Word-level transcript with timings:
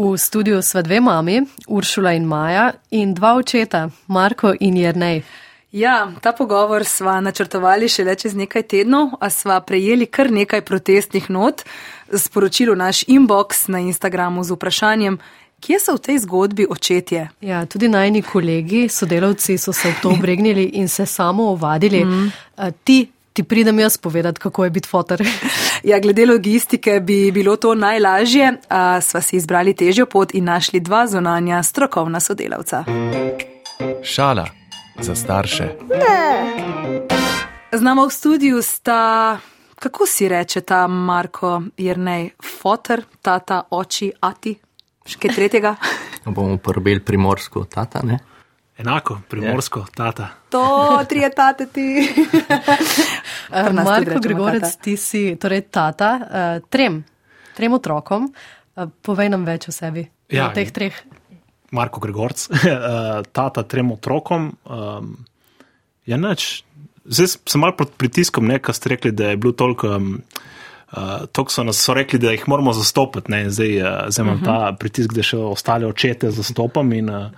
V 0.00 0.16
studiu 0.16 0.62
sva 0.64 0.80
dve 0.80 0.96
mami, 1.00 1.42
Uršula 1.68 2.14
in 2.16 2.24
Maja, 2.24 2.72
in 2.90 3.12
dva 3.14 3.34
očeta, 3.36 3.90
Marko 4.06 4.54
in 4.60 4.78
Jrnej. 4.80 5.20
Ja, 5.76 6.08
ta 6.24 6.32
pogovor 6.32 6.86
sva 6.88 7.18
načrtovali 7.20 7.88
šele 7.88 8.14
čez 8.16 8.32
nekaj 8.32 8.62
tednov, 8.62 9.10
a 9.20 9.28
sva 9.30 9.58
prejeli 9.60 10.06
kar 10.08 10.32
nekaj 10.32 10.64
protestnih 10.64 11.28
not, 11.30 11.60
sporočilo 12.16 12.74
naš 12.74 13.02
inbox 13.12 13.68
na 13.68 13.84
Instagramu 13.84 14.40
z 14.44 14.56
vprašanjem, 14.56 15.20
kje 15.60 15.80
so 15.84 15.98
v 16.00 16.04
tej 16.08 16.18
zgodbi 16.24 16.64
očetje. 16.70 17.28
Ja, 17.44 17.66
tudi 17.68 17.92
najni 17.92 18.22
kolegi, 18.22 18.88
sodelavci 18.88 19.58
so 19.58 19.72
se 19.76 19.92
v 19.92 20.00
to 20.02 20.16
obregnili 20.16 20.64
in 20.80 20.88
se 20.88 21.06
samo 21.06 21.52
ovadili. 21.52 22.04
Mm. 22.04 22.32
Ti, 22.84 23.04
ti 23.32 23.42
pridem 23.42 23.78
jaz 23.78 23.96
povedati, 23.96 24.40
kako 24.40 24.64
je 24.64 24.70
biti 24.70 24.88
fotor. 24.88 25.22
Ja, 25.82 25.98
glede 26.00 26.26
logistike 26.26 27.00
bi 27.00 27.30
bilo 27.32 27.56
to 27.56 27.74
najlažje, 27.74 28.52
a 28.68 29.00
sva 29.00 29.20
si 29.20 29.36
izbrali 29.36 29.72
težjo 29.74 30.06
pot 30.06 30.34
in 30.34 30.44
našli 30.44 30.80
dva 30.80 31.06
zonanja 31.06 31.62
strokovna 31.62 32.20
sodelavca. 32.20 32.84
Šala 34.02 34.46
za 35.00 35.14
starše. 35.14 35.68
Z 37.72 37.80
nama 37.80 38.04
v 38.04 38.10
studiu 38.10 38.62
sta, 38.62 39.38
kako 39.74 40.06
si 40.06 40.28
reče 40.28 40.60
ta 40.60 40.86
Marko 40.86 41.62
Jrnej, 41.76 42.30
fotor, 42.60 43.00
tata, 43.22 43.62
oči, 43.70 44.12
ati, 44.20 44.58
še 45.06 45.18
kaj 45.18 45.34
tretjega? 45.34 45.74
bomo 46.26 46.54
uporabili 46.54 47.00
primorsko 47.00 47.64
tata, 47.64 48.02
ne? 48.04 48.18
Enako, 48.80 49.18
primorsko, 49.28 49.84
tata. 49.94 50.28
To, 50.48 50.64
tri 51.08 51.20
je 51.20 51.30
tate 51.30 51.66
ti. 51.66 51.84
Marko 53.84 54.04
rečemo 54.04 54.20
Gregorec, 54.20 54.62
tata. 54.62 54.82
ti 54.82 54.96
si 54.96 55.36
torej 55.36 55.66
tata 55.68 56.10
uh, 56.16 56.68
trem, 56.72 57.02
trem 57.56 57.76
otrokom. 57.76 58.30
Uh, 58.32 58.88
povej 59.04 59.28
nam 59.34 59.44
več 59.44 59.68
o 59.68 59.74
sebi. 59.74 60.06
Ja, 60.32 60.48
o 60.48 60.56
teh 60.56 60.72
treh. 60.72 60.96
Marko 61.76 62.00
Gregorc, 62.00 62.46
eh, 62.50 63.20
tata 63.36 63.66
trem 63.68 63.92
otrokom. 63.92 64.48
Um, 64.64 65.12
ja, 66.08 66.16
nič. 66.16 66.64
Zdaj 67.04 67.36
sem 67.52 67.60
mal 67.60 67.76
pod 67.76 67.92
pritiskom, 68.00 68.48
nekaj 68.48 68.74
ste 68.80 68.96
rekli, 68.96 69.12
da 69.12 69.34
je 69.34 69.40
bilo 69.40 69.52
toliko. 69.52 69.96
Um, 70.00 70.14
Uh, 70.90 71.28
Tok 71.30 71.52
so 71.54 71.62
nas 71.62 71.78
so 71.78 71.94
rekli, 71.94 72.18
da 72.18 72.32
jih 72.34 72.48
moramo 72.50 72.72
zastopati, 72.74 73.30
ne? 73.30 73.44
zdaj, 73.46 73.76
uh, 73.78 73.90
zdaj 74.10 74.24
imam 74.24 74.40
uh 74.40 74.42
-huh. 74.42 74.72
ta 74.72 74.74
pritisk, 74.74 75.12
da 75.14 75.22
še 75.22 75.36
ostale 75.38 75.86
očete 75.86 76.32
zastopam, 76.34 76.90
in, 76.92 77.06
uh, 77.06 77.30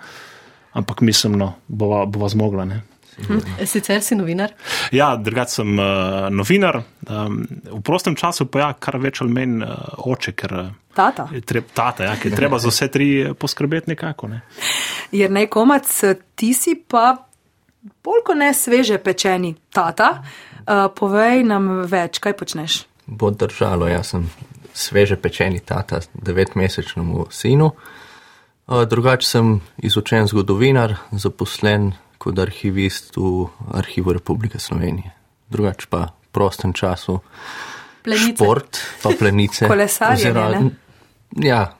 ampak 0.73 1.01
mislim, 1.01 1.37
no, 1.39 1.55
bova, 1.69 2.05
bova 2.07 2.29
zmogla. 2.29 2.65
Ne? 2.65 2.83
Sicer 3.65 4.03
si 4.03 4.15
novinar. 4.15 4.53
Ja, 4.93 5.17
drugače 5.17 5.51
sem 5.51 5.79
uh, 5.79 5.85
novinar, 6.31 6.83
um, 7.09 7.43
v 7.73 7.81
prostem 7.85 8.17
času 8.17 8.47
pa 8.49 8.63
ja, 8.63 8.69
kar 8.81 8.97
več 9.03 9.21
ali 9.21 9.35
manj 9.37 9.67
uh, 9.67 10.07
oče, 10.09 10.33
ker 10.33 10.55
uh, 10.57 10.71
Tata. 10.97 11.29
je 11.33 11.41
treb, 11.41 11.69
tata, 11.73 12.05
ja, 12.05 12.17
ker 12.21 12.33
je 12.33 12.37
treba 12.37 12.59
za 12.61 12.69
vse 12.73 12.89
tri 12.93 13.09
poskrbeti 13.39 13.93
nekako. 13.93 14.29
Ne? 14.33 14.43
Jrnej 15.13 15.49
komac, 15.53 15.89
ti 16.37 16.53
si 16.57 16.75
pa 16.77 17.15
bolj 18.05 18.25
kot 18.27 18.41
ne 18.41 18.53
sveže 18.57 18.99
pečeni 19.01 19.55
tata. 19.73 20.15
Uh, 20.63 20.89
povej 20.97 21.45
nam 21.49 21.83
več, 21.91 22.21
kaj 22.23 22.37
počneš. 22.39 22.83
Bo 23.07 23.33
držalo, 23.35 23.89
jaz 23.91 24.15
sem 24.15 24.29
sveže 24.73 25.19
pečeni 25.21 25.61
tata 25.61 26.01
devetmesečnemu 26.15 27.27
sinu. 27.33 27.73
Uh, 27.73 28.02
Drugače 28.69 29.27
sem 29.27 29.61
izučen 29.79 30.27
zgodovinar, 30.27 30.95
zaposlen 31.13 31.93
kot 32.19 32.39
arhivist 32.39 33.17
v 33.17 33.47
Arhivu 33.73 34.13
Republike 34.13 34.59
Slovenije. 34.59 35.11
Drugače 35.49 35.87
pa 35.91 35.99
v 35.99 36.29
prostem 36.33 36.73
času 36.73 37.19
Plenice. 38.03 38.35
šport, 38.35 38.79
pa 39.03 39.11
plenice. 39.19 39.67
Kolesarjenje, 39.69 40.33
ne? 40.33 40.71
Ja, 41.39 41.75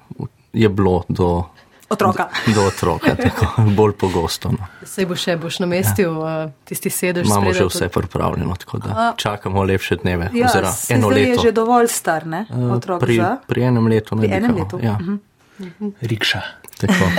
je 0.53 0.69
bilo 0.69 1.05
do, 1.09 1.45
Otroka. 1.89 2.29
do 2.47 2.65
otroka, 2.65 3.15
tako 3.23 3.47
bolj 3.69 3.93
pogosto. 3.93 4.51
No. 4.51 4.67
Sej 4.85 5.07
bo 5.07 5.15
še, 5.15 5.37
boš 5.37 5.59
namestil 5.61 6.11
ja. 6.11 6.45
uh, 6.45 6.53
tisti 6.65 6.91
sedež. 6.91 7.27
Imamo 7.27 7.53
že 7.53 7.65
vse 7.65 7.89
pripravljeno, 7.89 8.57
tako 8.57 8.79
da 8.79 8.89
A- 8.91 9.13
čakamo 9.17 9.63
lepše 9.63 9.97
dneve. 9.97 10.31
Ja, 10.35 10.47
oziroma 10.47 10.73
se 10.73 10.95
eno 10.95 11.09
zdaj 11.09 11.23
je 11.23 11.29
leto. 11.29 11.43
že 11.43 11.53
dovolj 11.53 11.89
star, 11.89 12.27
ne? 12.27 12.45
Uh, 12.51 12.73
Otrok 12.73 13.01
pri, 13.01 13.17
za. 13.17 13.37
pri 13.47 13.63
enem 13.63 13.87
letu 13.87 14.17
Pri 14.17 14.29
enem 14.31 14.57
letu, 14.57 14.81
Ja, 14.83 14.99
mhm. 14.99 15.21
Rikša. 16.01 16.41
Tako. 16.87 17.11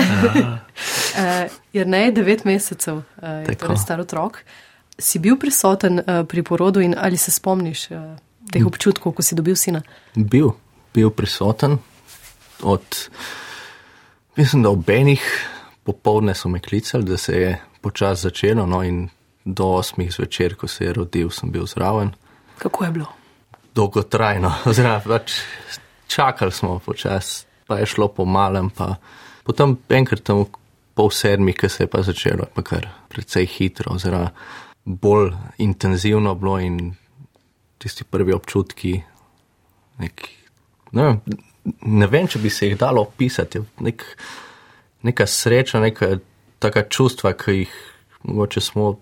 Uh, 1.13 1.46
Jrnej, 1.74 2.12
devet 2.12 2.41
mesecev, 2.46 2.96
uh, 2.96 3.28
je 3.46 3.53
torej 3.56 3.78
star 3.78 4.01
otrok. 4.01 4.40
Si 4.97 5.19
bil 5.22 5.38
prisoten 5.38 6.01
uh, 6.01 6.24
pri 6.25 6.41
porodu 6.41 6.81
in 6.81 6.96
ali 6.97 7.18
se 7.22 7.31
spomniš 7.31 7.84
uh, 7.91 8.18
teh 8.50 8.66
občutkov, 8.66 9.13
ko 9.13 9.22
si 9.22 9.38
dobil 9.38 9.53
sina? 9.56 9.84
bil, 10.16 10.56
bil 10.94 11.13
prisoten 11.13 11.78
od, 12.63 13.09
mislim, 14.35 14.63
da 14.63 14.69
ob 14.69 14.90
enih 14.90 15.22
popovdne 15.84 16.35
so 16.35 16.50
me 16.50 16.59
klicali, 16.59 17.06
da 17.06 17.18
se 17.18 17.38
je 17.38 17.62
počasi 17.81 18.22
začelo, 18.22 18.66
no 18.66 18.84
in 18.84 19.09
do 19.46 19.66
osmih 19.66 20.13
zvečer, 20.13 20.56
ko 20.56 20.68
se 20.68 20.85
je 20.85 20.94
rodil, 20.94 21.29
sem 21.29 21.52
bil 21.52 21.66
zraven. 21.66 22.13
Kako 22.57 22.85
je 22.85 22.91
bilo? 22.91 23.07
Dolgotrajno, 23.75 24.53
oziroma 24.69 25.02
pač 25.06 25.40
čakali 26.07 26.52
smo 26.52 26.79
počasi, 26.79 27.46
pa 27.68 27.78
je 27.78 27.85
šlo 27.85 28.07
po 28.07 28.25
malem, 28.25 28.69
pa 28.69 28.96
potem 29.43 29.77
enkrat 29.89 30.23
tam 30.27 30.45
pol 30.93 31.09
sedmih, 31.11 31.55
ki 31.57 31.69
se 31.69 31.83
je 31.83 31.89
pa 31.89 32.03
začelo, 32.05 32.47
pa 32.53 32.61
kar 32.65 32.87
precej 33.09 33.47
hitro, 33.49 33.95
oziroma 33.95 34.31
bolj 34.85 35.31
intenzivno 35.63 36.35
bilo 36.35 36.59
in 36.59 36.93
tisti 37.81 38.03
prvi 38.03 38.33
občutki, 38.33 38.93
nek, 39.99 40.27
ne, 40.91 41.07
ne 41.81 42.07
vem, 42.07 42.27
če 42.27 42.39
bi 42.43 42.51
se 42.53 42.69
jih 42.69 42.77
dalo 42.79 43.03
opisati, 43.07 43.61
nek, 43.83 44.05
neka 45.07 45.27
sreča, 45.27 45.81
neka 45.83 46.17
taka 46.63 46.85
čustva, 46.89 47.33
ki 47.35 47.57
jih 47.63 47.73
mogoče 48.23 48.63
smo 48.63 48.93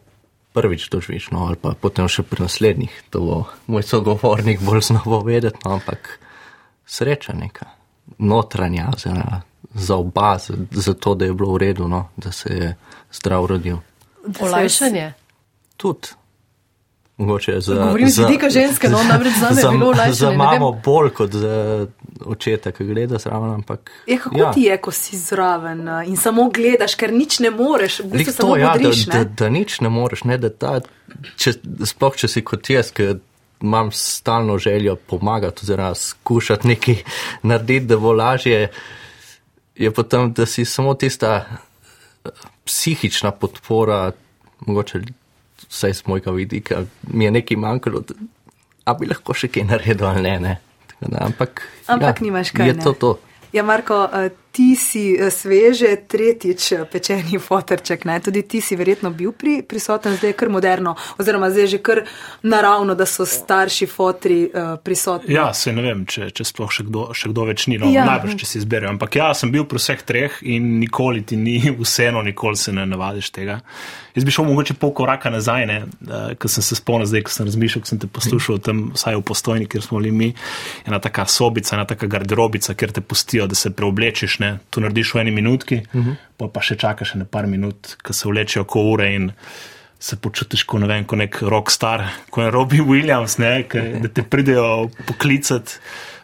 prvič 0.53 0.89
doživiš, 0.91 1.29
no, 1.31 1.45
ali 1.47 1.59
pa 1.61 1.75
potem 1.79 2.09
še 2.11 2.25
pri 2.27 2.45
naslednjih, 2.45 2.95
to 3.13 3.21
bo 3.23 3.37
moj 3.71 3.85
sogovornik 3.87 4.63
bolj 4.65 4.87
znova 4.89 5.21
vedeti, 5.27 5.61
no, 5.65 5.77
ampak 5.77 6.17
sreča 6.89 7.35
neka, 7.37 7.69
notranja, 8.19 8.89
oziroma 8.95 9.43
za 9.73 9.95
oba, 9.95 10.37
za, 10.37 10.53
za 10.71 10.93
to, 10.93 11.15
da 11.15 11.25
je 11.25 11.33
bilo 11.33 11.53
v 11.53 11.57
redu, 11.57 11.87
no, 11.87 12.09
da 12.17 12.31
se 12.31 12.53
je 12.53 12.75
zdrav 13.11 13.45
rodil. 13.45 13.77
Olajšanje. 14.39 15.13
Tudi. 15.77 16.07
Mogoče 17.17 17.61
za, 17.61 17.75
Govorim 17.75 18.09
z 18.09 18.13
za, 18.13 18.25
vidika 18.25 18.49
ženske, 18.49 18.89
no, 18.89 19.03
namreč 19.09 19.33
zame 19.39 19.57
je 19.57 19.61
za, 19.61 19.71
bilo 19.71 19.87
olajšanje, 19.87 20.13
Za 20.13 20.31
mamo 20.31 20.71
vem. 20.71 20.81
bolj 20.85 21.09
kot 21.09 21.31
za 21.31 21.87
očeta, 22.25 22.71
ki 22.71 22.85
gleda 22.85 23.17
zraven, 23.17 23.51
ampak. 23.53 23.91
Ja, 24.07 24.17
kako 24.17 24.37
ja. 24.37 24.51
ti 24.51 24.61
je, 24.61 24.77
ko 24.77 24.91
si 24.91 25.17
zraven 25.17 25.89
uh, 25.89 26.07
in 26.07 26.17
samo 26.17 26.49
gledaš, 26.53 26.95
ker 26.95 27.13
nič 27.13 27.39
ne 27.39 27.51
moreš, 27.51 27.99
v 27.99 28.11
bistvu 28.11 28.33
samo 28.33 28.57
ja, 28.57 28.73
da, 28.73 28.79
modriš, 28.79 29.05
da, 29.05 29.17
ne? 29.17 29.25
da 29.25 29.49
nič 29.49 29.79
ne 29.81 29.89
moreš, 29.89 30.23
ne, 30.23 30.37
da 30.37 30.49
ta, 30.49 30.79
če, 31.37 31.53
sploh 31.85 32.17
če 32.17 32.27
si 32.27 32.43
kot 32.45 32.69
jaz, 32.69 32.89
ki 32.95 33.13
imam 33.61 33.91
stalno 33.91 34.57
željo 34.57 34.95
pomagati 34.95 35.61
oziroma 35.63 35.95
skušati 35.95 36.67
nekaj 36.67 36.95
narediti, 37.49 37.85
da 37.85 37.97
bo 37.97 38.13
lažje, 38.13 38.71
je 39.75 39.91
potem, 39.91 40.33
da 40.33 40.45
si 40.45 40.65
samo 40.65 40.93
tista 40.93 41.45
eh, 41.45 42.29
psihična 42.65 43.31
podpora, 43.31 44.11
mogoče 44.65 45.01
vsaj 45.69 45.93
z 45.93 46.07
mojega 46.07 46.31
vidika, 46.31 46.83
mi 47.07 47.25
je 47.25 47.31
nekaj 47.31 47.57
manjkalo, 47.57 48.03
da, 48.07 48.15
a 48.85 48.93
bi 48.93 49.07
lahko 49.07 49.33
še 49.33 49.47
kaj 49.47 49.63
naredil 49.69 50.07
ali 50.07 50.21
ne. 50.21 50.39
ne. 50.39 50.57
Da, 51.01 51.25
ampak 51.25 51.63
Ampak 51.89 52.19
ja, 52.21 52.25
nimaš 52.25 52.51
kaj, 52.53 52.67
Je 52.67 52.73
ne. 52.73 52.83
to 52.83 52.93
to. 52.93 53.11
Ja, 53.53 53.63
Marko, 53.63 54.03
uh, 54.05 54.29
ti 54.51 54.75
si 54.75 55.15
uh, 55.15 55.31
sveže 55.31 55.95
tretjič 56.07 56.71
uh, 56.71 56.83
pečeni 56.91 57.39
fotorček, 57.39 58.05
ne? 58.05 58.19
tudi 58.19 58.41
ti 58.43 58.61
si 58.61 58.75
verjetno 58.75 59.11
bil 59.15 59.31
pri, 59.31 59.61
prisoten, 59.63 60.17
zdaj 60.19 60.33
je 60.33 60.37
kar 60.37 60.49
moderno, 60.49 60.95
oziroma 61.17 61.49
zdaj 61.49 61.63
je 61.63 61.67
že 61.67 61.79
kar 61.83 62.03
naravno, 62.43 62.95
da 62.95 63.05
so 63.05 63.25
starši 63.25 63.87
fotri 63.87 64.43
uh, 64.45 64.75
prisotni. 64.83 65.33
Ja, 65.33 65.53
se 65.53 65.71
ne 65.73 65.81
vem, 65.85 66.03
če, 66.05 66.29
če 66.35 66.45
sploh 66.47 66.71
še 66.71 66.85
kdo, 66.89 67.07
še 67.15 67.31
kdo 67.31 67.47
več 67.47 67.67
ni, 67.71 67.79
no, 67.79 67.89
ja. 67.91 68.05
najbrž, 68.09 68.35
če 68.43 68.49
si 68.49 68.59
izberejo. 68.61 68.91
Ampak 68.91 69.15
ja, 69.21 69.31
sem 69.37 69.53
bil 69.53 69.65
pri 69.69 69.79
vseh 69.79 70.03
treh 70.03 70.41
in 70.43 70.77
nikoli 70.81 71.23
ti 71.23 71.39
ni 71.39 71.57
vseeno, 71.85 72.23
nikoli 72.25 72.59
se 72.59 72.75
ne 72.75 72.85
navadiš 72.89 73.31
tega. 73.31 73.61
Jaz 74.15 74.27
bi 74.27 74.33
šel 74.35 74.49
mogoče 74.49 74.75
pol 74.75 74.91
koraka 74.91 75.31
nazaj, 75.31 75.65
ne, 75.69 75.77
uh, 75.87 76.33
ker 76.35 76.51
sem 76.51 76.65
se 76.65 76.75
spomnil 76.75 77.07
zdaj, 77.07 77.23
ko 77.27 77.31
sem 77.31 77.47
razmišljal, 77.47 77.85
ko 77.85 77.91
sem 77.93 78.01
te 78.01 78.11
poslušal 78.11 78.59
tam, 78.59 78.83
vsaj 78.97 79.15
v 79.15 79.23
postojni, 79.31 79.69
kjer 79.71 79.85
smo 79.85 80.01
bili 80.01 80.11
mi, 80.11 80.29
ena 80.83 80.99
taka 80.99 81.23
sobica, 81.31 81.77
ena 81.77 81.87
taka 81.87 82.09
garderobica, 82.11 82.75
kjer 82.75 82.91
te 82.97 83.05
pustijo, 83.05 83.47
da 83.47 83.55
se 83.55 83.71
preoblečeš, 83.71 84.40
ne, 84.41 84.55
to 84.69 84.81
narediš 84.83 85.13
v 85.15 85.21
eni 85.23 85.35
minutki, 85.35 85.81
uh 85.93 86.07
-huh. 86.07 86.49
pa 86.53 86.61
še 86.61 86.75
čakaš 86.75 87.15
ne 87.15 87.25
par 87.25 87.47
minut, 87.47 87.95
ko 88.03 88.13
se 88.13 88.27
vlečejo 88.29 88.65
ko 88.65 88.81
ure 88.93 89.13
in 89.15 89.31
se 90.01 90.17
počutiš 90.17 90.63
kot 90.63 90.81
ne 90.81 90.87
vem, 90.89 91.05
kot 91.05 91.19
nek 91.21 91.37
rockstar, 91.45 92.07
kot 92.33 92.43
je 92.43 92.51
Robbie 92.51 92.81
Williams, 92.81 93.37
ne, 93.37 93.63
ke, 93.69 93.81
da 94.01 94.09
te 94.09 94.23
pridejo 94.25 94.89
poklicati. 95.05 95.77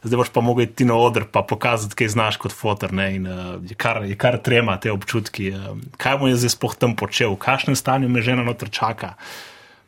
Zdaj 0.04 0.18
boš 0.18 0.32
pa 0.34 0.42
mogel 0.42 0.66
iti 0.66 0.86
na 0.86 0.96
oder 0.98 1.28
pa 1.32 1.44
pokazati, 1.46 1.96
kaj 1.96 2.08
znaš 2.08 2.38
kot 2.42 2.56
fotor. 2.56 2.94
Ne, 2.94 3.16
in, 3.16 3.28
uh, 3.28 3.62
je, 3.70 3.76
kar, 3.78 4.02
je 4.06 4.16
kar 4.18 4.40
trema 4.42 4.80
te 4.82 4.92
občutki. 4.92 5.52
Uh, 5.54 5.78
kaj 5.98 6.18
mu 6.18 6.28
je 6.28 6.40
zdaj 6.42 6.56
sploh 6.56 6.76
tam 6.76 6.96
počel, 6.96 7.36
v 7.36 7.42
kakšnem 7.46 7.78
stanju 7.78 8.10
me 8.10 8.22
žena 8.26 8.44
noter 8.44 8.70
čaka, 8.74 9.14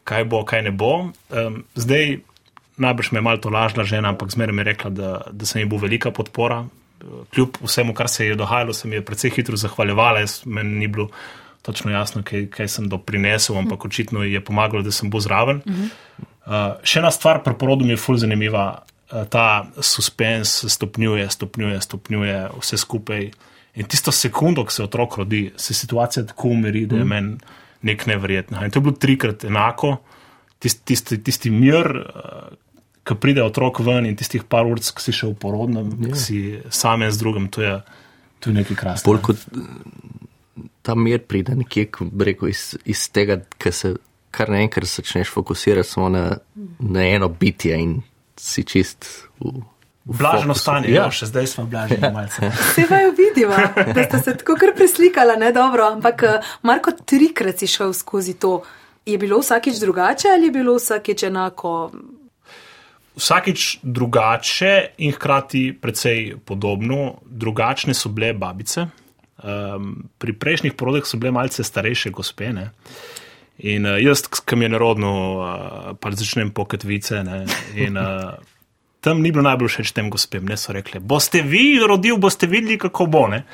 kaj 0.03 0.23
bo, 0.29 0.43
kaj 0.45 0.61
ne 0.69 0.71
bo. 0.71 1.09
Um, 1.33 1.63
zdaj 1.73 2.19
najbrž 2.79 3.11
me 3.11 3.17
je 3.17 3.21
malo 3.21 3.37
to 3.37 3.49
lažna 3.49 3.83
žena, 3.83 4.09
ampak 4.09 4.31
zmeraj 4.31 4.55
mi 4.55 4.61
je 4.61 4.69
rekla, 4.71 4.89
da, 4.89 5.09
da 5.31 5.45
sem 5.45 5.61
ji 5.61 5.69
bo 5.69 5.77
velika 5.77 6.11
podpora. 6.11 6.65
Kljub 7.33 7.57
vsemu, 7.61 7.93
kar 7.93 8.09
se 8.09 8.25
je 8.25 8.35
dogajalo, 8.35 8.73
se 8.73 8.87
mi 8.87 8.95
je 8.95 9.05
precej 9.05 9.31
hitro 9.35 9.57
zahvaljevala. 9.57 10.19
Jaz, 10.19 10.41
meni 10.45 10.79
ni 10.79 10.87
bilo 10.87 11.09
točno 11.61 11.91
jasno, 11.91 12.23
kaj, 12.23 12.47
kaj 12.49 12.67
sem 12.67 12.89
doprinesel, 12.89 13.57
ampak 13.57 13.85
očitno 13.85 14.23
je 14.23 14.41
pomagalo, 14.45 14.83
da 14.83 14.91
sem 14.91 15.09
bil 15.09 15.21
zraven. 15.23 15.61
Uh, 15.65 16.79
še 16.83 17.01
ena 17.01 17.11
stvar 17.11 17.43
pri 17.45 17.53
porodu 17.59 17.85
mi 17.85 17.93
je 17.93 18.01
fulj 18.01 18.23
zanimiva. 18.23 18.65
Uh, 19.09 19.25
ta 19.29 19.67
suspens 19.81 20.63
stopnjuje, 20.71 21.27
stopnjuje, 21.29 21.81
stopnjuje 21.81 22.37
vse 22.57 22.77
skupaj. 22.77 23.29
In 23.79 23.87
tisto 23.87 24.11
sekundo, 24.11 24.65
ko 24.65 24.73
se 24.73 24.83
otrok 24.83 25.19
rodi, 25.21 25.43
se 25.57 25.73
situacija 25.77 26.25
tako 26.31 26.55
umiri, 26.55 26.85
da 26.89 26.97
je 26.97 27.05
mm. 27.05 27.09
meni 27.09 27.37
nek 27.85 28.05
nevrjetno. 28.09 28.63
In 28.65 28.71
to 28.71 28.79
je 28.79 28.87
bilo 28.87 28.97
trikrat 28.99 29.45
enako, 29.47 29.97
tisti, 30.59 30.81
tisti, 30.93 31.19
tisti 31.23 31.51
mir, 31.53 31.91
uh, 31.99 32.49
ko 33.09 33.17
pride 33.17 33.41
otrok 33.41 33.81
ven 33.85 34.05
in 34.05 34.17
tistih 34.17 34.43
par 34.45 34.69
ur, 34.69 34.77
ko 34.77 35.01
si 35.01 35.15
še 35.15 35.31
v 35.31 35.37
porodnem, 35.41 35.89
yeah. 35.97 36.13
ki 36.13 36.19
si 36.21 36.41
sam 36.69 37.01
z 37.09 37.17
drugim, 37.17 37.49
to 37.49 37.65
je, 37.65 37.79
to 38.37 38.51
je 38.51 38.59
nekaj 38.59 38.77
krasnega. 38.77 39.33
Ta 40.85 40.93
mir 40.95 41.23
pride 41.25 41.55
nekje, 41.57 41.89
rekel, 42.21 42.51
iz, 42.53 42.75
iz 42.85 43.07
tega, 43.13 43.39
ker 43.57 43.73
se 43.73 43.95
kar 44.35 44.51
naenkrat 44.53 44.87
začneš 44.87 45.31
fokusirati 45.33 45.89
samo 45.89 46.09
na, 46.09 46.37
na 46.79 47.03
eno 47.07 47.29
bitje 47.29 47.79
in 47.81 47.99
si 48.37 48.63
čist 48.63 49.05
v. 49.39 49.59
Blažno 50.09 50.55
stanje, 50.57 50.89
ja. 50.89 51.03
še 51.13 51.27
zdaj 51.29 51.47
smo 51.51 51.65
blažni 51.69 51.99
ja. 52.01 52.09
malce. 52.13 52.47
Se 52.73 52.85
vaju 52.89 53.11
vidimo, 53.13 53.57
da 53.93 54.05
ste 54.07 54.21
se 54.25 54.33
tako 54.39 54.55
kar 54.57 54.71
preslikala, 54.73 55.35
ne 55.37 55.51
dobro, 55.53 55.85
ampak 55.85 56.23
eh, 56.25 56.47
Marko, 56.65 56.95
trikrat 57.05 57.61
si 57.61 57.69
šel 57.69 57.93
skozi 57.93 58.33
to. 58.41 58.61
Je 59.05 59.17
bilo 59.21 59.37
vsakič 59.43 59.77
drugače 59.81 60.31
ali 60.33 60.49
je 60.49 60.55
bilo 60.55 60.73
vsakič 60.79 61.27
enako? 61.29 61.91
Vsakič 63.19 63.83
drugače 63.83 64.73
in 65.03 65.11
hkrati 65.11 65.73
precej 65.81 66.37
podobno. 66.45 67.19
Drugačne 67.25 67.93
so 67.93 68.09
bile 68.09 68.33
babice. 68.33 68.87
Um, 69.39 70.09
pri 70.19 70.33
prejšnjih 70.35 70.73
porodih 70.75 71.07
so 71.07 71.19
bile 71.19 71.31
malce 71.35 71.63
starejše 71.63 72.11
gospene. 72.15 72.69
In 73.59 73.85
uh, 73.85 73.99
jaz, 73.99 74.23
ki 74.27 74.55
mi 74.55 74.67
je 74.67 74.71
narodno, 74.75 75.11
uh, 75.35 75.91
pa 75.99 76.11
začnem 76.15 76.51
poketvice. 76.55 77.23
In, 77.75 77.99
uh, 77.99 78.39
tam 78.99 79.21
ni 79.23 79.31
bilo 79.31 79.43
najbolj 79.47 79.71
všeč 79.71 79.93
tem 79.95 80.09
gospem, 80.11 80.47
ne 80.47 80.57
so 80.59 80.75
rekli, 80.75 80.99
boste 80.99 81.41
vi 81.41 81.79
rodili, 81.79 82.19
boste 82.19 82.47
videli, 82.51 82.77
kako 82.79 83.07
bo. 83.07 83.27
Ne? 83.31 83.45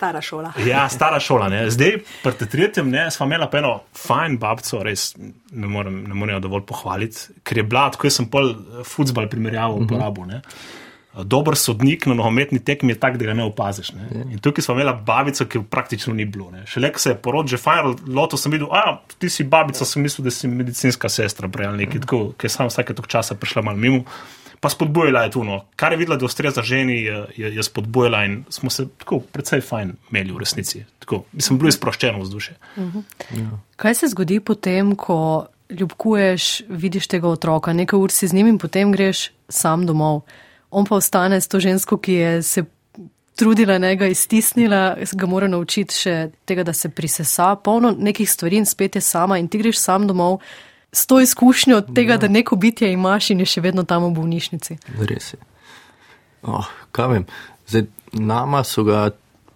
Stara 0.00 0.20
šola. 0.20 0.52
Ja, 0.64 0.88
stara 0.88 1.20
šola. 1.20 1.50
Ne? 1.52 1.66
Zdaj, 1.70 1.98
pri 2.22 2.46
tretjem, 2.48 2.88
ne, 2.88 3.02
smo 3.12 3.26
imeli 3.28 3.44
pa 3.52 3.58
eno 3.60 3.72
fajn 4.00 4.38
babco, 4.40 4.78
res 4.80 5.10
ne 5.18 5.68
morem, 5.68 5.98
ne 6.08 6.16
morem 6.16 6.40
dovolj 6.40 6.62
pohvaliti, 6.70 7.34
ker 7.44 7.60
je 7.60 7.64
bila, 7.68 7.90
tako 7.92 8.08
jaz 8.08 8.16
sem 8.16 8.28
pol 8.32 8.54
futbal 8.88 9.28
primerjal 9.28 9.76
v 9.76 9.84
uporabu. 9.84 10.24
Mm 10.24 10.30
-hmm. 10.30 11.26
Dober 11.26 11.56
sodnik 11.56 12.06
na 12.06 12.14
nogometni 12.14 12.64
tekmi 12.64 12.92
je 12.92 13.00
tak, 13.00 13.18
da 13.18 13.24
ga 13.24 13.34
ne 13.34 13.44
opaziš. 13.44 13.92
Ne? 13.92 14.08
Yeah. 14.10 14.32
In 14.32 14.38
tukaj 14.38 14.62
smo 14.62 14.74
imeli 14.74 14.92
babico, 15.06 15.44
ki 15.44 15.62
praktično 15.70 16.14
ni 16.14 16.24
bilo. 16.24 16.52
Šele 16.64 16.92
ko 16.92 16.98
se 16.98 17.10
je 17.10 17.16
porod, 17.16 17.46
že 17.46 17.56
fajn, 17.56 17.96
loto 18.08 18.36
sem 18.36 18.52
videl, 18.52 18.68
a 18.72 19.02
ti 19.18 19.28
si 19.28 19.44
babica, 19.44 19.84
sem 19.84 20.02
mislil, 20.02 20.24
da 20.24 20.30
si 20.30 20.48
medicinska 20.48 21.08
sestra, 21.08 21.48
prej 21.48 21.66
ali 21.66 21.84
nekaj, 21.84 22.00
-hmm. 22.00 22.32
ki 22.38 22.46
je 22.46 22.48
samo 22.48 22.68
vsake 22.68 22.94
tok 22.94 23.06
časa 23.06 23.34
prišla 23.34 23.62
malo 23.62 23.76
mimo 23.76 24.04
pa 24.60 24.68
spodbujala 24.68 25.22
je 25.22 25.30
tuno. 25.30 25.64
Kar 25.76 25.92
je 25.92 25.98
videla, 25.98 26.16
da 26.16 26.24
ustreza 26.24 26.62
ženi, 26.62 27.02
je, 27.02 27.26
je, 27.36 27.54
je 27.54 27.62
spodbujala 27.62 28.24
in 28.24 28.44
smo 28.48 28.70
se 28.70 28.88
tako 28.98 29.20
precej 29.20 29.60
fajn 29.60 29.92
imeli 30.10 30.32
v 30.32 30.38
resnici. 30.38 30.84
Tako, 30.98 31.24
mislim, 31.32 31.58
bilo 31.58 31.68
je 31.68 31.72
sproščeno 31.72 32.20
vzdušje. 32.20 32.56
Uh 32.76 32.82
-huh. 32.82 33.02
ja. 33.30 33.50
Kaj 33.76 33.94
se 33.94 34.08
zgodi 34.08 34.40
potem, 34.40 34.96
ko 34.96 35.46
ljubkuješ, 35.70 36.62
vidiš 36.68 37.06
tega 37.06 37.28
otroka, 37.28 37.72
nekaj 37.72 37.98
ur 37.98 38.10
si 38.10 38.28
z 38.28 38.32
njim 38.32 38.46
in 38.46 38.58
potem 38.58 38.92
greš 38.92 39.30
sam 39.48 39.86
domov? 39.86 40.20
On 40.70 40.84
pa 40.84 40.96
ostane 40.96 41.40
s 41.40 41.48
to 41.48 41.60
žensko, 41.60 41.96
ki 41.96 42.12
je 42.12 42.42
se. 42.42 42.64
Trudila 43.34 43.72
je 43.72 43.96
ga 43.96 44.06
iztisnila, 44.06 44.96
ga 45.12 45.26
mora 45.26 45.48
naučiti 45.48 45.94
še 45.94 46.30
tega, 46.44 46.62
da 46.62 46.72
se 46.72 46.88
prisesa, 46.88 47.56
polno 47.56 47.94
nekih 47.98 48.30
stvari 48.30 48.56
in 48.56 48.66
spet 48.66 48.94
je 48.94 49.00
sama 49.00 49.38
in 49.38 49.48
ti 49.48 49.58
greš 49.58 49.78
sam 49.78 50.06
domov, 50.06 50.40
s 50.92 51.06
to 51.06 51.20
izkušnjo 51.20 51.80
tega, 51.94 52.12
ja. 52.12 52.18
da 52.18 52.28
neko 52.28 52.56
bitje 52.56 52.92
imaš 52.92 53.30
in 53.30 53.40
je 53.40 53.46
še 53.46 53.60
vedno 53.60 53.84
tam 53.84 54.04
v 54.08 54.14
bolnišnici. 54.16 54.76
Res 54.98 55.32
je. 55.34 55.38
Oh, 56.42 56.66
kaj 56.92 57.08
vem, 57.12 57.26
zdaj 57.68 57.86
nama 58.12 58.64
so 58.64 58.84
ga 58.84 59.10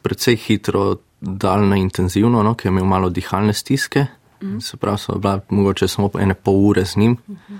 precej 0.05 0.37
hitro 0.37 0.99
dali 1.21 1.69
na 1.69 1.77
intenzivno, 1.81 2.43
no, 2.43 2.55
ker 2.55 2.69
je 2.69 2.75
imel 2.75 2.87
malo 2.87 3.09
dihalne 3.11 3.55
stiske, 3.57 4.07
mm. 4.43 4.61
se 4.61 4.77
pravi, 4.77 5.01
so 5.01 5.19
bila 5.19 5.41
mogoče 5.49 5.89
samo 5.89 6.11
ene 6.21 6.35
pol 6.35 6.61
ure 6.69 6.85
z 6.85 6.97
njim. 6.97 7.17
Mm 7.27 7.37
-hmm. 7.37 7.59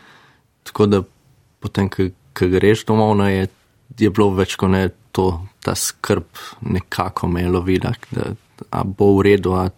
Tako 0.63 0.87
da 0.87 1.03
potem, 1.61 1.89
ko 1.89 2.09
greš 2.47 2.85
domov, 2.85 3.17
no, 3.17 3.29
je, 3.29 3.49
je 3.99 4.11
bilo 4.11 4.31
več 4.31 4.57
kot 4.57 4.71
ne 4.71 4.89
to, 5.13 5.47
ta 5.63 5.75
skrb 5.75 6.25
nekako 6.61 7.29
me 7.29 7.43
je 7.43 7.49
lovila, 7.49 7.93
da 8.11 8.85
bo 8.85 9.17
v 9.17 9.23
redu, 9.23 9.53
a 9.53 9.71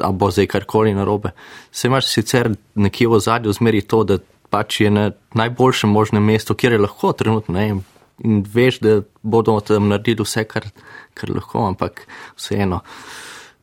ali 0.00 0.16
bo 0.16 0.30
zdaj 0.30 0.46
karkoli 0.46 0.94
narobe. 0.94 1.30
Se 1.72 1.88
imaš 1.88 2.06
sicer 2.06 2.54
nekje 2.74 3.08
v 3.08 3.20
zadju 3.20 3.52
zmeri 3.52 3.82
to, 3.82 4.04
da 4.04 4.18
pač 4.50 4.80
je 4.80 4.90
na 4.90 5.10
najboljšem 5.34 5.90
možnem 5.90 6.24
mestu, 6.24 6.54
kjer 6.54 6.72
je 6.76 6.84
lahko 6.84 7.12
trenutno 7.12 7.54
ne, 7.54 7.68
in 8.22 8.44
veš, 8.54 8.78
da 8.84 9.00
bodo 9.22 9.56
tam 9.60 9.88
naredili 9.88 10.24
vse, 10.26 10.44
kar, 10.44 10.68
kar 11.14 11.32
lahko, 11.32 11.66
ampak 11.72 12.06
vseeno. 12.36 12.82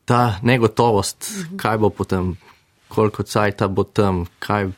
Ta 0.09 0.39
negotovost, 0.41 1.29
mhm. 1.29 1.57
kaj 1.61 1.77
bo 1.77 1.89
potem, 1.93 2.33
koliko 2.89 3.23
cajta 3.23 3.67
bo 3.67 3.83
tam, 3.83 4.25
kaj. 4.39 4.71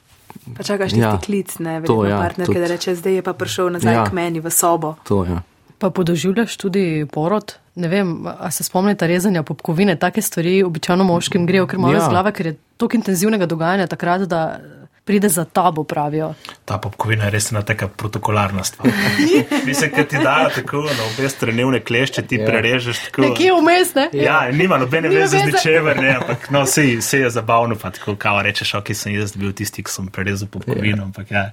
Pa 0.57 0.63
čakaš 0.63 0.95
ti 0.95 0.99
ja, 0.99 1.15
klic, 1.23 1.57
ne, 1.59 1.79
vedno 1.79 2.03
ja, 2.07 2.19
partnerke, 2.19 2.53
tudi, 2.53 2.63
da 2.63 2.67
reče, 2.71 2.95
zdaj 2.95 3.19
je 3.19 3.23
pa 3.23 3.33
prišel 3.33 3.71
nazaj 3.77 3.95
ja, 3.95 4.05
k 4.07 4.15
meni 4.15 4.43
v 4.43 4.51
sobo. 4.51 4.95
To, 5.07 5.23
ja. 5.27 5.41
Pa 5.79 5.89
podoživljaš 5.89 6.55
tudi 6.61 7.05
porod? 7.11 7.55
Ne 7.75 7.87
vem, 7.87 8.27
a 8.27 8.51
se 8.51 8.63
spomnite 8.63 9.07
rezanja 9.07 9.43
popkovine, 9.43 9.95
take 9.95 10.21
stvari 10.21 10.63
običajno 10.63 11.03
moškim 11.07 11.45
grejo, 11.47 11.67
ker 11.67 11.79
imajo 11.79 11.95
ja. 11.95 12.05
z 12.05 12.09
glave, 12.09 12.31
ker 12.35 12.51
je 12.51 12.55
toliko 12.77 12.97
intenzivnega 12.99 13.45
dogajanja 13.45 13.87
takrat, 13.87 14.25
da 14.27 14.59
pride 15.05 15.29
za 15.29 15.45
tabo, 15.45 15.83
pravijo. 15.83 16.33
Ta 16.65 16.77
popkovina 16.77 17.25
je 17.25 17.31
res 17.31 17.51
ena 17.51 17.61
taka 17.61 17.87
protokolarna 17.87 18.63
stvar. 18.63 18.91
Mislim, 19.67 19.91
da 19.95 20.03
ti 20.03 20.17
dajo 20.23 20.49
tako 20.55 20.81
na 20.83 21.07
obe 21.13 21.29
strani 21.29 21.63
vne 21.63 21.79
klešče, 21.79 22.21
ti 22.27 22.35
ja. 22.35 22.45
prerežeš 22.45 22.99
tako. 23.05 23.21
Nekje 23.21 23.51
vmes, 23.61 23.95
ne? 23.95 24.09
Ja, 24.13 24.51
nima 24.51 24.77
nobene 24.77 25.09
veze 25.09 25.37
z 25.37 25.45
ničemer, 25.45 25.97
ne, 25.97 26.15
ampak 26.15 26.49
no, 26.49 26.65
se, 26.65 27.01
se 27.01 27.19
je 27.19 27.29
zabavno, 27.29 27.75
pa 27.81 27.91
tako 27.91 28.15
kao 28.15 28.41
rečeš, 28.41 28.73
ok, 28.73 28.93
sem 28.93 29.15
jaz 29.15 29.35
bil 29.35 29.53
tisti, 29.53 29.83
ki 29.83 29.91
sem 29.91 30.07
prerezal 30.07 30.47
popkovino, 30.51 30.97
ja. 30.97 31.03
ampak 31.03 31.31
ja. 31.31 31.49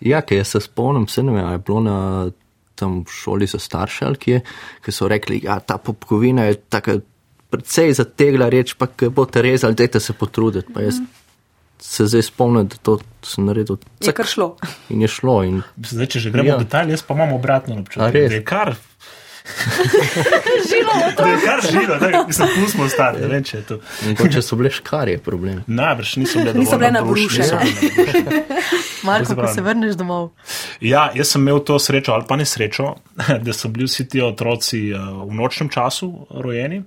Ja, 0.00 0.20
ker 0.24 0.40
jaz 0.40 0.56
se 0.56 0.60
spomnim, 0.60 1.08
se 1.08 1.22
ne 1.22 1.32
vem, 1.32 1.52
je 1.52 1.58
bilo 1.58 1.80
na 1.80 1.96
tam 2.80 3.00
v 3.04 3.14
šoli 3.14 3.48
za 3.50 3.60
starše, 3.62 4.10
ki, 4.20 4.40
ki 4.84 4.94
so 4.94 5.08
rekli, 5.10 5.40
da 5.44 5.54
ja, 5.54 5.60
ta 5.60 5.78
popkovina 5.78 6.48
je 6.50 6.58
tako 6.72 7.00
precej 7.50 7.94
zategla 7.98 8.48
reč, 8.50 8.76
pa 8.78 8.88
če 8.88 9.10
boste 9.14 9.42
rezali, 9.42 9.78
dajte 9.78 10.00
se 10.00 10.14
potruditi. 10.16 10.72
Pa 10.72 10.86
jaz 10.86 11.00
se 11.80 12.06
zdaj 12.06 12.22
spomnim, 12.28 12.68
da 12.68 12.76
to 12.76 12.98
sem 13.24 13.46
naredil. 13.48 13.80
Je 14.04 14.12
kar 14.12 14.28
šlo. 14.28 14.52
In 14.92 15.02
je 15.02 15.08
šlo. 15.08 15.40
In... 15.48 15.62
Zdaj, 15.76 16.10
če 16.14 16.24
že 16.26 16.32
gremo 16.34 16.52
ja. 16.52 16.58
v 16.60 16.66
detalje, 16.68 16.94
jaz 16.94 17.04
pa 17.06 17.16
imam 17.16 17.32
obratno 17.36 17.80
občutek. 17.80 18.12
To 18.12 18.36
je 18.36 18.42
kar 18.44 18.74
žilo, 20.70 21.98
da 22.00 22.24
mislim, 22.26 22.48
tu 22.54 22.70
smo 22.70 22.88
stari, 22.88 23.28
ne 23.28 23.42
če 23.44 23.56
je 23.56 23.62
to. 23.62 23.78
Če 24.32 24.42
so 24.42 24.56
bile 24.56 24.70
škarje, 24.70 25.18
problem. 25.24 25.62
Najbrž 25.66 26.16
niso 26.20 26.38
bile 26.38 26.54
niso 26.54 26.78
bile 26.78 26.90
na 26.92 27.02
bruše. 27.04 27.46
Marko, 29.08 29.34
ko 29.34 29.48
se 29.54 29.62
vrneš 29.62 29.96
domov. 30.00 30.30
Ja, 30.80 31.10
jaz 31.14 31.32
sem 31.34 31.42
imel 31.42 31.62
to 31.64 31.78
srečo 31.78 32.12
ali 32.12 32.28
pa 32.28 32.36
nesrečo, 32.36 32.94
da 33.46 33.56
so 33.56 33.68
bili 33.68 33.88
vsi 33.88 34.08
ti 34.08 34.22
otroci 34.22 34.90
eh, 34.90 35.10
v 35.24 35.34
nočnem 35.34 35.72
času 35.72 36.12
rojeni. 36.30 36.82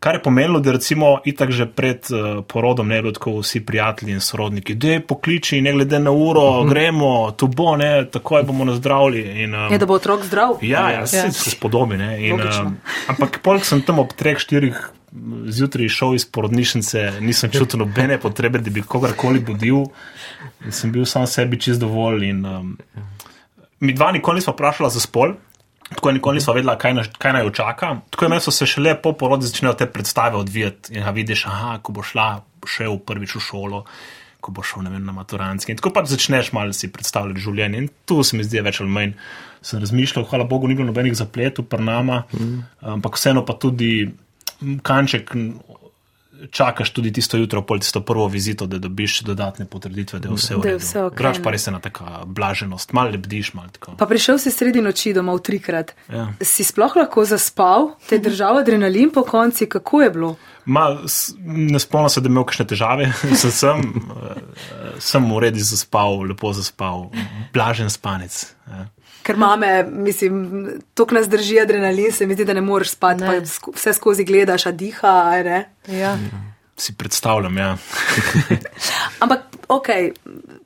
Kar 0.00 0.14
je 0.14 0.22
pomenilo, 0.22 0.60
da 0.60 0.72
recimo 0.72 1.18
itak 1.24 1.50
že 1.52 1.66
pred 1.66 2.06
uh, 2.08 2.44
porodom 2.48 2.88
ne 2.88 3.02
bilo 3.02 3.12
tako 3.12 3.34
vsi 3.40 3.60
prijatelji 3.66 4.12
in 4.16 4.20
sorodniki, 4.20 4.74
da 4.74 4.94
je 4.94 5.00
pokliči, 5.06 5.60
ne 5.60 5.72
glede 5.72 5.98
na 5.98 6.10
uro, 6.10 6.40
mm 6.40 6.66
-hmm. 6.66 6.70
gremo, 6.70 7.30
tu 7.30 7.46
bo, 7.46 7.76
ne, 7.76 8.06
takoj 8.10 8.42
bomo 8.42 8.64
nazdravili. 8.64 9.42
In, 9.42 9.54
um, 9.54 9.72
je, 9.72 9.78
da 9.78 9.86
bo 9.86 9.94
otrok 9.94 10.24
zdrav? 10.24 10.56
Ja, 10.62 10.90
ja, 10.90 11.00
ja. 11.00 11.06
se 11.06 11.50
spodobi. 11.50 11.94
In, 11.94 12.40
um, 12.40 12.76
ampak 13.08 13.40
polk 13.42 13.64
sem 13.64 13.82
tam 13.82 13.98
ob 13.98 14.12
treh, 14.16 14.38
štirih 14.38 14.90
zjutraj 15.46 15.88
šel 15.88 16.14
iz 16.14 16.24
porodnišnice, 16.24 17.12
nisem 17.20 17.50
čutil 17.50 17.78
nobene 17.78 18.18
potrebe, 18.20 18.58
da 18.58 18.70
bi 18.70 18.82
kogarkoli 18.82 19.40
budil. 19.40 19.84
In 20.64 20.72
sem 20.72 20.92
bil 20.92 21.04
sam 21.04 21.26
sebi 21.26 21.60
čist 21.60 21.80
dovolj. 21.80 22.24
In, 22.24 22.44
um, 22.46 22.78
mi 23.80 23.92
dva 23.92 24.12
nikoli 24.12 24.40
nismo 24.40 24.52
vprašali 24.52 24.90
za 24.90 25.00
spol. 25.00 25.34
Tako 25.94 26.08
je 26.08 26.14
nikoli 26.14 26.38
nismo 26.38 26.54
vedeli, 26.54 26.76
kaj, 26.78 26.94
kaj 27.18 27.32
naj 27.32 27.46
očaka. 27.50 27.90
Tako 28.10 28.24
je 28.24 28.28
meni 28.28 28.44
so 28.44 28.54
se 28.54 28.66
šele 28.66 28.94
po 29.02 29.12
porodu 29.12 29.46
začele 29.46 29.74
te 29.76 29.86
predstave 29.90 30.38
odvijati 30.38 30.94
in 30.94 31.04
ga 31.04 31.10
vidiš, 31.10 31.46
aha, 31.50 31.78
ko 31.82 31.92
bo 31.92 32.04
šla 32.06 32.30
še 32.66 32.86
v 32.86 32.98
prvič 33.06 33.34
v 33.36 33.42
šolo, 33.42 33.82
ko 34.40 34.54
bo 34.54 34.62
šel 34.62 34.86
vem, 34.86 35.02
na 35.04 35.12
maturanski. 35.16 35.74
In 35.74 35.80
tako 35.80 35.92
pač 35.96 36.12
začneš 36.12 36.52
malo 36.56 36.76
si 36.76 36.92
predstavljati 36.92 37.42
življenje. 37.42 37.82
In 37.82 37.90
tu 38.06 38.22
se 38.22 38.38
mi 38.38 38.46
zdi 38.46 38.62
več 38.62 38.80
ali 38.80 38.94
manj. 38.94 39.14
Sem 39.66 39.82
razmišljal, 39.82 40.24
hvala 40.30 40.46
Bogu, 40.48 40.70
ni 40.70 40.78
bilo 40.78 40.88
nobenih 40.88 41.12
zapletov 41.18 41.66
pri 41.68 41.84
nama, 41.84 42.22
mm. 42.32 42.60
ampak 42.94 43.18
vseeno 43.18 43.42
pa 43.44 43.58
tudi 43.60 44.06
kanček 44.86 45.34
čakaš 46.46 46.90
tudi 46.90 47.10
tisto 47.10 47.36
jutro, 47.36 47.60
pol 47.60 47.78
tisto 47.78 48.00
prvo 48.00 48.26
vizito, 48.26 48.64
da 48.64 48.78
dobiš 48.78 49.20
dodatne 49.22 49.66
potrditve, 49.66 50.18
da 50.18 50.28
je 50.28 50.34
vse 50.34 50.54
v 50.54 50.62
redu. 50.62 50.78
vse 50.78 51.02
okej, 51.02 51.16
Drugač 51.16 51.38
ne. 51.38 51.44
pa 51.44 51.50
res 51.50 51.66
ena 51.66 51.78
taka 51.78 52.04
blaženost, 52.26 52.92
malo 52.92 53.10
lebdiš, 53.10 53.52
malo 53.52 53.68
tako. 53.70 53.94
Pa 53.94 54.06
prišel 54.06 54.38
si 54.38 54.50
sredi 54.50 54.80
noči 54.80 55.12
domov 55.12 55.40
trikrat. 55.40 55.92
Ja. 56.08 56.32
Si 56.40 56.62
sploh 56.62 56.96
lahko 56.96 57.24
zaspal, 57.24 57.92
te 58.02 58.16
je 58.16 58.22
držal 58.22 58.58
adrenalin 58.58 59.10
po 59.10 59.22
konci, 59.22 59.66
kako 59.66 60.00
je 60.00 60.10
bilo? 60.10 60.30
Ma, 60.64 60.98
s- 61.04 61.34
ne 61.40 61.78
spomnim 61.78 62.08
se, 62.08 62.20
da 62.20 62.28
imel 62.28 62.44
kakšne 62.44 62.64
težave. 62.66 63.10
sem, 63.34 63.50
sem, 63.50 63.78
eh, 63.80 64.40
sem 64.98 65.24
v 65.24 65.38
redu 65.40 65.58
zaspal, 65.60 66.22
lepo 66.22 66.52
zaspal, 66.52 67.10
blažen 67.50 67.88
spanec. 67.88 68.32
Ja. 68.66 68.86
Ker 69.22 69.36
mame, 69.36 69.68
mislim, 69.84 70.36
tok 70.94 71.12
nas 71.12 71.28
drži 71.28 71.60
adrenalin, 71.60 72.12
se 72.12 72.26
mi 72.26 72.34
zdi, 72.34 72.44
da 72.44 72.52
ne 72.52 72.60
moreš 72.60 72.90
spati, 72.90 73.20
Ne. 73.20 73.26
pa 73.28 73.32
sk- 73.42 73.74
vse 73.74 73.92
skozi 73.92 74.24
gledaš, 74.24 74.66
a 74.66 74.72
diha, 74.72 75.08
a 75.26 75.42
ne. 75.42 75.58
Ja. 75.88 76.16
Si 76.76 76.94
predstavljam, 76.94 77.58
ja. 77.58 77.76
Ampak, 79.20 79.40
ok, 79.68 79.86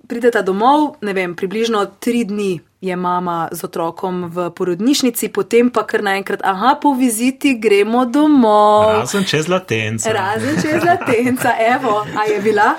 prideta 0.07 0.43
domov, 0.43 0.95
ne 1.01 1.13
vem, 1.13 1.35
približno 1.35 1.87
tri 1.99 2.25
dni 2.25 2.53
je 2.81 2.97
mama 2.97 3.49
z 3.53 3.65
otrokom 3.65 4.25
v 4.25 4.51
porodnišnici, 4.51 5.29
potem 5.29 5.71
pa 5.71 5.83
kar 5.83 6.03
naenkrat, 6.03 6.41
aha, 6.45 6.77
po 6.77 6.93
viziti 6.93 7.57
gremo 7.57 8.05
domov. 8.07 9.01
Razen 9.01 9.25
čez 9.25 9.49
latence. 9.49 10.13
Razen 10.13 10.63
čez 10.63 10.85
latenca, 10.85 11.57
evo, 11.59 12.07
a 12.15 12.29
je 12.29 12.41
bila? 12.41 12.75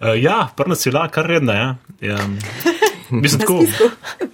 Uh, 0.00 0.12
ja, 0.28 0.48
prna 0.56 0.74
si 0.74 0.90
bila 0.90 1.08
kar 1.08 1.24
redna. 1.26 1.54
Ja. 1.54 1.76
Ja. 2.02 2.18
Mislim, 3.22 3.40
tako, 3.40 3.64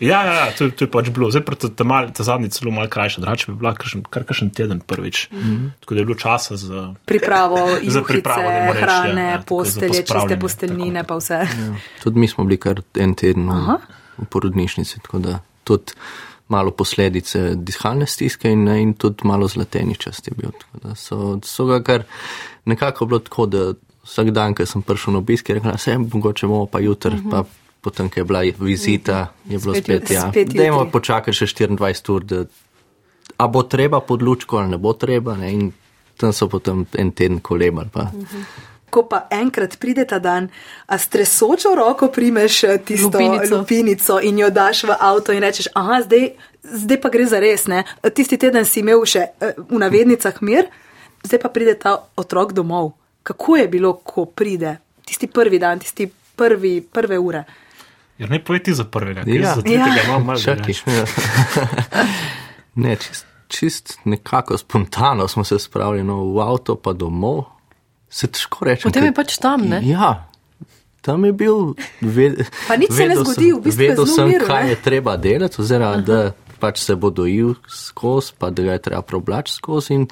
ja, 0.00 0.24
ja, 0.24 0.32
ja 0.32 0.46
to, 0.58 0.64
je- 0.64 0.70
to 0.70 0.84
je 0.84 0.90
pač 0.90 1.08
bilo. 1.10 1.30
Zdaj 1.30 1.44
pa 1.44 1.54
ta, 1.54 1.68
ta, 1.68 1.84
mal, 1.84 2.10
ta 2.12 2.22
zadnji 2.22 2.48
celo 2.50 2.70
malo 2.70 2.88
krajša, 2.88 3.20
drugače 3.20 3.52
bi 3.52 3.58
bila 3.58 3.74
kakšen, 3.74 4.02
kar 4.10 4.24
kakšen 4.24 4.50
teden 4.50 4.80
prvič. 4.80 5.28
Mm 5.32 5.38
-hmm. 5.38 5.70
Tako 5.80 5.94
da 5.94 6.00
je 6.00 6.04
bilo 6.04 6.18
časa 6.18 6.56
za. 6.56 6.94
Pripravo, 7.04 7.68
Za 7.96 8.02
pripravo, 8.08 8.42
juhice, 8.42 8.72
reči, 8.72 8.78
ja, 8.78 8.82
hrane, 8.82 9.30
ja, 9.30 9.42
postelje, 9.46 10.02
čiste 10.02 10.38
posteljnine, 10.40 11.00
tako. 11.00 11.08
pa 11.08 11.16
vse. 11.16 11.34
Ja. 11.34 11.74
Tudi 12.02 12.18
mi 12.18 12.28
smo 12.28 12.44
bili 12.44 12.56
kar 12.56 12.82
en 12.94 13.14
teden 13.14 13.48
v, 13.48 13.78
v 14.18 14.24
porodnišnici, 14.24 15.00
tako 15.02 15.18
da 15.18 15.38
tudi 15.64 15.92
malo 16.48 16.70
posledice 16.70 17.54
dihalne 17.54 18.06
stiske 18.06 18.50
in, 18.50 18.68
in 18.68 18.94
tudi 18.94 19.24
malo 19.24 19.48
zlateničast 19.48 20.28
je 20.28 20.34
bil. 20.36 20.50
Tako 20.50 20.88
da 20.88 20.94
So, 20.94 21.38
so 21.44 21.64
ga 21.64 21.82
kar 21.82 22.02
nekako 22.64 23.06
bilo 23.06 23.18
tako, 23.18 23.46
da 23.46 23.72
vsak 24.04 24.30
dan, 24.30 24.54
ko 24.54 24.66
sem 24.66 24.82
prišel 24.82 25.12
na 25.12 25.18
obisk, 25.18 25.48
je 25.48 25.54
rekla, 25.54 25.78
se 25.78 25.98
mogoče 25.98 26.46
bomo 26.46 26.66
pa 26.66 26.80
jutr, 26.80 27.14
uh 27.14 27.20
-huh. 27.20 27.30
pa 27.30 27.44
potem, 27.82 28.08
ko 28.08 28.20
je 28.20 28.24
bila 28.24 28.40
vizita, 28.58 29.32
je 29.44 29.58
bilo 29.58 29.74
Spet 29.74 29.84
spet, 29.84 30.10
ja, 30.10 30.28
Spet 30.30 30.54
dajmo 30.54 30.84
jutri. 30.84 30.92
počakati 30.92 31.36
še 31.36 31.46
24 31.50 32.14
ur, 32.14 32.24
da 32.24 32.44
a 33.36 33.46
bo 33.48 33.62
treba 33.62 34.00
pod 34.00 34.22
lučko 34.22 34.58
ali 34.62 34.68
ne 34.70 34.78
bo 34.78 34.92
treba. 34.92 35.36
Ne? 35.36 35.52
In 35.52 35.72
tam 36.16 36.32
so 36.32 36.48
potem 36.48 36.86
en 36.98 37.10
teden 37.10 37.40
kolebali. 37.40 37.90
Pa. 37.92 38.10
Ko 38.92 39.06
pa 39.08 39.24
enkrat 39.32 39.78
pride 39.80 40.04
ta 40.06 40.18
dan, 40.18 40.50
a 40.86 40.98
stresočo 40.98 41.72
roko 41.74 42.10
primeš 42.12 42.64
eh, 42.64 42.78
tisto 42.84 43.18
Lupinico. 43.18 43.56
lupinico 43.56 44.20
in 44.20 44.38
jo 44.38 44.50
daš 44.50 44.84
v 44.84 44.96
avto 45.00 45.32
in 45.32 45.40
rečeš, 45.42 45.70
aha, 45.74 46.02
zdaj, 46.04 46.28
zdaj 46.62 47.00
pa 47.00 47.08
gre 47.08 47.26
za 47.26 47.40
res. 47.40 47.66
Ne? 47.66 47.84
Tisti 48.14 48.36
teden 48.36 48.68
si 48.68 48.84
imel 48.84 49.02
še 49.08 49.26
eh, 49.40 49.56
v 49.56 49.80
navednicah 49.80 50.38
mir, 50.44 50.68
zdaj 51.24 51.40
pa 51.40 51.48
pride 51.48 51.74
ta 51.80 51.96
otrok 52.16 52.52
domov. 52.52 52.92
Kako 53.22 53.56
je 53.56 53.66
bilo, 53.68 53.96
ko 54.04 54.26
pride 54.26 54.76
tisti 55.08 55.26
prvi 55.26 55.58
dan, 55.58 55.80
tisti 55.80 56.06
prvi, 56.36 56.80
prve 56.84 57.18
ure? 57.18 57.44
Ja, 58.22 58.28
ne 58.28 58.38
povedi 58.38 58.72
za 58.72 58.84
prvega, 58.86 59.24
ker 59.24 59.34
Ja. 59.36 59.54
za 59.54 59.62
tretjega 59.62 59.96
Ja. 59.96 60.04
imam 60.04 60.24
malo 60.24 60.38
Čakaj. 60.38 60.74
drugače. 60.76 60.90
ja. 60.92 62.06
ne, 62.76 62.96
čist, 62.96 63.26
čist 63.48 63.98
nekako 64.04 64.58
spontano 64.58 65.28
smo 65.28 65.44
se 65.44 65.58
spravili 65.58 66.04
no, 66.04 66.24
v 66.26 66.40
avto, 66.40 66.76
pa 66.76 66.92
domov. 66.92 67.44
Se 68.08 68.26
težko 68.26 68.64
reče. 68.64 68.82
Potem 68.84 69.04
je 69.04 69.12
pač 69.12 69.38
tam, 69.38 69.62
ne? 69.64 69.80
Ja. 69.82 70.28
Tam 71.00 71.24
je 71.24 71.32
bil, 71.32 71.72
Pa 72.68 72.76
nič 72.76 72.92
se 72.92 73.04
ne 73.04 73.16
zgodi, 73.16 73.34
sem- 73.42 73.56
v 73.56 73.62
bistvu 73.62 73.80
vedel 73.80 74.06
sem, 74.06 74.28
miru, 74.28 74.46
kaj 74.46 74.62
ne? 74.62 74.68
je 74.68 74.76
treba 74.78 75.16
delati, 75.16 75.56
oziroma 75.58 75.96
da 75.98 76.18
pač 76.60 76.78
se 76.78 76.94
bo 76.94 77.10
dojil 77.10 77.56
skozi, 77.66 78.36
pa 78.38 78.50
da 78.50 78.62
ga 78.62 78.72
je 78.72 78.82
treba 78.84 79.02
provlači 79.02 79.52
skozi 79.52 79.94
in 79.94 80.04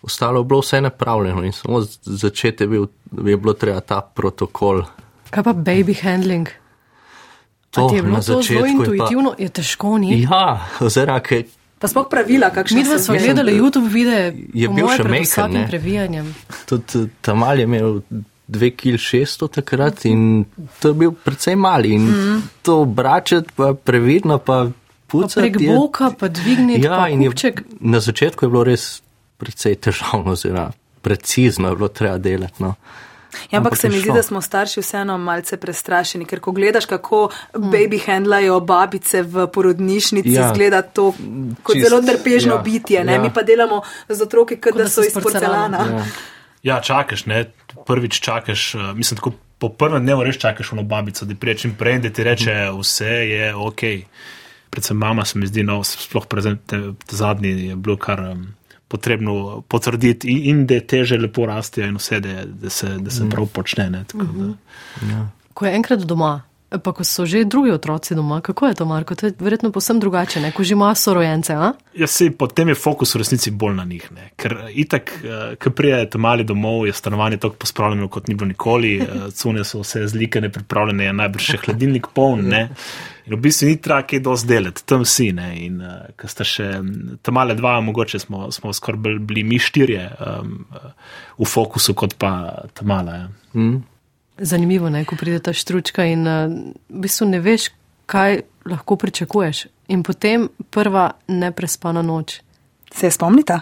ostalo 0.00 0.40
je 0.40 0.46
bilo 0.46 0.60
vse 0.60 0.80
napravljeno 0.80 1.44
in 1.44 1.52
samo 1.52 1.82
začeti 2.00 2.64
je, 2.64 2.68
bil, 2.68 2.86
je 3.12 3.36
bilo 3.36 3.52
treba 3.52 3.80
ta 3.82 4.00
protokol. 4.00 4.80
Kaj 5.28 5.42
pa 5.42 5.52
baby 5.52 5.92
handling? 5.94 6.48
A 7.74 7.76
To 7.76 7.88
ti 7.88 7.96
je 7.96 8.02
bilo 8.02 8.12
na 8.12 8.18
to 8.18 8.24
zelo 8.24 8.40
začetku 8.40 8.54
je 8.56 8.62
pa- 8.62 8.68
intuitivno, 8.70 9.34
je 9.36 9.48
težko 9.50 9.98
ni. 9.98 10.22
Ja, 10.22 10.44
oziroma, 10.80 11.20
Pa 11.74 11.86
sploh 11.86 12.06
pravila, 12.06 12.48
kakšne 12.48 12.76
Mi 12.76 12.82
dva 12.82 12.96
so 12.96 13.04
smo 13.04 13.14
gledali 13.16 13.52
YouTube 13.52 13.90
videe, 13.90 14.32
je 14.54 14.68
bil 14.68 14.86
še 14.88 15.02
previjanjem. 15.66 16.26
Tudi 16.64 17.10
Tamal 17.20 17.58
je 17.58 17.64
imel 17.64 18.00
2,6 18.48 18.96
kg 19.38 19.52
takrat 19.52 20.04
in 20.04 20.44
to 20.78 20.88
je 20.88 20.94
bil 20.94 21.12
precej 21.12 21.56
mali. 21.56 21.90
In 21.90 22.02
mm. 22.02 22.42
to 22.62 22.80
obračati, 22.80 23.50
pa 23.52 23.74
previdno, 23.74 24.38
pa 24.38 24.64
Pa 24.64 24.72
pucati. 25.10 25.40
prek 25.42 25.60
je- 25.60 25.68
boka, 25.70 26.10
pa 26.10 26.28
dvigniti, 26.28 26.82
Ja, 26.82 26.96
pa 26.96 27.08
in 27.08 27.22
je, 27.22 27.28
kupček. 27.28 27.62
na 27.80 28.00
začetku 28.00 28.40
je 28.40 28.48
bilo 28.48 28.64
res 28.64 29.02
precej 29.36 29.74
težavno, 29.76 30.32
oziroma 30.32 30.72
precizno 31.02 31.68
je 31.68 31.76
bilo 31.76 31.88
treba 31.88 32.18
delati. 32.18 32.58
No. 32.58 32.74
Ja, 33.50 33.58
ampak 33.58 33.72
Ampak 33.72 33.80
se 33.80 33.88
mi 33.88 34.00
zdi, 34.00 34.12
da 34.14 34.22
smo 34.22 34.40
starši 34.40 34.80
vseeno 34.80 35.18
malce 35.18 35.56
prestrašeni, 35.56 36.24
ker 36.24 36.40
ko 36.40 36.52
gledaš, 36.52 36.86
kako 36.86 37.28
baby 37.54 38.00
handlajo 38.06 38.60
babice 38.60 39.22
v 39.22 39.46
porodnišnici, 39.46 40.34
ja. 40.34 40.50
Zgleda 40.54 40.82
to 40.82 41.12
kot 41.62 41.76
Čist, 41.76 41.88
zelo 41.88 42.02
trpežno 42.02 42.54
ja, 42.54 42.62
bitje. 42.62 43.04
Ne? 43.04 43.18
ja. 43.18 43.22
Mi 43.22 43.32
pa 43.34 43.42
delamo 43.42 43.82
z 44.08 44.22
otroki, 44.22 44.60
kot 44.60 44.76
da 44.78 44.88
so 44.88 45.04
iz 45.04 45.14
porcelana. 45.14 45.78
porcelana. 45.78 46.04
Ja. 46.04 46.32
Ja, 46.64 46.80
čakaš, 46.80 47.26
ne? 47.28 47.44
prvič 47.86 48.20
čakaš, 48.24 48.74
uh, 48.74 48.94
mislim, 48.96 49.16
tako 49.16 49.34
po 49.58 49.68
prvem 49.68 50.02
dnevu 50.04 50.24
res 50.24 50.38
čakaš 50.40 50.72
ono 50.72 50.82
babico, 50.82 51.24
da 51.24 51.34
prije 51.34 51.58
čim 51.58 51.74
prej, 51.78 51.98
da 51.98 52.10
ti 52.10 52.24
reče, 52.24 52.54
vse 52.78 53.10
je 53.28 53.54
ok. 53.54 53.82
Predvsem 54.70 54.96
mama 54.96 55.24
se 55.24 55.38
mi 55.38 55.46
zdi, 55.46 55.62
no, 55.62 55.82
sploh 55.84 56.26
prezen, 56.26 56.58
te, 56.66 56.80
te 57.06 57.16
zadnji 57.16 57.68
je 57.68 57.76
bilo 57.76 57.96
kar 57.96 58.20
um, 58.20 58.46
potrebno 58.88 59.64
potrditi 59.68 60.30
in, 60.30 60.44
in 60.44 60.66
da 60.66 60.74
je 60.74 60.86
teže 60.86 61.18
lepo 61.18 61.46
rasti 61.46 61.82
in 61.82 61.96
vse, 61.96 62.20
da, 62.20 62.44
da 62.44 62.70
se, 62.70 62.96
da 62.98 63.10
se 63.10 63.28
prav 63.30 63.46
počne. 63.46 63.90
Ne, 63.90 64.04
tako, 64.04 64.24
da. 65.00 65.28
Ko 65.54 65.66
je 65.66 65.74
enkrat 65.74 66.04
doma, 66.04 66.42
pa 66.68 66.92
ko 66.92 67.04
so 67.04 67.26
že 67.26 67.44
drugi 67.44 67.70
otroci 67.70 68.14
doma, 68.14 68.40
kako 68.40 68.66
je 68.66 68.74
to, 68.74 68.84
Marko? 68.84 69.14
To 69.14 69.26
je 69.26 69.32
verjetno 69.38 69.70
posebno 69.72 70.00
drugače, 70.00 70.40
ne? 70.40 70.52
ko 70.52 70.64
že 70.64 70.72
ima 70.74 70.94
sorojence. 70.94 71.54
A? 71.54 71.72
Ja, 71.94 72.06
sej, 72.06 72.30
potem 72.30 72.68
je 72.68 72.74
fokus 72.74 73.14
v 73.14 73.18
resnici 73.22 73.50
bolj 73.50 73.74
na 73.74 73.84
njih. 73.84 74.08
Ne? 74.12 74.30
Ker 74.36 74.52
eh, 74.52 74.72
itak, 74.82 75.12
eh, 75.24 75.56
ko 75.56 75.70
prijete 75.70 76.18
mali 76.18 76.44
domov, 76.44 76.86
je 76.86 76.92
stanovanje 76.92 77.36
tako 77.36 77.54
pospravljeno, 77.54 78.08
kot 78.08 78.28
ni 78.28 78.34
bilo 78.34 78.48
nikoli, 78.48 78.96
eh, 78.98 79.30
cune 79.30 79.64
so 79.64 79.84
vse 79.84 80.06
zlikane, 80.08 80.50
pripravljene, 80.52 81.04
je 81.04 81.12
najbrž 81.12 81.50
še 81.50 81.62
hladilnik 81.66 82.10
poln. 82.14 82.48
Ne? 82.48 82.68
In 83.26 83.38
v 83.38 83.40
bistvu 83.40 83.70
ni 83.70 83.80
treba 83.80 84.02
kaj 84.02 84.20
dosti 84.20 84.48
delati, 84.48 84.84
tam 84.84 85.04
si. 85.04 85.30
Ne? 85.32 85.48
In 85.64 85.80
uh, 85.80 86.10
ko 86.18 86.28
sta 86.28 86.44
še 86.44 86.66
tam 87.24 87.38
male 87.38 87.54
dva, 87.56 87.78
mogoče 87.80 88.20
smo, 88.20 88.50
smo 88.52 88.72
skoraj 88.76 89.16
bili 89.24 89.44
mi 89.48 89.56
štirje 89.56 90.10
um, 90.20 90.66
v 91.38 91.48
fokusu, 91.48 91.94
kot 91.96 92.18
pa 92.20 92.34
ta 92.76 92.84
mala. 92.84 93.16
Ja. 93.16 93.28
Mm. 93.56 93.80
Zanimivo 94.38 94.88
je, 94.88 95.04
ko 95.04 95.16
pride 95.16 95.38
ta 95.38 95.52
štručka 95.52 96.04
in 96.10 96.26
uh, 96.26 96.50
v 96.88 97.04
bistvu 97.04 97.28
ne 97.30 97.40
veš, 97.40 97.68
kaj 98.06 98.40
lahko 98.66 98.96
pričakuješ. 98.96 99.66
In 99.88 100.02
potem 100.02 100.48
prva 100.70 101.10
neprespana 101.28 102.02
noč. 102.02 102.40
Se 102.94 103.06
je 103.06 103.14
spomnite? 103.14 103.60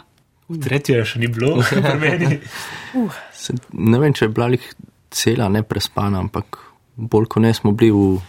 Tretje 0.62 1.04
še 1.08 1.20
ni 1.20 1.28
bilo, 1.32 1.62
pri 1.64 1.96
meni. 2.00 2.38
Se, 3.42 3.54
ne 3.72 3.98
vem, 3.98 4.12
če 4.12 4.26
je 4.28 4.32
bila 4.32 4.50
jih 4.52 4.66
cela 5.12 5.48
neprespana, 5.52 6.20
ampak 6.20 6.60
bolj 6.96 7.28
kot 7.32 7.42
ne 7.44 7.52
smo 7.56 7.72
bili 7.72 7.92
v, 7.92 8.20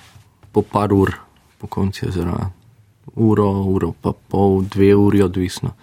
po 0.52 0.64
par 0.64 0.94
ur 0.96 1.12
po 1.60 1.68
konci, 1.72 2.08
oziroma 2.08 2.50
uro, 3.16 3.48
uro, 3.72 3.94
pa 4.02 4.12
pol, 4.12 4.64
dve 4.68 4.94
uri, 4.96 5.22
odvisno. 5.24 5.76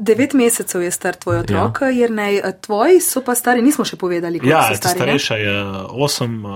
Devet 0.00 0.32
mesecev 0.32 0.82
je 0.82 0.90
star 0.90 1.14
tvoj 1.14 1.38
otrok, 1.38 1.80
ja. 1.82 1.88
jer 1.92 2.10
ne, 2.10 2.26
tvoji 2.60 3.00
so 3.00 3.20
pa 3.20 3.34
stari, 3.34 3.60
nismo 3.60 3.84
še 3.84 3.96
povedali, 3.96 4.38
koliko 4.38 4.48
Ja, 4.50 4.62
so 4.64 4.78
ta 4.78 4.88
stari. 4.88 5.12
ne? 5.12 5.18
starejša 5.18 5.36
je 5.36 5.54
osem, 5.98 6.38
uh, 6.40 6.54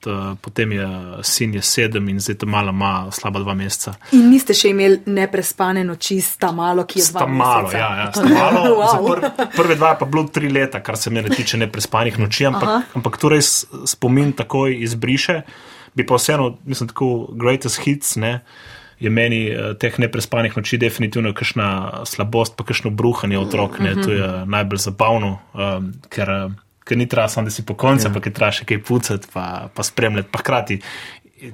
ta, 0.00 0.16
potem 0.36 0.72
je 0.72 0.88
sin 1.22 1.54
je 1.54 1.62
sedem 1.62 2.08
in 2.08 2.18
zdaj 2.18 2.36
ta 2.36 2.48
mala 2.48 2.70
ima 2.70 2.90
slaba 3.10 3.38
dva 3.38 3.54
meseca. 3.54 3.94
In 4.12 4.26
niste 4.28 4.50
še 4.52 4.72
imeli 4.72 4.98
neprespane 5.06 5.84
noči, 5.84 6.18
sta 6.20 6.50
malo, 6.52 6.82
ki 6.84 6.98
je 6.98 7.04
Sta 7.04 7.18
dva 7.18 7.28
malo, 7.28 7.62
meseca. 7.62 7.78
ja, 7.78 7.90
ja, 7.96 8.08
sta 8.12 8.26
malo. 8.40 8.64
Wow. 8.74 9.06
Pr, 9.06 9.48
prve 9.54 9.76
dva 9.76 9.94
pa 9.94 10.04
bilo 10.06 10.26
tri 10.28 10.50
leta, 10.50 10.82
kar 10.82 10.98
se 10.98 11.10
mene 11.10 11.30
tiče 11.30 11.56
neprespanih 11.58 12.18
noči, 12.18 12.46
ampak, 12.46 12.90
ampak 12.94 13.16
to 13.16 13.30
res 13.30 13.52
spomin 13.86 14.34
takoj 14.34 14.74
izbriše. 14.80 15.42
Bi 15.94 16.02
pa 16.02 16.16
vseeno, 16.16 16.56
mislim, 16.64 16.88
tako 16.88 17.12
greatest 17.36 17.78
hits, 17.84 18.16
ne, 18.16 18.40
je 19.02 19.10
meni 19.10 19.46
eh, 19.50 19.74
teh 19.78 19.98
neprespanih 19.98 20.56
noči 20.56 20.78
definitivno 20.78 21.34
kakšna 21.34 21.68
slabost, 22.06 22.54
pa 22.56 22.64
kakšno 22.64 22.92
bruhanje 22.94 23.38
otrok, 23.38 23.80
ne, 23.82 23.96
to 23.98 24.12
je 24.14 24.28
najbolj 24.46 24.82
zabavno, 24.86 25.32
um, 25.54 25.88
ker, 26.12 26.30
eh, 26.30 26.76
ker 26.86 26.98
ni 26.98 27.08
treba 27.10 27.28
samo, 27.28 27.50
da 27.50 27.54
si 27.54 27.66
po 27.66 27.74
koncu, 27.78 28.08
ampak 28.08 28.30
je 28.30 28.34
treba 28.36 28.52
še 28.54 28.68
kaj 28.68 28.82
pucati, 28.86 29.32
pa, 29.34 29.46
pa 29.74 29.86
spremljati, 29.86 30.30
pa 30.30 30.42
hkrati 30.42 30.78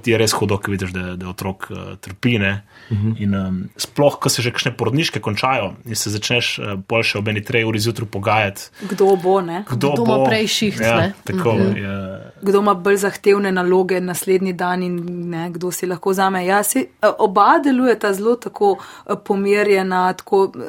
ti 0.03 0.11
je 0.11 0.19
res 0.19 0.33
hudo, 0.33 0.59
ko 0.59 0.71
vidiš, 0.71 0.91
da, 0.93 1.17
da 1.17 1.29
otrok 1.29 1.67
uh, 1.71 1.77
trpi. 2.01 2.29
Uh 2.39 2.43
-huh. 2.91 3.15
in, 3.23 3.35
um, 3.35 3.69
sploh, 3.77 4.19
ko 4.21 4.29
se 4.29 4.43
že 4.43 4.51
kakšne 4.51 4.77
porodniške 4.77 5.21
končajo 5.21 5.73
in 5.87 5.95
se 5.97 6.11
začneš 6.11 6.59
uh, 6.59 6.75
bolj 6.89 7.03
še 7.03 7.19
ob 7.19 7.29
eni 7.29 7.45
trej 7.45 7.65
uri 7.65 7.79
zjutraj 7.79 8.09
pogajati. 8.09 8.63
Kdo 8.91 9.17
bo, 9.17 9.41
ne? 9.41 9.65
Kdo, 9.71 9.93
Kdo 9.93 10.05
bo 10.05 10.15
ima 10.17 10.25
prej 10.29 10.47
šiht, 10.47 10.81
Ja, 10.81 10.97
ne? 10.97 11.13
tako 11.25 11.53
Mhm. 11.55 11.77
je. 11.77 12.21
Kdo 12.43 12.59
ima 12.59 12.75
bolj 12.75 12.97
zahtevne 12.97 13.53
naloge 13.53 14.01
naslednji 14.01 14.53
dan 14.53 14.83
in 14.83 15.29
ne, 15.31 15.51
kdo 15.51 15.71
si 15.71 15.87
lahko 15.87 16.11
vzame. 16.11 16.47
Ja, 16.47 16.63
si, 16.63 16.79
eh, 17.03 17.09
oba 17.19 17.59
delujeta 17.65 18.13
zelo 18.15 18.37
tako 18.37 18.77
eh, 19.07 19.15
pomirjena, 19.25 20.13
tako 20.13 20.53
eh, 20.57 20.61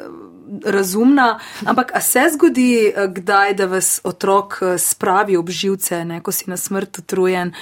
razumna, 0.64 1.38
ampak 1.66 1.90
a 1.94 2.00
se 2.00 2.20
zgodi 2.34 2.86
eh, 2.86 3.06
kdaj, 3.08 3.54
da 3.54 3.66
vas 3.66 4.00
otrok 4.04 4.58
eh, 4.62 4.78
spravi 4.78 5.36
ob 5.36 5.50
živce, 5.50 6.04
ne, 6.04 6.20
ko 6.20 6.32
si 6.32 6.50
na 6.50 6.56
smrt 6.56 6.98
utrujen. 6.98 7.52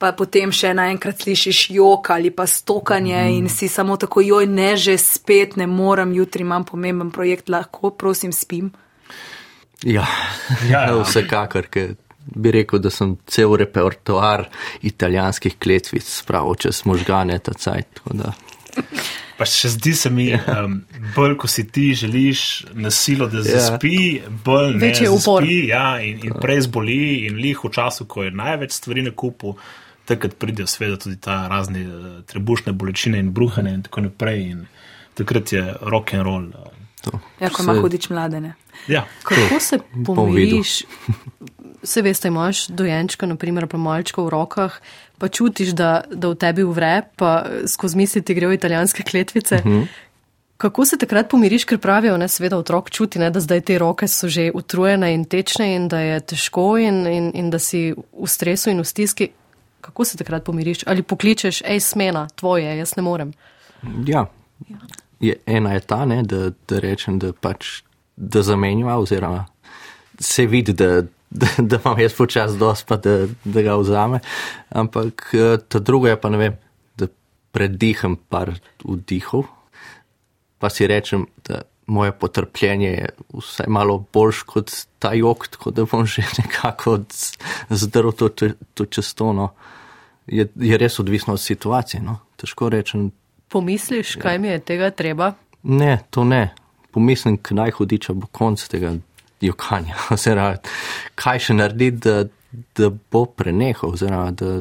Pa 0.00 0.14
potem 0.16 0.48
še 0.48 0.72
naenkrat 0.72 1.20
slišiš 1.20 1.58
jok 1.76 2.08
ali 2.14 2.30
pa 2.32 2.46
stokanje 2.48 3.18
mm. 3.18 3.34
in 3.36 3.48
si 3.52 3.68
samo 3.68 3.98
tako, 4.00 4.24
joj, 4.24 4.46
ne, 4.48 4.72
že 4.80 4.96
spet 4.96 5.58
ne 5.60 5.66
morem, 5.68 6.14
jutri 6.16 6.46
imam 6.46 6.64
pomemben 6.64 7.10
projekt, 7.12 7.52
lahko, 7.52 7.92
prosim, 7.92 8.32
spim. 8.32 8.70
Ja, 9.84 10.06
Ja, 10.68 10.86
ja. 10.88 11.02
vsekakor, 11.06 11.68
ker 11.72 11.94
bi 12.30 12.52
rekel, 12.54 12.80
da 12.82 12.92
sem 12.92 13.16
cel 13.30 13.56
repertoar 13.58 14.46
italijanskih 14.86 15.56
kletvic 15.58 16.06
spravil 16.06 16.58
čez 16.60 16.84
možgane 16.88 17.38
ta 17.42 17.54
cajt. 17.56 18.02
Pa 19.40 19.46
še 19.48 19.70
zdi 19.72 19.94
se 19.96 20.10
mi, 20.12 20.28
um, 20.36 20.82
bolj 21.16 21.38
ko 21.40 21.48
si 21.48 21.64
ti 21.72 21.90
želiš 21.96 22.42
na 22.76 22.92
silo, 22.92 23.26
da 23.32 23.40
zaspi, 23.42 24.20
bolj 24.44 24.74
ne 24.76 24.90
Večji 24.90 25.08
upor. 25.08 25.46
zaspi, 25.46 25.60
ja, 25.70 25.86
in, 26.04 26.20
in 26.28 26.36
prej 26.42 26.66
zboli, 26.68 27.24
in 27.26 27.40
lih 27.40 27.64
v 27.64 27.72
času, 27.72 28.04
ko 28.04 28.26
je 28.26 28.34
največ 28.36 28.76
stvari 28.76 29.06
na 29.08 29.14
kupu, 29.16 29.56
takrat 30.10 30.34
pridejo 30.38 30.66
sveda 30.66 30.98
tudi 30.98 31.16
ta 31.22 31.44
razne 31.48 31.86
uh, 31.86 32.10
trebušne 32.26 32.74
bolečine 32.74 33.22
in 33.22 33.30
bruhane 33.32 33.74
in 33.78 33.86
tako 33.86 34.08
naprej. 34.08 34.42
In 34.50 34.66
takrat 35.14 35.52
je 35.54 35.62
rock 35.80 36.14
and 36.14 36.26
roll. 36.26 36.50
Uh, 36.50 36.74
to. 37.04 37.20
Ja, 37.40 37.50
ko 37.50 37.62
ima 37.62 37.78
hudič 37.80 38.10
mladene. 38.10 38.54
ja. 38.88 39.06
Kako 39.22 39.60
se 39.60 39.78
pomiriš? 40.06 40.82
Se 41.82 42.02
veste, 42.06 42.28
imaš 42.28 42.66
dojenčka, 42.66 43.26
naprimer, 43.26 43.66
pa 43.66 43.78
malčka 43.78 44.22
v 44.22 44.28
rokah, 44.34 44.80
pa 45.18 45.28
čutiš, 45.28 45.74
da, 45.76 46.02
da 46.10 46.32
v 46.32 46.38
tebi 46.40 46.64
vre, 46.64 47.02
pa 47.16 47.44
skozi 47.66 47.96
misli 47.96 48.22
ti 48.22 48.34
grejo 48.34 48.52
italijanske 48.52 49.02
kletvice. 49.02 49.62
Uh 49.64 49.72
-huh. 49.72 49.86
Kako 50.60 50.84
se 50.84 50.98
takrat 50.98 51.30
pomiriš, 51.30 51.64
ker 51.64 51.78
pravijo, 51.78 52.16
ne, 52.16 52.28
seveda 52.28 52.58
otrok 52.58 52.90
čuti, 52.90 53.18
ne, 53.18 53.30
da 53.30 53.40
zdaj 53.40 53.60
te 53.60 53.78
roke 53.78 54.08
so 54.08 54.28
že 54.28 54.50
utrujene 54.54 55.14
in 55.14 55.24
tečne 55.24 55.74
in 55.74 55.88
da 55.88 56.00
je 56.00 56.20
težko 56.20 56.78
in, 56.78 57.06
in, 57.06 57.30
in 57.34 57.50
da 57.50 57.58
si 57.58 57.94
v 58.22 58.26
stresu 58.26 58.70
in 58.70 58.80
v 58.80 58.84
stiski. 58.84 59.28
Kako 59.80 60.04
se 60.04 60.16
takrat 60.16 60.44
pomiriš? 60.44 60.84
Ali 60.86 61.02
pokličeš, 61.02 61.62
hej, 61.66 61.80
smena, 61.80 62.28
tvoje, 62.34 62.76
jaz 62.78 62.96
ne 62.96 63.02
morem. 63.02 63.32
Ja. 64.06 64.26
Je, 65.20 65.36
ena 65.46 65.72
je 65.72 65.80
ta, 65.80 66.04
ne, 66.04 66.22
da, 66.22 66.50
da 66.68 66.80
rečem, 66.80 67.18
da 67.18 67.32
pač 67.32 67.80
da 68.16 68.42
zamenjava, 68.42 68.98
oziroma 69.00 69.46
se 70.20 70.46
vidi, 70.46 70.72
da, 70.72 71.02
da, 71.30 71.46
da 71.58 71.78
imam 71.84 72.00
jaz 72.00 72.14
počas 72.14 72.56
dost, 72.58 72.86
pa 72.86 72.96
da, 72.96 73.26
da 73.44 73.62
ga 73.62 73.76
vzame. 73.76 74.20
Ampak 74.68 75.30
eh, 75.32 75.56
ta 75.68 75.78
druga 75.78 76.10
je 76.10 76.20
pa 76.20 76.28
ne 76.28 76.38
vem, 76.38 76.58
da 76.96 77.08
prediham 77.52 78.16
par 78.28 78.52
vdihov, 78.84 79.48
pa 80.58 80.70
si 80.70 80.86
rečem, 80.86 81.26
da 81.48 81.62
moje 81.90 82.12
potrpljenje 82.12 82.88
je 82.88 83.08
vsaj 83.34 83.66
malo 83.68 83.98
boljš 84.12 84.42
kot 84.48 84.72
ta 85.02 85.12
jok, 85.18 85.48
tako 85.48 85.72
da 85.74 85.84
bom 85.90 86.06
že 86.06 86.22
nekako 86.38 86.98
zdrl 87.70 88.14
to, 88.14 88.28
to 88.74 88.86
čez 88.86 89.14
to. 89.14 89.32
No. 89.32 89.48
Je, 90.26 90.46
je 90.54 90.78
res 90.78 91.00
odvisno 91.02 91.34
od 91.34 91.42
situacije. 91.42 92.02
No. 92.02 92.20
Težko 92.38 92.68
rečem, 92.70 93.10
Pomisliš, 93.50 94.14
kaj 94.14 94.38
mi 94.38 94.48
je 94.48 94.58
tega 94.58 94.90
treba? 94.90 95.32
Ne, 95.62 95.98
to 96.10 96.24
ne. 96.24 96.54
Pomislim, 96.90 97.38
kdaj 97.42 97.70
hudiča 97.70 98.12
bo 98.14 98.26
konc 98.26 98.62
tega 98.68 98.92
jokanja. 99.40 99.96
Oziroma, 100.14 100.54
kaj 101.18 101.42
še 101.46 101.56
narediti, 101.58 101.98
da, 102.06 102.22
da 102.78 102.90
bo 102.90 103.24
prenehal, 103.26 103.90
oziroma 103.90 104.30
da, 104.30 104.60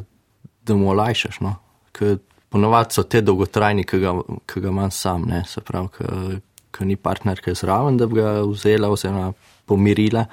da 0.65 0.77
mu 0.77 0.89
olajšaš. 0.95 1.37
No? 1.45 1.53
Ker 1.93 2.17
ponovadi 2.49 2.97
so 2.97 3.05
te 3.05 3.21
dolgotrajni, 3.21 3.85
ki 3.85 4.01
ga, 4.01 4.15
ki 4.49 4.65
ga 4.65 4.73
imam 4.73 4.91
sam, 4.91 5.29
ne? 5.29 5.43
se 5.45 5.61
pravi, 5.61 6.41
ki 6.79 6.87
ni 6.87 6.95
partnerka 6.95 7.53
zraven, 7.53 7.99
da 7.99 8.07
bi 8.07 8.21
ga 8.21 8.39
vzela 8.47 8.89
oziroma 8.89 9.33
pomirila. 9.67 10.25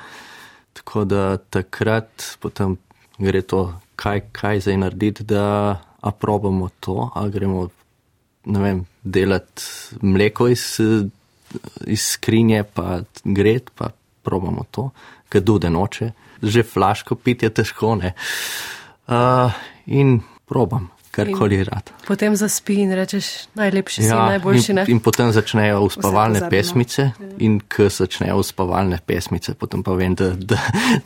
Tako 0.76 1.04
da 1.08 1.36
takrat 1.36 2.36
potem 2.40 2.76
gre 3.18 3.42
to, 3.42 3.66
kaj, 3.96 4.28
kaj 4.36 4.62
zdaj 4.66 4.78
narediti, 4.84 5.24
da 5.24 5.80
aprobamo 6.06 6.68
to, 6.80 7.10
ali 7.14 7.32
gremo 7.34 7.66
vem, 8.46 8.84
delati 9.02 9.62
mleko 10.02 10.48
iz, 10.52 10.76
iz 11.86 12.04
skrinje, 12.14 12.62
pa 12.74 13.00
gret, 13.24 13.72
pa 13.74 13.90
probamo 14.22 14.66
to, 14.70 14.90
ker 15.28 15.42
dude 15.42 15.70
noče. 15.70 16.12
Že 16.42 16.62
flaško 16.68 17.16
piti 17.16 17.46
je 17.46 17.54
težko, 17.56 17.94
ne. 17.96 18.12
Uh, 19.08 19.50
in 19.86 20.20
probam, 20.46 20.90
karkoli 21.16 21.62
rad. 21.64 21.90
Potem 22.06 22.36
zaspi 22.36 22.78
in 22.84 22.92
rečeš, 22.96 23.48
najlepši 23.58 24.04
si, 24.04 24.12
najboljši 24.12 24.72
in, 24.72 24.80
ne. 24.80 24.86
in 24.92 25.00
potem 25.00 25.32
začnejo 25.32 25.80
uspavalne 25.88 26.44
pesmice, 26.52 27.10
in 27.42 27.58
ko 27.64 27.88
začnejo 27.92 28.38
uspavalne 28.42 29.00
pesmice, 29.06 29.56
potem 29.58 29.82
pa 29.86 29.96
vem, 29.98 30.14
da, 30.18 30.32
da, 30.36 30.60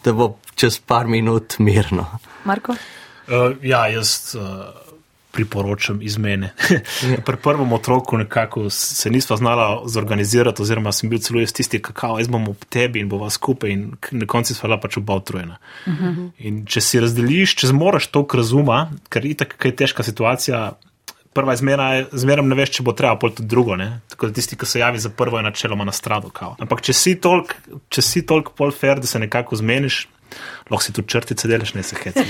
da 0.05 0.15
bo 0.17 0.33
čez 0.59 0.81
par 0.83 1.09
minut 1.11 1.61
mirno. 1.63 2.07
Marko? 2.45 2.75
Uh, 3.31 3.55
ja, 3.63 3.87
jaz 3.93 4.35
uh, 4.35 4.90
priporočam 5.33 6.03
izmene. 6.03 6.53
Pri 7.27 7.37
prvem 7.43 7.73
otroku 7.73 8.19
nekako 8.19 8.71
se 8.71 9.11
nisva 9.11 9.37
znala 9.37 9.83
zorganizirati, 9.87 10.63
oziroma 10.63 10.93
sem 10.93 11.11
bil 11.11 11.19
celo 11.19 11.41
jaz 11.41 11.53
tisti, 11.53 11.79
kakao, 11.83 12.19
jaz 12.19 12.29
bom 12.29 12.49
ob 12.49 12.65
tebi 12.69 13.01
in 13.01 13.09
bova 13.09 13.31
skupaj, 13.31 13.71
in 13.71 13.87
na 14.11 14.27
koncu 14.27 14.55
sva 14.55 14.69
bila 14.69 14.81
pač 14.81 14.99
oba 14.99 15.17
utrujena. 15.21 15.59
Uh 15.87 15.93
-huh. 15.93 16.31
In 16.39 16.65
če 16.67 16.81
si 16.81 17.01
razdeliš, 17.01 17.55
če 17.55 17.67
zmoriš 17.67 18.07
toliko 18.07 18.37
razuma, 18.37 18.91
ker 19.09 19.27
itak, 19.27 19.55
kaj 19.57 19.71
je 19.71 19.77
težka 19.77 20.03
situacija. 20.03 20.73
Prva 21.33 21.55
izmena 21.55 21.95
je, 21.95 22.07
zmeraj 22.13 22.47
ne 22.47 22.55
veš, 22.55 22.71
če 22.71 22.83
bo 22.83 22.93
treba, 22.93 23.17
pol 23.17 23.31
tudi 23.31 23.49
drugo. 23.49 23.77
Ne? 23.77 24.01
Tako 24.09 24.27
da 24.27 24.33
tisti, 24.33 24.57
ki 24.57 24.67
se 24.67 24.79
javi 24.79 24.99
za 24.99 25.11
prvo, 25.11 25.39
je 25.39 25.43
načeloma 25.43 25.85
na 25.85 25.93
stradu. 25.93 26.31
Kao. 26.31 26.57
Ampak 26.59 26.81
če 26.81 26.93
si 26.93 27.17
toliko 27.21 27.55
tolk 28.27 28.51
pol 28.57 28.71
fair, 28.71 29.01
da 29.01 29.07
se 29.07 29.19
nekako 29.19 29.57
zmeniš, 29.57 30.09
lahko 30.71 30.83
si 30.83 30.93
tu 30.93 31.03
črtice 31.03 31.49
delaš, 31.49 31.75
ne 31.75 31.83
se 31.83 31.97
heci. 31.97 32.25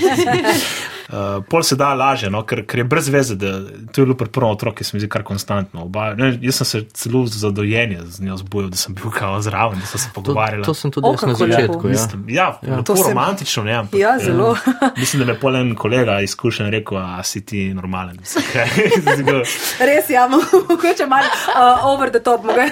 Uh, 1.09 1.43
pol 1.49 1.63
se 1.63 1.75
da 1.75 1.93
lažje, 1.93 2.29
no? 2.29 2.43
ker, 2.43 2.65
ker 2.65 2.79
je 2.79 2.85
brez 2.85 3.09
veze, 3.09 3.35
da 3.35 3.51
to 3.87 4.01
je 4.01 4.05
bilo 4.05 4.15
pri 4.15 4.27
prvem 4.27 4.49
otroku, 4.49 4.77
ki 4.77 4.83
se 4.83 4.91
mi 4.93 4.99
zdi 4.99 5.09
kar 5.09 5.23
konstantno. 5.23 5.83
Oba, 5.83 6.13
ne, 6.13 6.37
jaz 6.41 6.55
sem 6.55 6.65
se 6.65 6.81
celo 6.93 7.25
za 7.25 7.49
dojenje 7.51 7.99
z 8.05 8.21
njo 8.21 8.37
zbudil, 8.37 8.69
da 8.69 8.77
sem 8.77 8.95
bil 8.95 9.11
kao 9.11 9.41
zraven, 9.41 9.79
da 9.79 9.85
sem 9.85 9.99
se 9.99 10.07
To, 10.07 10.13
pogovarjal. 10.15 10.63
to 10.63 10.73
sem 10.73 10.91
tudi 10.91 11.07
O, 11.07 11.15
na 11.21 11.33
začetku. 11.35 11.81
Ja. 11.83 11.91
Mislim, 11.91 12.25
ja, 12.29 12.47
ja, 12.61 12.81
To 12.81 12.95
sem- 12.95 13.07
romantično, 13.07 13.63
ne, 13.63 13.73
ampak, 13.75 13.99
Ja, 13.99 14.17
zelo. 14.19 14.55
eh, 14.57 14.89
mislim, 14.97 15.19
da 15.19 15.25
me 15.25 15.31
je 15.31 15.39
pol 15.39 15.55
en 15.55 15.75
kolega 15.75 16.19
izkušen 16.21 16.69
rekel, 16.69 16.97
a 16.97 17.23
si 17.23 17.41
ti 17.41 17.73
normalen. 17.73 18.17
Mislim, 18.21 19.27
Res, 19.79 20.09
ja, 20.09 20.27
mogoče 20.27 21.05
malo 21.07 21.25
uh, 21.25 21.85
over 21.85 22.09
the 22.09 22.19
top. 22.19 22.43
mogoče. 22.43 22.71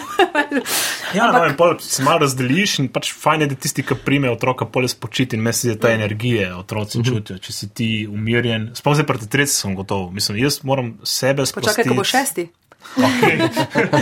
Ja, 1.13 1.31
no, 1.31 1.45
in 1.45 1.55
pol 1.55 1.75
se 1.79 2.03
malo 2.03 2.19
razdeliš 2.19 2.79
in 2.79 2.87
pač 2.87 3.11
fajn 3.13 3.41
je, 3.41 3.47
da 3.47 3.55
tisti, 3.57 3.83
ki 3.83 3.95
prime 3.97 4.29
otroka, 4.29 4.65
pol 4.65 4.83
je 4.83 4.91
spočiti 5.19 5.35
in 5.35 5.41
mesi, 5.41 5.67
da 5.67 5.75
ta 5.75 5.91
energije 5.91 6.55
otroci 6.55 7.03
čutijo. 7.03 7.37
Če 7.37 7.53
si 7.53 7.67
ti 7.73 8.07
umirjen, 8.07 8.71
sploh 8.75 8.95
zdaj 8.95 9.05
proti 9.05 9.27
tretji 9.27 9.53
sem 9.53 9.75
gotov. 9.75 10.11
Mislim, 10.15 10.37
jaz 10.39 10.61
moram 10.63 10.97
sebe 11.03 11.45
sprostiti. 11.45 11.83
Počakaj, 11.83 11.89
ko 11.89 11.95
bo 11.99 12.03
šesti. 12.03 12.47
Okay. 12.95 13.49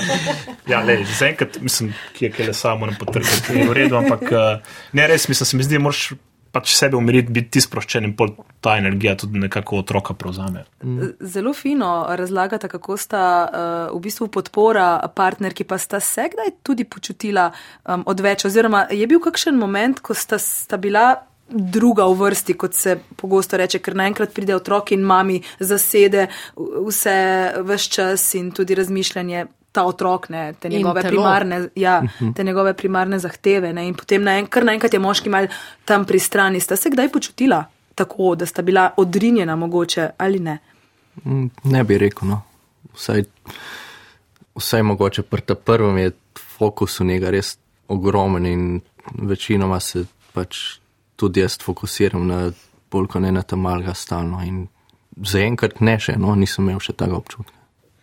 ja, 0.72 0.84
le, 0.86 1.00
zaenkrat, 1.18 1.58
mislim, 1.62 1.96
ki 2.14 2.26
je 2.26 2.32
kele 2.32 2.54
samo 2.54 2.86
ne 2.86 2.94
potrpeti, 3.00 3.58
je 3.58 3.66
v 3.66 3.74
redu, 3.74 3.98
ampak 3.98 4.22
eh, 4.30 4.76
ne 4.94 5.08
res, 5.10 5.26
mislim, 5.28 5.50
se 5.50 5.58
mi 5.58 5.66
zdi, 5.66 5.80
da 5.80 5.84
moraš 5.88 6.12
pač 6.58 6.74
sebe 6.74 6.98
umiriti, 6.98 7.34
biti 7.34 7.58
ti 7.58 7.62
sproščen 7.62 8.08
in 8.10 8.16
pol 8.18 8.34
ta 8.64 8.78
energija 8.82 9.14
tudi 9.22 9.40
nekako 9.44 9.84
otroka 9.84 10.16
prevzame. 10.18 10.66
Zelo 11.22 11.54
fino 11.54 11.92
razlagate, 12.18 12.70
kako 12.72 12.98
sta 12.98 13.24
uh, 13.46 13.94
v 13.94 14.02
bistvu 14.08 14.30
podpora 14.34 14.90
partnerki, 15.16 15.68
pa 15.70 15.78
sta 15.78 16.02
se 16.02 16.26
kdaj 16.34 16.56
tudi 16.66 16.88
počutila 16.90 17.52
um, 17.52 18.04
odveč. 18.10 18.48
Oziroma, 18.50 18.88
je 18.92 19.08
bil 19.08 19.22
kakšen 19.22 19.58
moment, 19.60 20.02
ko 20.02 20.18
sta, 20.18 20.42
sta 20.42 20.82
bila 20.82 21.12
druga 21.48 22.08
v 22.10 22.18
vrsti, 22.24 22.58
kot 22.60 22.76
se 22.76 22.98
pogosto 23.16 23.58
reče, 23.58 23.80
ker 23.80 23.96
naenkrat 23.96 24.34
pride 24.36 24.56
otrok 24.56 24.92
in 24.92 25.06
mami 25.08 25.40
zasede 25.60 26.28
vse, 26.58 27.20
vse 27.64 27.94
čas 27.94 28.34
in 28.40 28.52
tudi 28.52 28.76
razmišljanje. 28.76 29.46
Ta 29.78 29.84
otrok, 29.86 30.30
ne, 30.34 30.54
te, 30.58 30.72
njegove 30.74 31.04
telo. 31.06 31.12
primarne, 31.12 31.60
ja, 31.78 32.00
te 32.36 32.44
njegove 32.44 32.74
primarne 32.74 33.20
zahteve. 33.22 33.70
Ne, 33.78 33.84
in 33.88 33.94
potem 33.94 34.24
naen, 34.26 34.48
kar 34.50 34.66
naenkrat 34.66 34.96
je 34.96 35.00
moški 35.00 35.30
mal 35.30 35.46
tam 35.86 36.06
pri 36.10 36.20
strani. 36.20 36.62
Sta 36.64 36.76
se 36.76 36.90
kdaj 36.90 37.12
počutila 37.14 37.60
tako, 37.98 38.36
da 38.36 38.46
sta 38.50 38.66
bila 38.66 38.90
odrinjena 38.98 39.56
mogoče 39.56 40.10
ali 40.18 40.40
ne? 40.40 40.58
Mm, 41.24 41.50
Ne 41.64 41.84
bi 41.84 41.98
rekel, 41.98 42.30
no. 42.30 42.42
Vsaj, 42.96 43.24
vsaj 44.58 44.84
mogoče 44.84 45.22
pri 45.22 45.56
prvem 45.56 45.98
je 45.98 46.12
fokus 46.58 47.00
v 47.00 47.06
njega 47.06 47.30
res 47.30 47.58
ogromen 47.88 48.46
in 48.46 48.82
večinoma 49.14 49.80
se 49.80 50.06
pač 50.34 50.80
tudi 51.16 51.40
jaz 51.40 51.58
fokusiram 51.64 52.28
na 52.28 52.52
bolj 52.92 53.08
kot 53.08 53.22
ne 53.22 53.32
na 53.32 53.42
tam 53.42 53.62
malga 53.66 53.94
stalno 53.94 54.42
in 54.46 54.68
zaenkrat 55.18 55.82
ne 55.82 55.98
še, 56.00 56.18
no, 56.18 56.36
nisem 56.36 56.68
imel 56.68 56.82
še 56.84 56.94
tega 56.94 57.18
občutka. 57.18 57.54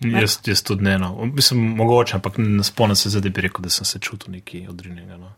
Jaz, 0.01 0.41
jaz 0.47 0.63
tudi 0.63 0.85
ne, 0.85 0.99
no. 0.99 1.25
Mislim, 1.25 1.61
mogoče, 1.79 2.17
ampak 2.17 2.39
ne 2.39 2.65
spomnim 2.65 2.97
se 2.97 3.11
zdaj, 3.11 3.23
da 3.23 3.29
bi 3.29 3.41
rekel, 3.47 3.63
da 3.63 3.71
sem 3.71 3.85
se 3.85 3.99
čutil 3.99 4.33
nekaj 4.33 4.69
odrinjenega. 4.69 5.17
No. 5.17 5.33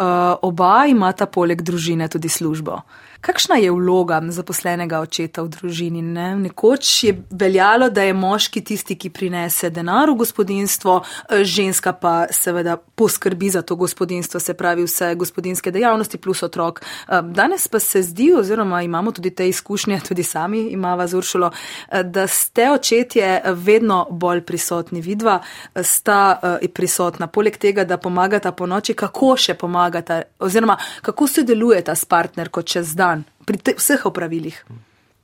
Uh, 0.00 0.06
oba 0.42 0.86
imata 0.88 1.26
poleg 1.26 1.60
družine 1.60 2.08
tudi 2.08 2.28
službo. 2.28 2.78
Kakšna 3.20 3.56
je 3.56 3.70
vloga 3.70 4.16
zaposlenega 4.32 5.00
očeta 5.04 5.42
v 5.44 5.50
družini? 5.52 6.00
Ne? 6.02 6.36
Nekoč 6.40 7.04
je 7.04 7.12
veljalo, 7.30 7.90
da 7.92 8.02
je 8.08 8.14
moški 8.16 8.62
tisti, 8.64 8.96
ki 8.96 9.10
prinese 9.12 9.68
denar 9.70 10.08
v 10.08 10.16
gospodinstvo, 10.22 10.94
eh, 11.28 11.44
ženska 11.44 11.92
pa 11.92 12.26
seveda 12.32 12.76
poskrbi 12.76 13.50
za 13.50 13.62
to 13.62 13.76
gospodinstvo, 13.76 14.40
se 14.40 14.54
pravi 14.54 14.84
vse 14.84 15.14
gospodinske 15.14 15.70
dejavnosti 15.70 16.18
plus 16.18 16.42
otrok. 16.42 16.80
Eh, 16.80 17.20
danes 17.22 17.68
pa 17.68 17.78
se 17.78 18.02
zdi, 18.02 18.32
oziroma 18.32 18.82
imamo 18.82 19.12
tudi 19.12 19.30
te 19.30 19.48
izkušnje, 19.48 20.00
tudi 20.08 20.22
sami 20.22 20.60
imamo 20.72 21.06
z 21.06 21.14
Uršulo, 21.14 21.50
eh, 21.90 22.02
da 22.02 22.26
ste 22.26 22.70
očetje 22.70 23.42
vedno 23.44 24.06
bolj 24.10 24.40
prisotni. 24.40 25.00
Vidva 25.00 25.42
sta 25.82 26.40
prisotna. 26.74 27.26
Poleg 27.26 27.56
tega, 27.56 27.84
da 27.84 27.96
pomagata 27.96 28.52
po 28.52 28.66
noči, 28.66 28.94
kako 28.94 29.36
še 29.36 29.54
pomagata, 29.54 29.89
oziroma 30.38 30.78
kako 31.02 31.26
sodelujeta 31.26 31.94
s 31.94 32.04
partnerko 32.04 32.62
čez 32.62 32.94
dan 32.94 33.24
pri 33.44 33.58
te, 33.58 33.74
vseh 33.78 34.06
opravilih. 34.06 34.64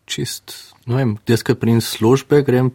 Čist, 0.06 0.54
no 0.86 0.98
vem, 1.00 1.16
jaz, 1.26 1.42
ki 1.46 1.56
pridem 1.58 1.80
službe, 1.82 2.42
grem 2.46 2.72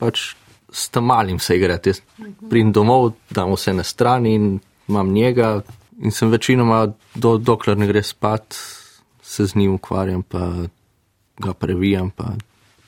pač 0.00 0.32
s 0.72 0.88
tem 0.88 1.04
malim 1.04 1.38
se 1.38 1.56
igrati. 1.56 1.92
Jaz 1.92 2.02
pridem 2.50 2.72
domov, 2.72 3.12
dam 3.30 3.52
vse 3.54 3.74
na 3.76 3.84
stran 3.84 4.26
in 4.26 4.58
imam 4.88 5.12
njega 5.12 5.60
in 6.00 6.10
sem 6.10 6.30
večinoma, 6.30 6.86
do, 7.14 7.36
dokler 7.38 7.78
ne 7.78 7.86
gre 7.86 8.02
spat, 8.02 8.56
se 9.22 9.46
z 9.46 9.54
njim 9.54 9.74
ukvarjam, 9.74 10.22
pa 10.22 10.48
ga 11.38 11.52
previjam, 11.52 12.10
pa 12.10 12.32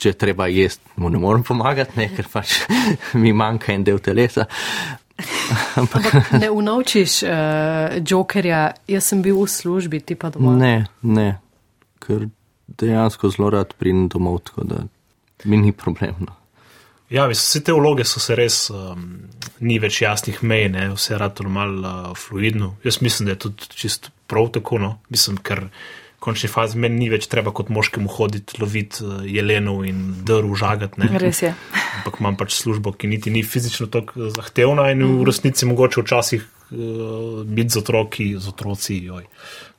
če 0.03 0.15
treba 0.19 0.49
jesti, 0.51 0.95
mu 0.97 1.11
ne 1.13 1.21
morem 1.23 1.45
pomagati, 1.47 1.99
ne, 2.01 2.09
ker 2.17 2.29
pač 2.33 2.63
mi 3.23 3.35
manjka 3.37 3.73
en 3.75 3.85
del 3.87 4.01
telesa. 4.03 4.49
Ampak 5.81 6.33
ne 6.41 6.51
unovčiš 6.51 7.23
uh, 7.23 7.31
jokerja, 8.07 8.71
jaz 8.89 9.11
sem 9.13 9.23
bil 9.23 9.39
v 9.43 9.49
službi, 9.49 10.01
ti 10.01 10.17
pa 10.19 10.31
doma. 10.33 10.55
Ne, 10.57 10.87
ne, 11.03 11.29
ker 12.03 12.29
dejansko 12.81 13.31
zelo 13.33 13.51
rad 13.53 13.75
pridem 13.79 14.09
domov, 14.09 14.41
tako 14.49 14.65
da 14.65 14.85
mi 15.45 15.57
ni 15.57 15.73
problemno. 15.73 16.37
Ja, 17.13 17.27
vse 17.29 17.61
te 17.61 17.75
vloge 17.77 18.07
so 18.09 18.21
se 18.25 18.37
res, 18.39 18.71
um, 18.73 19.29
ni 19.61 19.77
več 19.83 20.01
jasnih 20.01 20.39
mej, 20.49 20.69
ne? 20.73 20.87
vse 20.95 21.13
je 21.13 21.19
rado 21.21 21.45
malo 21.45 21.81
uh, 21.83 22.15
fluidno. 22.17 22.77
Jaz 22.85 23.03
mislim, 23.05 23.29
da 23.29 23.35
je 23.35 23.43
tudi 23.45 23.69
čisto 23.69 24.09
prav 24.27 24.49
tako, 24.55 24.79
no? 24.81 24.95
mislim, 25.13 25.37
ker 25.45 25.67
v 25.67 25.71
končni 26.23 26.47
fazi 26.47 26.79
meni 26.79 26.97
ni 26.97 27.09
več 27.09 27.27
treba 27.27 27.51
kot 27.51 27.69
moškemu 27.69 28.07
hoditi, 28.09 28.57
loviti 28.57 29.03
uh, 29.03 29.25
jelenov 29.25 29.83
in 29.85 29.99
drv 30.23 30.55
žagati. 30.55 31.03
Res 31.17 31.43
je. 31.43 31.51
Ampak 31.97 32.19
imam 32.19 32.37
pač 32.37 32.55
službo, 32.57 32.93
ki 32.93 33.07
niti 33.09 33.29
ni 33.29 33.43
fizično 33.43 33.87
tako 33.89 34.31
zahtevna 34.31 34.89
in 34.91 35.03
v 35.03 35.25
resnici 35.25 35.67
mogoče 35.67 36.01
včasih 36.01 36.41
uh, 36.71 36.79
biti 37.45 37.71
z 37.71 37.79
otroki, 37.79 38.31
z 38.37 38.49
otroci. 38.49 39.03
Joj. 39.05 39.27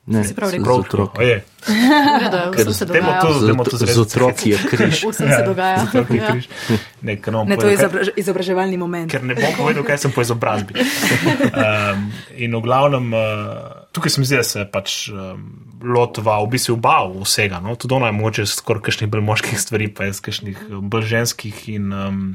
Ne, 0.06 0.20
si 0.22 0.36
prav 0.36 0.52
rekel. 0.52 0.68
z 0.68 0.80
otroki. 0.82 1.16
Oje, 1.18 1.36
Ker 2.52 2.68
se 2.70 2.86
dogaja. 2.86 3.22
to- 3.22 3.40
dajmo 3.42 3.64
to 3.64 3.78
Z, 3.78 3.88
z 3.88 4.00
otroki 4.00 4.50
je 4.50 4.58
križ. 4.60 4.98
Vsem 5.10 5.30
se 5.30 5.44
dogaja. 5.46 5.78
z 5.80 5.88
otroki 5.88 6.18
Ja. 6.18 6.28
križ. 6.28 6.46
Ne, 7.02 7.16
ker 7.16 7.32
ne 7.34 7.46
Ne, 7.46 7.56
to 7.56 7.64
je 7.64 7.72
povedal, 7.72 7.72
kaj- 7.72 7.74
izobraž 7.74 8.08
izobraževalni 8.18 8.78
moment. 8.78 9.08
ker 9.08 9.24
ne 9.24 9.32
bom 9.34 9.56
povedal, 9.58 9.80
kaj 9.82 9.98
sem 9.98 10.12
po 10.12 10.20
izobrazbi. 10.22 10.76
Um, 11.54 12.12
in 12.36 12.52
v 12.52 12.62
glavnem, 12.62 13.08
uh, 13.10 13.83
tukaj 13.94 14.10
se 14.10 14.22
mi 14.22 14.26
zdi, 14.26 14.36
da 14.36 14.44
se 14.44 14.66
pač 14.72 14.96
um, 15.10 15.46
loteva 15.86 16.40
v 16.42 16.50
bistvu 16.56 16.76
oba 16.80 16.98
vsega. 17.14 17.62
No? 17.62 17.76
Tudi 17.78 17.94
ona 17.94 18.10
je 18.10 18.18
mogoče 18.18 18.48
skoraj 18.50 18.82
kakšnih 18.90 19.12
bolj 19.14 19.24
moških 19.30 19.62
stvari, 19.62 19.88
pa 19.94 20.10
jaz 20.10 20.24
kakšnih 20.26 20.66
eh, 20.66 20.82
bolj 20.82 21.08
ženskih 21.14 21.64
in 21.76 21.94
um, 21.94 22.26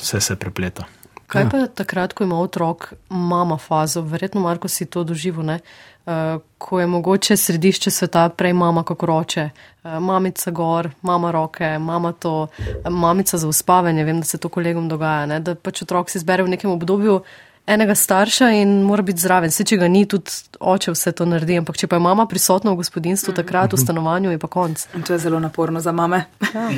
vse 0.00 0.20
se 0.20 0.36
prepleta. 0.36 0.88
Kaj 1.30 1.46
pa 1.50 1.64
takrat, 1.72 2.12
ko 2.12 2.26
ima 2.26 2.36
otrok 2.38 2.92
mama 3.08 3.56
fazo, 3.58 4.02
verjetno 4.04 4.42
Marko 4.42 4.68
si 4.68 4.86
to 4.86 5.04
doživel, 5.04 5.46
ne? 5.46 5.60
Uh, 6.04 6.36
ko 6.60 6.82
je 6.82 6.86
mogoče 6.86 7.36
središče 7.40 7.90
sveta 7.90 8.26
prej 8.28 8.52
mama 8.52 8.82
kot 8.84 9.02
roče, 9.08 9.46
uh, 9.48 9.94
mamica 10.04 10.50
gor, 10.52 10.90
mama 11.02 11.30
roke, 11.32 11.78
mama 11.80 12.12
to, 12.12 12.34
uh, 12.44 12.90
mamica 12.92 13.38
za 13.40 13.48
uspavanje, 13.48 14.04
vem, 14.04 14.20
da 14.20 14.28
se 14.28 14.38
to 14.38 14.50
kolegom 14.52 14.88
dogaja, 14.88 15.24
ne? 15.30 15.40
da 15.40 15.54
pač 15.54 15.82
otrok 15.86 16.12
si 16.12 16.20
izbere 16.20 16.44
v 16.44 16.52
nekem 16.52 16.70
obdobju 16.70 17.22
enega 17.66 17.94
starša 17.94 18.50
in 18.50 18.82
mora 18.82 19.02
biti 19.02 19.20
zraven. 19.20 19.50
Se, 19.50 19.64
če 19.64 19.78
ga 19.80 19.88
ni, 19.88 20.04
tudi 20.08 20.30
oče 20.60 20.92
vse 20.94 21.14
to 21.16 21.26
naredi, 21.28 21.58
ampak 21.62 21.78
če 21.80 21.88
pa 21.88 21.96
je 21.98 22.04
mama 22.04 22.26
prisotna 22.30 22.74
v 22.74 22.80
gospodinstvu, 22.82 23.34
takrat 23.36 23.72
v 23.72 23.80
stanovanju 23.80 24.34
je 24.34 24.40
pa 24.40 24.50
konc. 24.52 24.86
In 24.94 25.04
to 25.06 25.16
je 25.16 25.22
zelo 25.24 25.40
naporno 25.40 25.80
za 25.80 25.92
mame. 25.92 26.24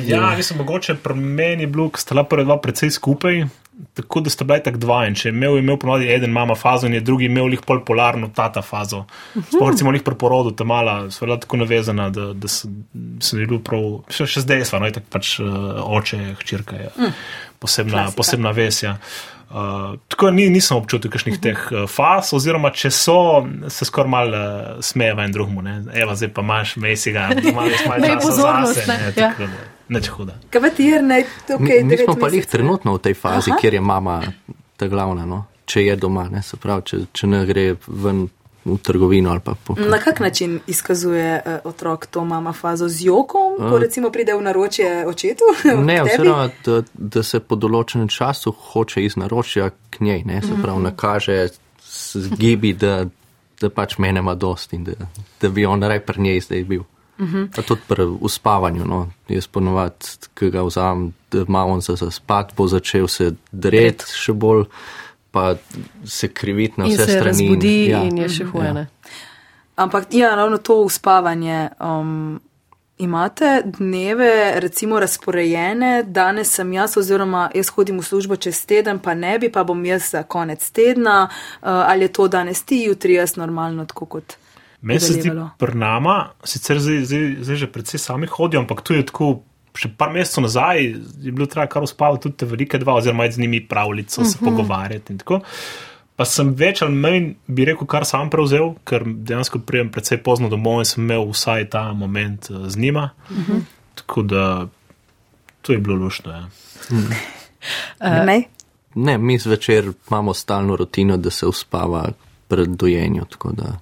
Ja, 0.07 0.33
mislim, 0.37 0.63
mogoče 0.63 0.97
pri 1.03 1.15
meni 1.15 1.67
je 1.67 1.71
bilo, 1.71 1.89
ker 1.91 2.01
sta 2.01 2.15
bila 2.15 2.27
prva 2.27 2.47
dva 2.47 2.61
precej 2.63 2.93
skupaj. 2.95 3.45
Tako 3.93 4.23
da 4.25 4.31
sta 4.33 4.45
bila 4.47 4.57
tako 4.65 4.79
dva 4.81 5.03
in 5.05 5.13
če 5.13 5.27
je 5.27 5.31
imel, 5.35 5.59
je 5.59 5.61
imel 5.61 5.75
ponovadi 5.77 6.07
eden 6.09 6.31
mama 6.33 6.55
fazo 6.57 6.87
in 6.89 6.95
je 6.97 7.01
drugi 7.05 7.27
imel 7.29 7.51
jih 7.53 7.61
pol 7.61 7.83
polarno 7.85 8.31
tata 8.33 8.63
fazo. 8.65 9.03
Sploh 9.35 9.69
recimo 9.69 9.91
njih 9.93 10.01
pri 10.01 10.17
porodu, 10.17 10.55
ta 10.57 10.65
mala, 10.65 11.11
sva 11.13 11.27
bila 11.27 11.37
tako 11.43 11.59
navezana, 11.61 12.09
da, 12.09 12.31
da 12.33 12.49
sem, 12.49 12.73
sem 13.21 13.43
bil 13.45 13.61
prav, 13.61 13.85
še, 14.09 14.25
še 14.25 14.47
zdaj 14.47 14.65
sva, 14.65 14.81
no, 14.81 14.89
je 14.89 14.97
tako 14.97 15.13
pač 15.13 15.35
uh, 15.43 15.77
oče, 15.99 16.23
hčerka 16.41 16.79
je 16.79 16.89
posebna, 17.61 18.07
Klasika. 18.07 18.17
posebna 18.17 18.55
vesja. 18.57 18.97
Uh, 18.97 19.36
tako 20.07 20.25
da 20.25 20.31
ni, 20.31 20.49
nisem 20.49 20.77
občutil 20.77 21.11
kakšnih 21.11 21.39
teh 21.39 21.59
uh, 21.71 21.85
faz, 21.89 22.33
oziroma 22.35 22.71
če 22.75 22.91
so, 22.91 23.19
se 23.71 23.87
skoraj 23.87 24.11
malo 24.11 24.37
uh, 24.41 24.83
smejeva 24.83 25.23
en 25.23 25.31
drugmu. 25.31 25.61
ne. 25.61 25.77
Evo, 25.93 26.15
zdaj 26.15 26.33
pa 26.33 26.43
imaš 26.43 26.75
mesiga, 26.75 27.29
imaš 27.51 27.85
malo 27.87 28.07
časa 28.07 28.27
pozornost, 28.27 28.75
zase, 28.75 28.87
ne, 28.91 28.97
ne, 28.97 29.13
ja. 29.15 29.31
tako 29.31 29.51
Nič 29.87 30.09
huda. 30.11 30.33
Kaj 30.51 30.61
pa 30.61 30.69
ti 30.69 30.83
je 30.83 31.01
naj 31.01 31.23
tukaj? 31.47 31.83
Mi, 31.83 31.95
mi 31.95 31.97
smo 31.97 32.15
pa 32.19 32.27
jih 32.27 32.45
trenutno 32.45 32.97
v 32.97 33.05
tej 33.07 33.13
fazi, 33.15 33.53
Aha. 33.53 33.59
kjer 33.61 33.77
je 33.79 33.81
mama 33.81 34.21
ta 34.75 34.87
glavna, 34.91 35.25
no? 35.25 35.45
če 35.67 35.83
je 35.83 35.95
doma, 35.99 36.27
ne? 36.31 36.41
se 36.43 36.57
pravi, 36.59 36.83
če, 36.87 36.99
če 37.15 37.27
ne 37.27 37.41
gre 37.47 37.65
ven 37.87 38.27
v 38.73 38.77
trgovino 38.83 39.31
ali 39.31 39.39
pa 39.43 39.55
po. 39.63 39.75
Na 39.77 39.97
kak 39.97 40.19
način 40.19 40.59
izkazuje 40.67 41.41
uh, 41.45 41.51
otrok 41.63 42.05
to 42.05 42.25
mama 42.25 42.53
fazo 42.53 42.89
z 42.89 43.05
jokom, 43.05 43.57
ko 43.57 43.77
recimo 43.77 44.09
pride 44.11 44.35
v 44.35 44.41
naročje 44.41 45.07
očetu? 45.07 45.43
Ne, 45.87 46.01
oziroma, 46.03 46.49
da, 46.65 46.81
da 46.93 47.23
se 47.23 47.39
po 47.39 47.55
določenem 47.55 48.07
času 48.11 48.51
hoče 48.51 49.03
iz 49.05 49.15
naročja 49.15 49.69
k 49.89 50.03
njej, 50.03 50.23
ne? 50.25 50.41
se 50.41 50.57
pravi, 50.61 50.83
nakaže 50.83 51.49
z 51.87 52.29
gibi, 52.37 52.73
da, 52.73 53.05
da 53.61 53.69
pač 53.69 53.97
mene 53.97 54.19
ima 54.19 54.35
dost 54.35 54.73
in 54.73 54.83
da, 54.83 55.07
da 55.41 55.49
bi 55.49 55.65
on 55.65 55.83
raj 55.83 55.99
pri 56.05 56.21
njej 56.21 56.41
zdaj 56.49 56.63
bil. 56.63 56.83
Pa 57.55 57.61
tudi 57.65 57.81
pri 57.87 58.05
uspavanju, 58.21 58.85
no. 58.85 59.07
jaz 59.29 59.47
ponovadi, 59.49 60.29
ki 60.37 60.51
ga 60.53 60.61
vzamem, 60.61 61.13
da 61.31 61.45
ima 61.47 61.65
on 61.65 61.81
za 61.81 61.95
zaspat, 61.97 62.53
bo 62.57 62.67
začel 62.69 63.07
se 63.09 63.31
dret 63.51 64.05
še 64.13 64.35
bolj, 64.37 64.67
pa 65.31 65.55
se 66.05 66.27
kriviti 66.27 66.73
na 66.77 66.85
In 66.85 66.91
vse 66.91 67.05
se 67.05 67.11
strani. 67.11 67.25
razbudi 67.25 67.89
ja. 67.89 68.03
in 68.03 68.17
je 68.17 68.29
še 68.29 68.45
huje. 68.45 68.73
ne. 68.73 68.87
Ampak 69.75 70.07
ja, 70.11 70.35
ravno 70.35 70.57
to 70.57 70.81
uspavanje. 70.81 71.69
Um, 71.79 72.39
imate 72.97 73.61
dneve, 73.65 74.59
recimo, 74.59 74.99
razporejene, 74.99 76.03
danes 76.03 76.51
sem 76.51 76.73
jaz, 76.73 76.97
oziroma 76.97 77.49
jaz 77.55 77.69
hodim 77.69 77.99
v 77.99 78.03
službo 78.03 78.35
čez 78.35 78.65
teden, 78.65 78.99
pa 78.99 79.13
ne 79.13 79.37
bi, 79.39 79.51
pa 79.51 79.63
bom 79.63 79.85
jaz 79.85 80.09
za 80.11 80.23
konec 80.23 80.65
tedna, 80.71 81.27
uh, 81.29 81.67
ali 81.67 82.09
je 82.09 82.13
to 82.13 82.27
danes 82.27 82.63
ti, 82.63 82.83
jutri 82.83 83.13
jaz 83.13 83.35
normalno, 83.35 83.85
tako 83.85 84.05
kot. 84.05 84.37
Meni 84.81 84.99
se 84.99 85.13
zdi, 85.13 85.31
pri 85.57 85.77
nama, 85.77 86.31
sicer 86.43 86.79
zdaj, 86.79 87.05
zdaj, 87.05 87.35
zdaj 87.41 87.55
že 87.55 87.71
predvsej 87.71 87.99
sami 87.99 88.27
hodijo, 88.27 88.61
ampak 88.61 88.81
tu 88.81 88.93
je 88.93 89.05
tako. 89.05 89.39
Še 89.77 89.91
par 89.97 90.13
mesecev 90.13 90.43
nazaj 90.45 90.81
je 90.83 91.31
bilo 91.31 91.45
treba 91.45 91.67
kar 91.71 91.85
uspavati 91.85 92.23
tudi 92.27 92.41
te 92.41 92.49
velike 92.49 92.79
dva, 92.81 92.97
oziroma 93.01 93.27
z 93.31 93.43
njimi 93.43 93.61
pravljico, 93.67 94.25
se 94.25 94.39
pogovarjati 94.41 95.13
in 95.13 95.21
tako. 95.21 95.41
Pa 96.17 96.25
sem 96.25 96.49
več 96.57 96.81
ali 96.81 96.97
manj, 96.97 97.27
bi 97.47 97.67
rekel, 97.69 97.85
kar 97.89 98.05
sam 98.09 98.31
prevzel, 98.33 98.71
ker 98.89 99.05
dejansko 99.05 99.61
prijem 99.69 99.91
predvsej 99.93 100.23
pozno 100.25 100.49
domov 100.49 100.81
in 100.81 100.89
sem 100.89 101.03
imel 101.03 101.27
vsaj 101.29 101.69
ta 101.75 101.91
moment 101.93 102.49
eh, 102.49 102.65
z 102.73 102.81
njima. 102.81 103.09
Tako 104.01 104.23
da 104.25 104.43
to 105.61 105.73
je 105.73 105.79
bilo 105.79 105.95
lušno. 105.95 106.31
Ja. 106.31 106.45
Uh, 107.99 108.23
ne? 108.23 108.43
Ne, 108.95 109.17
mi 109.17 109.35
zvečer 109.39 109.89
imamo 110.07 110.33
stalno 110.33 110.75
rutino, 110.75 111.17
da 111.17 111.29
se 111.29 111.45
uspava 111.45 112.05
pred 112.47 112.69
dojenjem. 112.69 113.25
tako 113.25 113.51
da- 113.51 113.79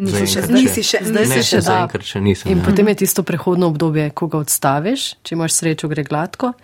Nisi 0.00 0.26
še, 0.26 0.42
nisi 0.48 0.82
še, 0.82 0.98
Zdaj 1.04 1.26
Ne, 1.28 1.42
še 1.44 1.60
da. 1.60 1.66
zaenkrat 1.68 2.06
še 2.08 2.20
nisem. 2.24 2.50
In 2.50 2.58
ja. 2.58 2.64
potem 2.64 2.88
je 2.88 2.94
tisto 3.04 3.22
prehodno 3.22 3.68
obdobje, 3.68 4.10
ko 4.10 4.26
ga 4.26 4.40
odstaviš, 4.40 5.04
če 5.22 5.34
imaš 5.36 5.52
srečo, 5.60 5.88
gre 5.88 6.04
gladko, 6.04 6.54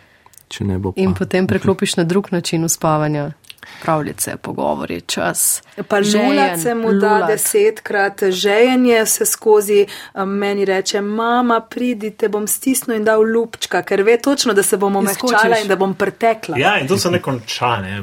Če 0.48 0.64
ne 0.64 0.78
bo 0.78 0.92
in 0.96 1.12
potem 1.14 1.46
preklopiš 1.46 1.96
na 1.96 2.04
drug 2.04 2.30
način 2.32 2.64
uspavanja. 2.64 3.32
Pravljice, 3.82 4.36
pogovori, 4.36 5.00
čas. 5.00 5.62
Pa 5.88 6.02
žulja 6.02 6.58
se 6.58 6.74
mu 6.74 6.92
da 6.92 7.14
lulat. 7.14 7.30
desetkrat, 7.30 8.22
žejenje 8.30 9.02
vse 9.04 9.26
skozi, 9.26 9.86
um, 10.14 10.28
meni 10.28 10.64
reče, 10.64 11.00
mama, 11.00 11.60
pridi, 11.60 12.10
te 12.10 12.28
bom 12.28 12.46
stisnil 12.46 12.96
in 12.96 13.04
dal 13.04 13.22
lupčka, 13.22 13.82
ker 13.82 14.02
ve 14.02 14.18
točno, 14.22 14.54
da 14.54 14.62
se 14.62 14.76
bomo 14.76 15.02
Izskočiš. 15.02 15.32
mehčala 15.32 15.58
in 15.58 15.68
da 15.68 15.76
bom 15.76 15.94
pretekla. 15.94 16.58
Ja, 16.58 16.78
in 16.80 16.88
to 16.88 16.98
se 16.98 17.10
ne 17.10 17.22
konča. 17.22 17.76
Ne. 17.76 18.02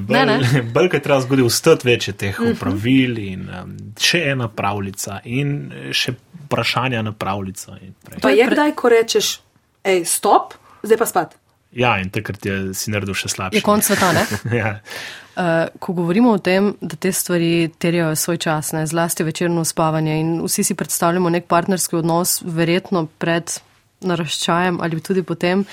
Bolj 0.73 0.89
je 0.93 0.99
treba 0.99 1.21
zgoditi 1.21 1.47
vstati 1.47 1.87
več 1.87 2.07
je 2.07 2.13
teh 2.13 2.39
upravil 2.39 3.17
in 3.17 3.47
um, 3.49 3.77
še 3.99 4.23
ena 4.31 4.47
pravljica 4.47 5.19
in 5.25 5.71
še 5.91 6.13
vprašanja 6.45 7.01
na 7.01 7.11
pravljico. 7.11 7.77
Pa 8.21 8.29
je 8.29 8.47
kdaj, 8.49 8.75
ko 8.75 8.89
rečeš, 8.89 9.39
hej, 9.85 10.05
stop, 10.05 10.53
zdaj 10.83 10.97
pa 10.97 11.05
spat. 11.05 11.42
Ja, 11.75 11.97
in 12.01 12.09
takrat 12.13 12.45
je 12.45 12.57
si 12.77 12.93
naredil 12.93 13.17
še 13.17 13.31
slabše. 13.33 13.57
Je 13.57 13.65
konc 13.65 13.85
sveta, 13.85 14.11
ne? 14.13 14.25
ja. 14.61 14.77
Uh, 15.33 15.65
ko 15.81 15.95
govorimo 15.97 16.35
o 16.35 16.41
tem, 16.41 16.75
da 16.81 16.95
te 16.95 17.09
stvari 17.11 17.71
terjajo 17.81 18.13
svoj 18.15 18.37
čas, 18.37 18.71
ne, 18.77 18.85
zlasti 18.85 19.25
večerno 19.25 19.65
spavanje 19.65 20.19
in 20.21 20.35
vsi 20.43 20.63
si 20.63 20.75
predstavljamo 20.77 21.31
nek 21.33 21.47
partnerski 21.49 21.97
odnos, 21.97 22.41
verjetno 22.45 23.07
pred 23.17 23.55
naraščajem 24.05 24.77
ali 24.83 25.01
tudi 25.01 25.23
potem, 25.25 25.63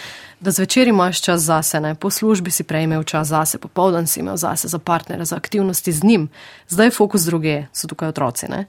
da 0.41 0.55
zvečer 0.55 0.89
imaš 0.89 1.21
čas 1.21 1.45
zase, 1.45 1.81
ne, 1.85 1.93
po 1.95 2.09
službi 2.11 2.51
si 2.51 2.65
prej 2.65 2.87
imel 2.89 3.05
čas 3.05 3.29
zase, 3.35 3.61
popoldan 3.61 4.07
si 4.09 4.23
imel 4.23 4.39
zase 4.41 4.71
za 4.73 4.79
partnere, 4.79 5.25
za 5.29 5.37
aktivnosti 5.37 5.93
z 5.93 6.05
njim, 6.05 6.29
zdaj 6.69 6.87
je 6.87 6.97
fokus 6.97 7.29
druge, 7.29 7.67
so 7.73 7.91
tukaj 7.91 8.15
otroci. 8.15 8.49
Ne. 8.49 8.65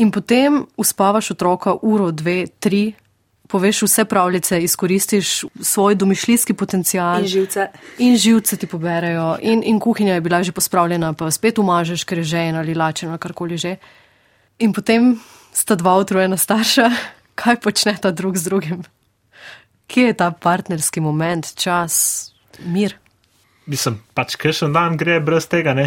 In 0.00 0.10
potem 0.10 0.64
uspavaš 0.76 1.34
otroka 1.36 1.76
uro, 1.82 2.10
dve, 2.10 2.46
tri, 2.58 2.94
poveš 3.48 3.82
vse 3.82 4.04
pravljice, 4.04 4.60
izkoristiš 4.62 5.44
svoj 5.60 5.94
domišljijski 5.94 6.54
potencial. 6.54 7.20
In 7.20 7.26
živce. 7.26 7.68
In 7.98 8.16
živce 8.16 8.56
ti 8.56 8.66
poberejo, 8.66 9.36
in, 9.42 9.62
in 9.64 9.80
kuhinja 9.80 10.14
je 10.14 10.20
bila 10.20 10.42
že 10.42 10.52
pospravljena, 10.52 11.12
pa 11.12 11.30
spet 11.30 11.58
umažeš, 11.58 12.04
ker 12.04 12.18
je 12.18 12.24
že 12.24 12.38
ena 12.48 12.58
ali 12.58 12.74
lačena, 12.74 13.18
karkoli 13.18 13.58
že. 13.58 13.76
In 14.58 14.72
potem 14.72 15.20
sta 15.52 15.74
dva 15.74 15.96
utrujena 15.98 16.36
starša, 16.36 16.90
kaj 17.40 17.60
počneta 17.60 18.10
drug 18.10 18.36
z 18.36 18.44
drugim. 18.44 18.82
Kje 19.86 20.06
je 20.06 20.14
ta 20.16 20.30
partnerski 20.30 21.00
moment, 21.00 21.54
čas, 21.54 22.32
mir? 22.64 22.96
Mislim, 23.66 23.96
pač 24.12 24.36
kaj 24.36 24.52
še 24.52 24.66
dan 24.72 24.96
gre 25.00 25.20
brez 25.24 25.46
tega, 25.48 25.72
ne? 25.72 25.86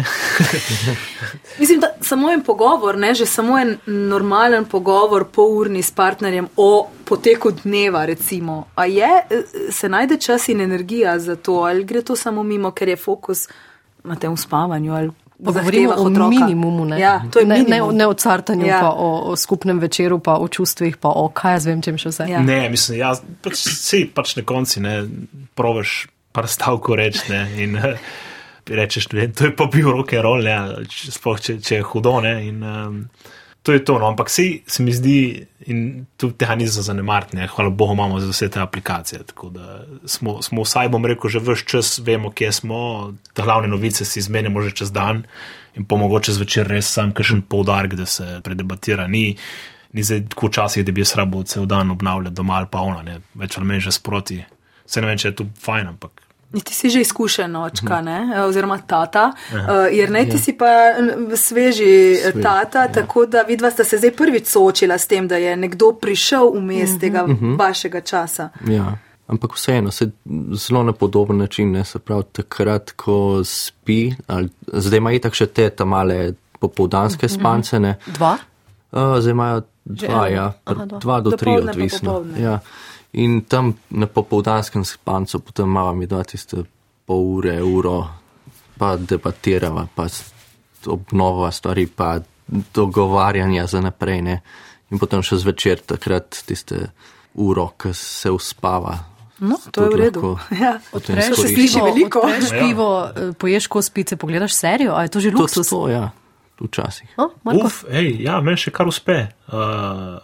Mislim, 1.60 1.78
da 1.82 1.92
samo 2.08 2.30
en 2.30 2.42
pogovor, 2.42 2.96
ne, 2.96 3.12
že 3.14 3.26
samo 3.26 3.58
en 3.58 3.76
normalen 3.86 4.64
pogovor, 4.66 5.24
polurni 5.26 5.82
s 5.82 5.90
partnerjem 5.92 6.48
o 6.56 6.70
poteku 7.04 7.50
dneva, 7.54 8.04
recimo. 8.06 8.58
A 8.74 8.86
je, 8.86 9.08
se 9.70 9.88
najde 9.88 10.16
čas 10.18 10.48
in 10.48 10.60
energija 10.62 11.18
za 11.20 11.36
to, 11.38 11.52
ali 11.62 11.84
gre 11.84 12.02
to 12.02 12.16
samo 12.16 12.42
mimo, 12.44 12.70
ker 12.72 12.88
je 12.88 12.96
fokus 12.98 13.48
na 14.04 14.16
tem 14.16 14.36
spavanju 14.38 14.94
ali 14.94 15.10
Pa 15.38 15.52
govorimo 15.52 15.92
o 15.92 16.02
otroka. 16.02 16.28
minimumu, 16.30 16.84
ne, 16.84 16.96
Ja, 16.98 17.22
to 17.30 17.38
je 17.38 17.46
ne, 17.46 17.54
ne, 17.54 17.64
minimum. 17.64 17.96
ne 17.96 18.06
o 18.06 18.14
cartanju, 18.14 18.66
Ja. 18.66 18.74
ja. 18.74 18.80
pa 18.80 18.90
o, 18.90 19.10
o 19.24 19.36
skupnem 19.36 19.78
večeru, 19.78 20.18
pa 20.18 20.34
o 20.34 20.48
čustvih, 20.48 20.96
pa 20.96 21.08
o 21.10 21.28
kaj 21.30 21.52
jaz 21.52 21.66
vem, 21.66 21.82
čem 21.82 21.94
še 21.96 22.08
vse. 22.08 22.26
Ja. 22.26 22.40
Ne, 22.42 22.68
mislim, 22.68 22.98
ja, 22.98 23.12
pač, 23.40 23.54
si 23.54 24.00
pač 24.08 24.34
na 24.34 24.42
konci 24.42 24.80
ne 24.80 24.96
provaš 25.54 25.92
par 26.32 26.48
stavkov 26.48 26.96
reči 26.96 27.30
ne, 27.30 27.44
in 27.56 27.78
rečeš, 28.68 29.10
ne, 29.12 29.28
to 29.32 29.48
je 29.48 29.56
pa 29.56 29.66
bil 29.72 29.90
roke 29.90 30.22
roll, 30.22 30.46
sploh 30.88 31.40
če, 31.40 31.58
če 31.64 31.80
je 31.80 31.88
hudo. 31.90 32.18
Ne, 32.24 32.34
in, 32.48 32.62
um, 32.62 33.02
to 33.62 33.72
je 33.72 33.84
to, 33.84 33.98
no, 33.98 34.08
ampak 34.08 34.30
si, 34.30 34.62
se 34.66 34.82
mi 34.82 34.94
zdi, 34.96 35.44
in 35.68 36.06
tu 36.16 36.30
tega 36.32 36.54
ni 36.56 36.66
za 36.66 36.82
zanemariti, 36.82 37.36
ne, 37.36 37.48
hvala 37.52 37.70
Bogu 37.70 37.92
imamo 37.92 38.20
za 38.20 38.30
vse 38.30 38.48
te 38.48 38.60
aplikacije, 38.60 39.22
tako 39.32 39.50
da 39.52 39.82
smo, 40.08 40.38
smo 40.42 40.64
vsaj, 40.64 40.88
bom 40.88 41.04
rekel, 41.04 41.30
že 41.30 41.42
vse 41.44 41.66
čas 41.68 41.98
vemo, 41.98 42.30
kje 42.30 42.52
smo, 42.62 42.78
te 43.34 43.44
glavne 43.44 43.68
novice 43.68 44.04
si 44.08 44.22
izmenjamo 44.22 44.62
že 44.62 44.72
čez 44.82 44.92
dan 44.92 45.24
in 45.76 45.84
pa 45.84 45.96
mogoče 45.96 46.32
zvečer 46.32 46.66
res 46.66 46.88
sam 46.90 47.12
kakšen 47.12 47.42
poudarek, 47.42 47.94
da 47.94 48.06
se 48.06 48.40
predebatira. 48.44 49.06
Ni, 49.06 49.36
ni 49.92 50.02
zdaj 50.02 50.24
tako 50.32 50.48
včasih, 50.48 50.84
da 50.84 50.92
bi 50.92 51.04
jaz 51.04 51.14
rabo 51.16 51.42
cel 51.42 51.66
dan 51.66 51.90
obnavljal 51.90 52.32
doma 52.32 52.56
ali 52.58 52.66
pa 52.70 52.80
ona, 52.80 53.02
ne, 53.02 53.20
več 53.34 53.58
ali 53.58 53.66
manj 53.66 53.84
že 53.86 53.92
sproti. 53.94 54.40
Se 54.86 55.00
ne 55.00 55.06
vem, 55.06 55.20
če 55.20 55.28
je 55.28 55.36
to 55.42 55.46
fajn, 55.60 55.92
ampak. 55.94 56.27
Ti 56.48 56.74
si 56.74 56.88
že 56.90 57.00
izkušen 57.00 57.56
očka, 57.56 58.00
ne? 58.00 58.44
oziroma 58.46 58.78
tata, 58.78 59.32
uh, 59.52 59.58
jer 59.92 60.10
ne 60.10 60.24
ti 60.24 60.38
si 60.38 60.54
pa 60.56 60.96
n- 60.98 61.36
sveži 61.36 62.16
Svež, 62.16 62.42
tata, 62.42 62.82
ja. 62.82 62.92
tako 62.92 63.26
da 63.26 63.42
vidva 63.42 63.70
sta 63.70 63.84
se 63.84 63.98
zdaj 63.98 64.14
prvič 64.16 64.46
soočila 64.46 64.98
s 64.98 65.06
tem, 65.06 65.28
da 65.28 65.36
je 65.36 65.56
nekdo 65.56 65.92
prišel 65.92 66.48
vmes 66.54 66.96
tega 67.00 67.26
vašega 67.58 68.00
časa. 68.00 68.48
Ja. 68.66 68.96
Ampak 69.28 69.54
vseeno, 69.54 69.90
se 69.90 70.08
zelo 70.52 70.82
na 70.82 70.92
podoben 70.92 71.36
način, 71.38 71.72
ne 71.72 71.84
se 71.84 71.98
pravi, 71.98 72.24
takrat, 72.32 72.90
ko 72.96 73.44
spi, 73.44 74.12
ali, 74.26 74.48
zdaj 74.72 74.98
ima 74.98 75.12
itak 75.12 75.34
še 75.36 75.46
te 75.46 75.68
ta 75.70 75.84
male 75.84 76.32
popoldanske 76.58 77.28
spance, 77.28 77.76
ne. 77.78 77.98
Dva? 78.06 78.38
Uh, 78.92 79.18
zdaj 79.20 79.30
imajo 79.30 79.62
dva, 79.84 80.28
ja, 80.28 80.52
Aha, 80.64 80.84
dva. 80.84 80.98
dva 80.98 81.20
do 81.20 81.30
tri, 81.30 81.44
Dopoldne 81.50 81.72
pa 81.72 81.76
odvisno. 81.76 82.24
Ja. 82.40 82.60
In 83.12 83.40
tam 83.48 83.72
na 83.90 84.06
popoldanskem 84.06 84.84
spancu 84.84 85.40
potem 85.40 85.64
imamo 85.66 85.94
mi 85.94 86.06
dva 86.06 86.24
tiste 86.24 86.64
pol 87.08 87.22
ure, 87.38 87.56
uro, 87.62 88.08
pa 88.78 88.96
debatirava, 88.96 89.86
pa 89.94 90.06
obnova 90.86 91.50
stvari, 91.50 91.86
pa 91.86 92.18
dogovarjanja 92.74 93.66
za 93.66 93.80
naprej, 93.80 94.22
ne. 94.22 94.36
In 94.90 94.98
potem 95.00 95.22
še 95.24 95.36
zvečer 95.40 95.80
takrat 95.84 96.42
tiste 96.48 96.90
uro, 97.34 97.70
ki 97.80 97.90
se 97.96 98.30
uspava. 98.32 98.94
No, 99.40 99.56
to 99.72 99.84
je 99.84 99.90
v 99.92 99.98
redu. 100.00 100.36
Ja. 100.62 100.76
Odpreš 100.92 101.32
sliši 101.36 101.80
veliko. 101.84 102.22
Odpreš 102.24 102.52
Ja. 102.52 102.60
pivo, 102.60 102.88
eh, 103.06 103.32
poješ 103.38 103.66
kos 103.68 103.90
pice, 103.90 104.16
pogledaš 104.16 104.52
serijo, 104.56 104.94
a 104.96 105.02
je 105.02 105.08
to 105.08 105.20
že 105.20 105.30
To, 105.30 105.38
luksus? 105.38 105.68
to, 105.68 105.88
ja, 105.88 106.10
včasih. 106.60 107.08
O, 107.16 107.28
Marko? 107.44 107.66
Uf, 107.66 107.84
hej, 107.92 108.16
ja, 108.20 108.40
meni 108.40 108.56
še 108.58 108.72
kar 108.74 108.88
uspe. 108.88 109.28
Uh, 109.46 110.18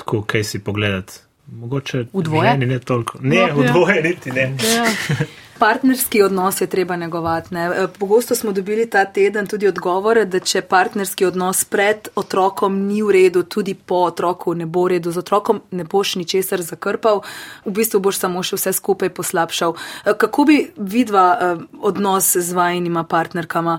tako, 0.00 0.22
kaj 0.24 0.44
si 0.44 0.58
pogledati. 0.64 1.20
Mogoče 1.48 2.06
V 2.12 2.22
dvoje? 2.22 2.50
ženi 2.50 2.66
ne 2.66 2.78
toliko. 2.78 3.18
Ne, 3.20 3.36
No, 3.46 3.56
v 3.56 3.64
ja. 3.64 3.72
dvoje 3.72 4.02
niti 4.02 4.30
ne. 4.32 4.56
Ja. 4.66 4.84
Partnerski 5.58 6.22
odnos 6.22 6.60
je 6.60 6.66
treba 6.66 6.96
negovati. 6.96 7.54
Ne? 7.54 7.64
E, 7.66 7.88
Pogosto 7.88 8.34
smo 8.34 8.52
dobili 8.52 8.90
ta 8.90 9.04
teden 9.04 9.46
tudi 9.46 9.68
odgovore, 9.68 10.24
da 10.24 10.40
če 10.40 10.62
partnerski 10.62 11.24
odnos 11.24 11.64
pred 11.64 12.08
otrokom 12.16 12.86
ni 12.86 13.02
v 13.02 13.10
redu, 13.10 13.42
tudi 13.42 13.74
po 13.76 13.94
otroku 13.94 14.54
ne 14.54 14.66
bo 14.66 14.82
v 14.82 14.88
redu, 14.88 15.12
z 15.12 15.18
otrokom 15.18 15.62
ne 15.70 15.84
boš 15.84 16.14
ničesar 16.16 16.62
zakrpal, 16.62 17.22
v 17.64 17.70
bistvu 17.72 18.00
boš 18.00 18.18
samo 18.18 18.42
še 18.42 18.56
vse 18.56 18.72
skupaj 18.72 19.08
poslabšal. 19.10 19.76
E, 20.04 20.14
Kako 20.14 20.44
bi 20.44 20.58
vidva 20.76 21.26
e, 21.32 21.50
odnos 21.80 22.36
z 22.36 22.52
vajnima 22.52 23.04
partnerkama 23.04 23.78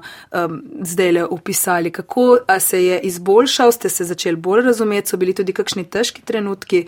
zdaj 0.82 1.12
le 1.12 1.25
upisali? 1.25 1.91
Kako 1.91 2.30
se 2.60 2.86
je 2.86 2.99
izboljšal, 3.01 3.71
ste 3.71 3.89
se 3.89 4.04
začeli 4.06 4.36
bolj 4.38 4.62
razumeti, 4.62 5.10
so 5.10 5.17
bili 5.17 5.34
tudi 5.34 5.54
kakšni 5.54 5.84
težki 5.84 6.21
trenutki? 6.21 6.86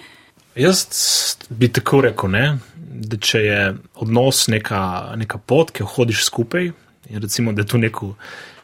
Jaz 0.58 1.38
bi 1.50 1.70
tako 1.70 2.02
rekel, 2.02 2.32
ne, 2.34 2.46
da 2.90 3.18
če 3.22 3.40
je 3.46 3.62
odnos 4.02 4.48
neka, 4.50 4.82
neka 5.20 5.38
pot, 5.38 5.72
ki 5.72 5.84
jo 5.84 5.90
hodiš 5.94 6.24
skupaj, 6.26 6.72
in 7.10 7.22
recimo, 7.22 7.54
da 7.54 7.62
je 7.62 7.72
to 7.74 7.82
neko 7.82 8.14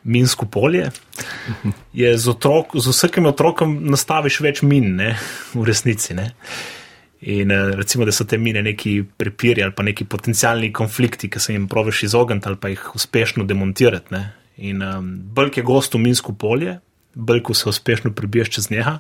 minsko 0.04 0.46
polje, 0.52 0.90
je 1.94 2.14
z, 2.18 2.30
otrok, 2.30 2.76
z 2.76 2.92
vsakim 2.92 3.30
otrokom 3.30 3.76
nastaviš 3.94 4.40
več 4.44 4.64
min, 4.66 4.96
ne, 4.98 5.12
v 5.54 5.68
resnici. 5.70 6.16
Ne. 6.18 6.32
In 7.24 7.52
eh, 7.52 7.76
recimo, 7.80 8.06
da 8.06 8.12
so 8.12 8.26
te 8.28 8.38
mine 8.38 8.64
neki 8.66 8.98
prepiri 9.18 9.64
ali 9.64 9.72
pa 9.76 9.86
neki 9.86 10.06
potencijalni 10.10 10.74
konflikti, 10.76 11.30
ki 11.32 11.40
se 11.40 11.54
jim 11.54 11.70
probiš 11.72 12.04
izogniti 12.10 12.50
ali 12.50 12.60
pa 12.60 12.74
jih 12.74 12.90
uspešno 12.96 13.46
demontirati. 13.48 14.12
Ne. 14.12 14.24
In 14.58 14.84
um, 14.84 15.14
bolj 15.34 15.54
je 15.56 15.64
gosto 15.64 15.98
minsko 15.98 16.34
polje, 16.34 16.80
bolj 17.14 17.42
ko 17.48 17.54
se 17.54 17.70
uspešno 17.70 18.12
prebiješ 18.14 18.50
čez 18.58 18.70
njega, 18.72 19.00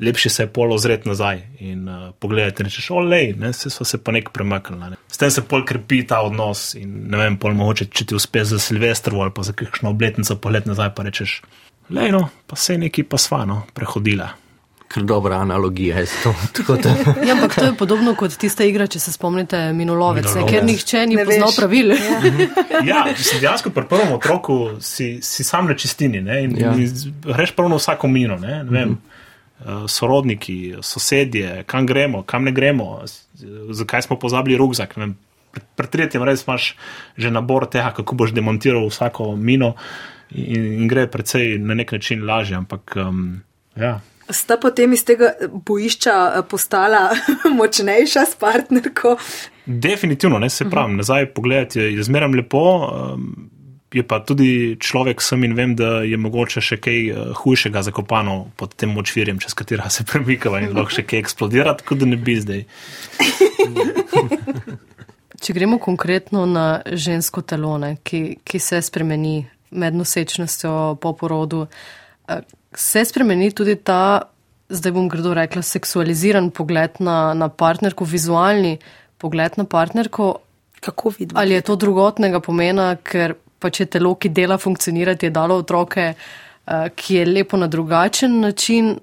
lepše 0.00 0.28
se 0.28 0.42
je 0.42 0.46
pol 0.48 0.72
ozret 0.72 1.06
nazaj 1.06 1.40
in 1.60 1.88
uh, 1.88 2.14
pogledati 2.14 2.62
in 2.62 2.66
rečeš, 2.66 2.90
olej, 2.90 3.32
ne, 3.32 3.52
se 3.52 3.70
smo 3.70 3.86
se 3.86 3.98
pa 3.98 4.12
nek 4.12 4.30
premaknili. 4.30 4.90
Ne. 4.90 4.96
S 5.08 5.16
tem 5.16 5.30
se 5.30 5.40
pol 5.42 5.64
krepi 5.64 6.02
ta 6.02 6.20
odnos 6.20 6.74
in 6.74 7.06
ne 7.08 7.18
vem, 7.18 7.36
pol 7.36 7.54
mogoče, 7.54 7.86
če 7.86 8.04
ti 8.04 8.14
uspe 8.14 8.44
za 8.44 8.58
Silvestrovo 8.58 9.22
ali 9.22 9.32
pa 9.32 9.42
za 9.42 9.52
kakšno 9.52 9.90
obletnico 9.90 10.36
polet 10.36 10.66
nazaj, 10.66 10.90
pa 10.92 11.02
rečeš, 11.02 11.42
lej 11.90 12.12
no, 12.12 12.28
pa 12.46 12.56
se 12.56 12.74
je 12.74 12.78
neki 12.80 13.02
pa 13.04 13.18
svano 13.18 13.62
prehodila. 13.74 14.28
Ker 14.86 15.02
dobra 15.02 15.36
analogija 15.36 15.98
je 15.98 16.06
to. 16.22 16.34
Tako 16.56 16.76
da, 16.76 16.90
Ja, 17.24 17.32
ampak 17.32 17.54
to 17.54 17.64
je 17.64 17.72
podobno 17.74 18.14
kot 18.14 18.36
tista 18.36 18.64
igra, 18.64 18.86
če 18.86 19.00
se 19.00 19.12
spomnite, 19.12 19.72
minulovec, 19.72 20.24
ne, 20.24 20.30
Minulovec. 20.30 20.52
ker 20.52 20.64
nihče 20.64 21.06
ni 21.06 21.16
Ne 21.16 21.24
poznal 21.24 21.48
veš. 21.48 21.56
pravil. 21.56 21.90
Ja, 22.84 23.00
mislim, 23.10 23.40
dejansko 23.40 23.70
pri 23.70 23.82
prvem 23.88 24.12
otroku 24.12 24.58
si, 24.80 25.18
si 25.22 25.44
sam 25.44 25.66
na 25.66 25.74
čistini 25.74 26.20
ne, 26.20 26.44
in, 26.44 26.54
Ja. 26.56 26.66
ja. 26.68 26.76
in 26.76 26.94
greš 27.24 27.50
prav 27.50 27.68
na 27.68 27.76
vsako 27.76 28.08
mino. 28.08 28.36
Ne, 28.36 28.60
ne 28.62 28.70
vem, 28.70 28.92
uh, 28.92 29.15
sorodniki, 29.88 30.74
sosedje, 30.82 31.64
kam 31.66 31.86
gremo, 31.86 32.22
kam 32.22 32.44
ne 32.44 32.52
gremo, 32.52 33.02
zakaj 33.70 34.02
smo 34.02 34.18
pozabili 34.18 34.56
rugzak. 34.56 34.94
Pri, 35.76 35.88
tretjem 35.88 36.24
res 36.24 36.44
imaš 36.44 36.74
že 37.16 37.30
nabor 37.30 37.66
tega, 37.70 37.94
kako 37.96 38.14
boš 38.14 38.34
demontiral 38.36 38.88
vsako 38.88 39.36
mino 39.36 39.74
in, 40.30 40.82
in 40.82 40.88
gre 40.88 41.06
precej 41.08 41.56
na 41.58 41.74
nek 41.74 41.92
način 41.92 42.26
lažje. 42.26 42.56
Ampak 42.56 42.96
um, 43.00 43.40
ja. 43.76 44.00
Sta 44.28 44.58
potem 44.60 44.92
iz 44.92 45.04
tega 45.06 45.32
bojišča 45.48 46.14
eh, 46.26 46.42
postala 46.50 47.10
močnejša 47.58 48.24
s 48.26 48.36
partnerko? 48.36 49.16
Definitivno, 49.66 50.38
ne 50.38 50.50
se 50.50 50.68
pravim, 50.70 50.96
nazaj 50.96 51.30
pogledati 51.34 51.80
je 51.80 52.02
zmeraj 52.02 52.36
lepo. 52.42 52.66
Um, 52.86 53.50
je 53.96 54.04
pa 54.04 54.20
tudi 54.20 54.76
človek 54.76 55.22
sem 55.24 55.44
in 55.48 55.54
vem, 55.56 55.72
da 55.76 56.02
je 56.04 56.18
mogoče 56.20 56.60
še 56.60 56.76
kaj 56.82 56.98
uh, 57.08 57.20
hujšega 57.40 57.82
zakopano 57.86 58.50
pod 58.60 58.74
tem 58.76 58.92
močvirjem, 58.92 59.40
čez 59.40 59.56
katerega 59.56 59.88
se 59.92 60.04
premikava 60.08 60.60
in 60.60 60.76
lahko 60.76 60.98
še 60.98 61.06
kaj 61.08 61.22
eksplodira, 61.24 61.76
tako 61.80 61.96
da 62.02 62.08
ne 62.10 62.18
bi 62.20 62.36
zdaj. 62.36 62.64
Če 65.40 65.54
gremo 65.56 65.78
konkretno 65.80 66.44
na 66.48 66.66
žensko 66.84 67.44
telo, 67.48 67.76
ne, 67.80 67.96
ki, 68.04 68.40
ki 68.44 68.60
se 68.60 68.80
spremeni 68.84 69.38
med 69.76 69.96
nosečnostjo 69.96 70.96
po 71.00 71.12
porodu, 71.16 71.66
eh, 72.28 72.44
se 72.76 73.04
spremeni 73.04 73.52
tudi 73.56 73.76
ta, 73.80 74.28
zdaj 74.68 74.92
bom 74.92 75.08
grdo 75.08 75.32
rekla, 75.36 75.62
seksualiziran 75.64 76.50
pogled 76.52 77.00
na, 77.00 77.32
na 77.38 77.48
partnerko, 77.48 78.04
vizualni 78.08 78.76
pogled 79.22 79.56
na 79.56 79.64
partnerko, 79.64 80.34
Kako 80.76 81.12
vidimo? 81.18 81.40
ali 81.40 81.54
je 81.56 81.64
to 81.64 81.74
drugotnega 81.80 82.40
pomena, 82.44 82.90
ker 83.00 83.34
pač 83.66 83.82
je 83.82 83.88
telo, 83.98 84.14
ki 84.14 84.30
dela 84.30 84.58
funkcionirati, 84.62 85.26
je 85.26 85.34
dalo 85.34 85.58
otroke, 85.62 86.12
eh, 86.14 86.88
ki 86.94 87.20
je 87.20 87.26
lepo 87.26 87.58
na 87.58 87.66
drugačen 87.66 88.40
način. 88.40 88.96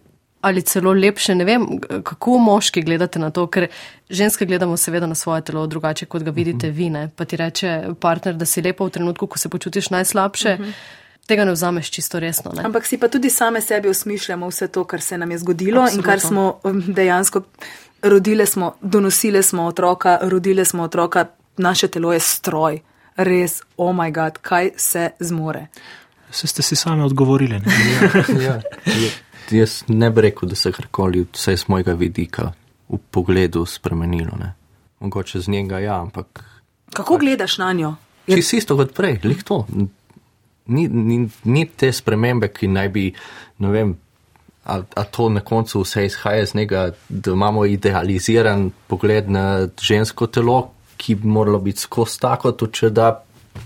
Ali 0.43 0.59
celo 0.67 0.91
lepše, 0.91 1.35
ne 1.39 1.45
vem, 1.47 1.61
kako 2.03 2.33
moški 2.43 2.81
gledate 2.83 3.19
na 3.19 3.29
to, 3.31 3.45
ker 3.47 3.69
ženske 4.11 4.43
gledamo 4.45 4.75
seveda 4.77 5.07
na 5.07 5.15
svoje 5.15 5.45
telo 5.47 5.61
drugače, 5.67 6.05
kot 6.05 6.23
ga 6.23 6.33
vidite 6.35 6.67
vi. 6.69 6.89
Ne? 6.91 7.05
Pa 7.15 7.23
ti 7.25 7.39
reče 7.39 7.93
partner, 7.99 8.35
da 8.35 8.45
si 8.45 8.61
lepa 8.61 8.83
v 8.83 8.91
trenutku, 8.91 9.27
ko 9.27 9.39
se 9.39 9.49
počutiš 9.49 9.87
najslabše, 9.95 10.57
tega 11.31 11.45
ne 11.47 11.55
vzameš 11.55 11.93
čisto 11.95 12.19
resno. 12.19 12.51
Ne? 12.57 12.65
Ampak 12.67 12.85
si 12.85 12.99
pa 12.99 13.07
tudi 13.07 13.31
same 13.31 13.61
sebi 13.61 13.87
osmišljamo 13.89 14.49
vse 14.51 14.67
to, 14.67 14.83
kar 14.83 15.01
se 15.01 15.17
nam 15.17 15.31
je 15.31 15.37
zgodilo 15.45 15.81
Absolutno. 15.81 15.99
in 16.01 16.11
kar 16.11 16.19
smo 16.19 16.59
um, 16.63 16.83
dejansko 16.87 17.41
rodile, 18.03 18.45
smo, 18.45 18.75
donosile 18.81 19.43
smo 19.43 19.63
otroka, 19.65 20.19
rodile 20.21 20.65
smo 20.65 20.83
otroka, 20.83 21.25
naše 21.57 21.87
telo 21.87 22.13
je 22.13 22.19
stroj. 22.19 22.81
Res, 23.15 23.61
oh 23.77 23.93
moj 23.93 24.11
bog, 24.11 24.39
kaj 24.41 24.71
se 24.77 25.09
zmore. 25.19 25.67
Se 26.31 26.47
ste 26.47 26.61
si 26.61 26.75
sami 26.75 27.03
odgovorili. 27.03 27.59
Ne? 27.59 27.71
ja. 28.43 28.61
Je- 28.87 29.11
Jaz 29.51 29.83
ne 29.87 30.09
bi 30.09 30.21
rekel, 30.21 30.49
da 30.49 30.55
se 30.55 30.69
je 30.69 30.73
karkoli, 30.73 31.25
vsaj 31.33 31.57
z 31.57 31.67
mojega 31.67 31.93
vidika, 31.93 32.53
v 32.89 32.97
pogledu 33.11 33.65
spremenilo. 33.65 34.37
Ne. 34.39 34.53
Mogoče 34.99 35.39
z 35.39 35.47
njega 35.47 35.79
ja, 35.79 36.01
ampak 36.01 36.43
Kako 36.93 37.17
gledaš 37.17 37.57
na 37.57 37.73
njo? 37.73 37.95
Je- 38.27 38.35
čisto 38.35 38.55
isto 38.55 38.77
kot 38.77 38.93
prej, 38.93 39.19
lik 39.23 39.43
to. 39.43 39.67
Ni, 40.65 40.87
ni, 40.87 41.17
ni 41.43 41.65
te 41.67 41.91
spremembe, 41.91 42.47
ki 42.47 42.67
naj 42.67 42.89
bi, 42.89 43.13
ne 43.59 43.69
vem, 43.69 43.97
a, 44.65 44.79
a 44.95 45.03
to 45.03 45.29
na 45.29 45.41
koncu 45.41 45.81
vse 45.81 46.05
izhaja 46.05 46.41
iz 46.41 46.55
njega, 46.55 46.91
da 47.09 47.31
imamo 47.31 47.65
idealiziran 47.65 48.71
pogled 48.87 49.29
na 49.29 49.67
žensko 49.81 50.27
telo, 50.27 50.71
ki 51.03 51.15
bi 51.19 51.27
moralo 51.27 51.59
biti 51.59 51.83
skozi 51.83 52.19
tako, 52.23 52.53
tudi 52.55 52.79
če 52.79 52.89
da 52.95 53.09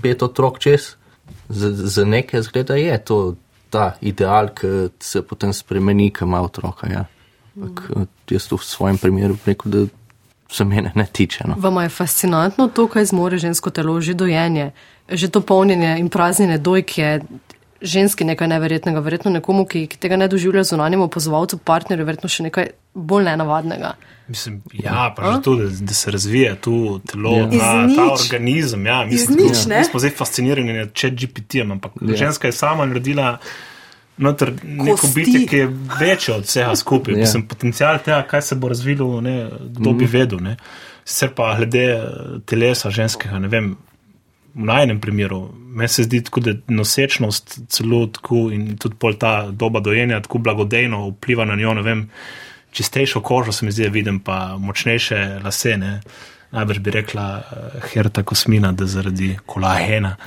pet 0.01 0.23
otrok 0.25 0.57
čez. 0.63 0.95
Za, 1.49 1.69
za 1.71 2.05
neke 2.05 2.41
zgleda 2.41 2.75
je 2.79 2.97
to 3.05 3.19
ta 3.69 3.91
ideal, 4.01 4.49
ki 4.55 4.89
se 5.03 5.21
potem 5.21 5.53
spremeni, 5.53 6.09
ki 6.13 6.25
ima 6.25 6.41
otroka. 6.41 6.89
Ja. 6.91 7.05
Ampak 7.57 7.83
eh, 7.95 8.07
jaz 8.35 8.49
v 8.51 8.59
svojem 8.63 8.97
primeru 8.97 9.37
rekel, 9.45 9.71
da 9.71 9.85
se 10.49 10.63
mene 10.63 10.91
ne 10.95 11.05
tiče. 11.11 11.43
No. 11.47 11.57
Vama 11.59 11.83
je 11.83 11.89
fascinantno 11.91 12.67
to, 12.67 12.87
kaj 12.87 13.11
zmore 13.11 13.37
žensko 13.37 13.69
telo, 13.69 13.99
že 14.01 14.15
dojenje, 14.15 14.71
že 15.09 15.29
to 15.29 15.41
polnjenje 15.41 15.97
in 15.99 16.09
praznjenje 16.09 16.57
dojk 16.57 16.97
je 16.97 17.11
ženski 17.81 18.25
nekaj 18.25 18.47
neverjetnega, 18.47 18.99
verjetno 18.99 19.31
nekomu, 19.31 19.65
ki, 19.65 19.85
ki 19.87 19.99
tega 20.01 20.17
ne 20.17 20.27
doživlja 20.27 20.63
zunanjemu 20.63 21.05
opozovalcu, 21.05 21.57
partnerju, 21.57 22.05
verjetno 22.07 22.29
še 22.31 22.47
nekaj 22.47 22.71
bolj 22.97 23.23
nenavadnega. 23.25 23.93
Mislim, 24.27 24.57
ja, 24.75 25.13
pa 25.15 25.23
že 25.27 25.41
to, 25.41 25.55
da, 25.55 25.69
da 25.81 25.93
se 25.93 26.11
razvija 26.11 26.55
tu 26.57 26.73
telo, 27.01 27.37
Ja. 27.37 27.49
ta, 27.49 27.87
ta 27.95 28.07
organizem. 28.13 28.85
Ja, 28.85 29.05
mislim, 29.05 29.37
nič, 29.39 29.65
ne? 29.65 29.77
Mi 29.77 29.85
smo 29.85 29.99
zdaj 29.99 30.11
fascinirani 30.11 30.73
nad 30.73 30.91
chat 30.93 31.13
GPT-jem, 31.13 31.71
ampak 31.71 31.91
Ja. 32.01 32.09
ja. 32.09 32.17
ženska 32.17 32.47
je 32.47 32.51
sama 32.53 32.85
naredila 32.85 33.37
noter 34.17 34.51
neko 34.63 35.07
bitje, 35.15 35.45
ki 35.47 35.57
je 35.57 35.69
večje 35.99 36.33
od 36.33 36.43
vsega 36.43 36.75
skupaj. 36.75 37.13
Ja. 37.13 37.17
Ja. 37.17 37.21
Mislim, 37.21 37.45
potencial 37.45 37.99
tega, 37.99 38.23
kaj 38.23 38.41
se 38.41 38.55
bo 38.55 38.67
razvilo, 38.67 39.21
ne, 39.21 39.37
kdo 39.69 39.89
Mhm. 39.89 39.97
bi 39.97 40.05
vedel. 40.07 40.39
Ne. 40.41 40.55
Sicer 41.05 41.29
pa 41.31 41.55
glede 41.55 41.85
eh, 41.85 42.03
telesa 42.45 42.89
ženskega, 42.91 43.39
ne 43.39 43.47
vem. 43.47 43.75
V 44.53 44.65
najnem 44.65 44.99
primeru, 44.99 45.43
meni 45.69 45.87
se 45.87 46.03
zdi 46.03 46.23
tako, 46.23 46.39
da 46.39 46.51
nosečnost 46.67 47.59
celo 47.69 48.07
tako 48.07 48.49
in 48.51 48.77
tudi 48.77 48.95
pol 48.95 49.13
ta 49.13 49.51
doba 49.51 49.79
dojenja 49.79 50.17
tako 50.19 50.37
blagodejno 50.39 51.09
vpliva 51.09 51.45
na 51.45 51.55
njo, 51.55 51.73
ne 51.73 51.81
vem, 51.81 52.09
čistejšo 52.77 53.21
kožo 53.21 53.51
se 53.51 53.65
mi 53.65 53.71
zdi, 53.73 53.89
vidim 53.89 54.19
pa 54.19 54.55
močnejše 54.57 55.39
lase, 55.43 55.77
ne. 55.77 55.99
Najbrž 56.47 56.77
bi 56.79 56.91
rekla 56.95 57.23
uh, 57.43 57.47
Herta 57.91 58.23
Kosmina, 58.23 58.69
da 58.71 58.85
zaradi 58.87 59.33
kolahena. 59.45 60.13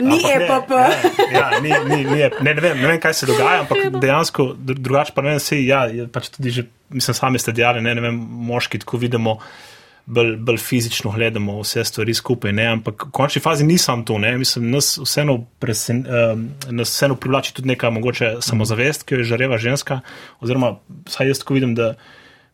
Ni 0.00 0.20
EPP. 0.30 0.70
Ja, 0.70 0.90
ja, 1.32 1.60
ni, 1.60 1.70
ni, 1.88 2.04
ni, 2.04 2.20
ep- 2.22 2.38
ne, 2.40 2.54
ne, 2.54 2.60
vem, 2.60 2.78
ne 2.80 2.86
vem, 2.86 3.00
kaj 3.02 3.14
se 3.18 3.26
dogaja, 3.26 3.64
ampak 3.64 3.98
dejansko 4.00 4.46
dru- 4.54 4.78
drugače 4.78 5.12
pa 5.16 5.22
ne 5.26 5.34
vem, 5.34 5.40
sej, 5.42 5.64
ja, 5.66 5.80
pač 6.12 6.28
tudi 6.36 6.50
že, 6.54 6.62
mislim, 6.94 7.14
sami 7.18 7.38
ste 7.42 7.52
dejali, 7.56 7.82
ne, 7.82 7.96
ne 7.98 8.04
vem, 8.06 8.14
moški 8.46 8.78
tako 8.84 9.00
vidimo. 9.02 9.40
Bolj, 10.06 10.36
bolj 10.38 10.60
fizično 10.62 11.10
gledamo 11.10 11.56
vse 11.60 11.82
stvari 11.84 12.14
skupaj, 12.14 12.52
ne? 12.54 12.66
ampak 12.76 13.08
v 13.08 13.10
končni 13.10 13.40
fazi 13.42 13.64
nisem 13.66 14.04
to. 14.06 14.20
Ne? 14.22 14.36
Mislim, 14.38 14.68
nas 14.70 14.92
vseeno, 15.02 15.40
presen, 15.58 16.04
um, 16.06 16.44
nas 16.70 16.92
vseeno 16.94 17.16
privlači 17.18 17.54
tudi 17.54 17.72
neka 17.72 17.90
mogoče 17.90 18.36
samozavest, 18.40 19.02
ki 19.02 19.16
jo 19.16 19.24
je 19.24 19.30
žareva 19.32 19.58
ženska. 19.58 20.00
Oziroma, 20.40 20.76
vsaj 21.10 21.32
jaz 21.32 21.42
tako 21.42 21.58
vidim, 21.58 21.74
da 21.74 21.96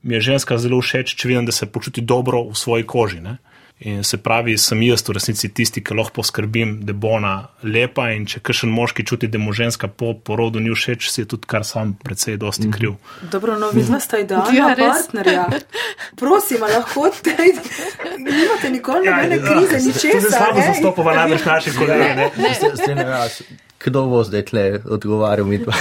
mi 0.02 0.14
je 0.14 0.20
ženska 0.32 0.56
zelo 0.58 0.80
všeč, 0.80 1.12
če 1.14 1.28
vidim, 1.28 1.46
da 1.46 1.52
se 1.52 1.68
počuti 1.68 2.00
dobro 2.00 2.40
v 2.48 2.56
svoji 2.56 2.88
koži. 2.88 3.20
Ne? 3.20 3.36
In 3.84 4.04
se 4.06 4.16
pravi, 4.16 4.54
sem 4.58 4.78
jaz 4.86 5.02
v 5.08 5.16
resnici 5.16 5.48
tisti, 5.50 5.80
ki 5.82 5.94
lahko 5.98 6.20
poskrbim, 6.20 6.76
da 6.86 6.92
bo 6.94 7.16
ona 7.16 7.32
lepa. 7.66 8.10
In 8.14 8.26
če 8.30 8.38
kakšen 8.44 8.70
moški 8.70 9.02
čuti, 9.08 9.26
da 9.26 9.40
mu 9.42 9.50
ženska 9.52 9.88
po 9.90 10.12
porodu 10.14 10.60
ni 10.62 10.70
všeč, 10.70 11.08
si 11.10 11.24
je 11.24 11.30
tudi 11.32 11.48
kar 11.50 11.66
sam 11.66 11.96
precej 11.98 12.36
dosti 12.38 12.70
kriv. 12.70 12.94
Dobro, 13.32 13.58
no, 13.58 13.72
vidno 13.74 13.98
sta 14.00 14.20
idealna 14.22 14.54
Ja, 14.54 14.68
ja, 14.70 14.76
partnerja. 14.78 15.48
Prosim, 16.14 16.62
a 16.62 16.70
lahko 16.70 17.10
te, 17.22 17.34
nimate 18.18 18.70
nikoli 18.70 19.06
Ja, 19.06 19.18
nobene 19.18 19.40
krize, 19.42 19.82
ničesar. 19.82 20.30
Slabo 20.30 20.62
ej. 20.62 20.70
zastopava 20.70 21.16
največ 21.16 21.44
naših 21.44 21.76
kolegov. 21.82 22.16
ne. 22.94 23.36
Kdo 23.82 24.06
bo 24.06 24.22
zdaj 24.22 24.44
tle 24.46 24.64
odgovarjal 24.86 25.42
mi 25.42 25.58
dva? 25.58 25.74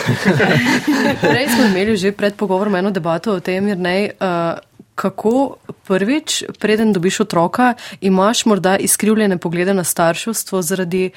Prej 1.21 1.47
smo 1.53 1.69
imeli 1.69 1.93
že 1.93 2.09
pred 2.11 2.33
pogovorom 2.33 2.73
eno 2.75 2.89
debato 2.89 3.35
o 3.35 3.39
tem, 3.39 3.67
Jrnej, 3.67 4.17
uh, 4.17 4.57
kako 4.95 5.56
prvič, 5.88 6.43
preden 6.60 6.93
dobiš 6.93 7.19
otroka, 7.19 7.73
imaš 8.01 8.45
morda 8.45 8.77
izkrivljene 8.77 9.38
poglede 9.38 9.73
na 9.73 9.84
starševstvo 9.84 10.62
zaradi. 10.62 11.10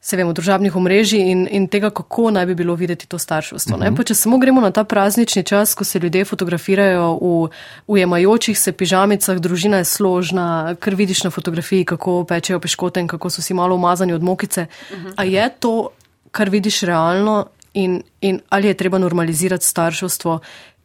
Se 0.00 0.16
vemo, 0.16 0.30
družabnih 0.32 0.76
omrežij 0.78 1.18
in, 1.26 1.40
in 1.50 1.64
tega, 1.66 1.88
kako 1.90 2.30
naj 2.30 2.46
bi 2.46 2.54
bilo 2.54 2.74
videti 2.78 3.08
to 3.10 3.18
starševstvo. 3.18 3.76
Uh 3.76 3.82
-huh. 3.82 3.96
Pa 3.96 4.04
če 4.04 4.14
samo 4.14 4.38
gremo 4.38 4.60
na 4.60 4.70
ta 4.70 4.84
praznični 4.84 5.42
čas, 5.42 5.74
ko 5.74 5.84
se 5.84 5.98
ljudje 5.98 6.24
fotografirajo 6.24 7.18
v 7.20 7.48
ujemajočih 7.86 8.58
se 8.58 8.72
pižamicah, 8.72 9.38
družina 9.38 9.76
je 9.76 9.84
složna, 9.84 10.76
ker 10.80 10.94
vidiš 10.94 11.24
na 11.24 11.30
fotografiji, 11.30 11.84
kako 11.84 12.24
pečejo 12.24 12.60
peškote 12.60 13.00
in 13.00 13.08
kako 13.08 13.30
so 13.30 13.42
si 13.42 13.54
malo 13.54 13.74
umazani 13.74 14.12
od 14.12 14.22
mokice. 14.22 14.66
Uh 14.90 14.98
-huh. 14.98 15.12
A 15.16 15.24
je 15.24 15.50
to, 15.60 15.88
kar 16.30 16.50
vidiš 16.50 16.80
realno 16.80 17.46
in, 17.74 18.02
in 18.20 18.40
ali 18.48 18.68
je 18.68 18.74
treba 18.74 18.98
normalizirati 18.98 19.64
starševstvo, 19.64 20.38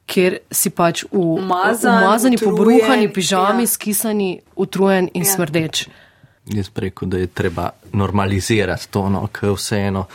kjer 0.05 0.37
si 0.51 0.69
pač 0.69 1.03
v 1.11 1.17
Umazan, 1.17 2.03
umazani, 2.03 2.35
utrujen, 2.35 2.55
pobruhani 2.55 3.09
pižami, 3.13 3.63
ja. 3.63 3.67
ja. 3.67 3.73
skisani, 3.73 4.31
utrujen 4.55 5.09
in 5.13 5.23
Ja. 5.23 5.29
ja. 5.29 5.35
smrdeč. 5.35 5.87
Jaz 6.53 6.69
bi 6.69 6.81
rekel, 6.81 7.07
da 7.07 7.17
je 7.17 7.27
treba 7.27 7.69
normalizirati 7.93 8.89
to, 8.91 9.07
no, 9.09 9.27
ker 9.31 9.53
vseeno 9.55 10.07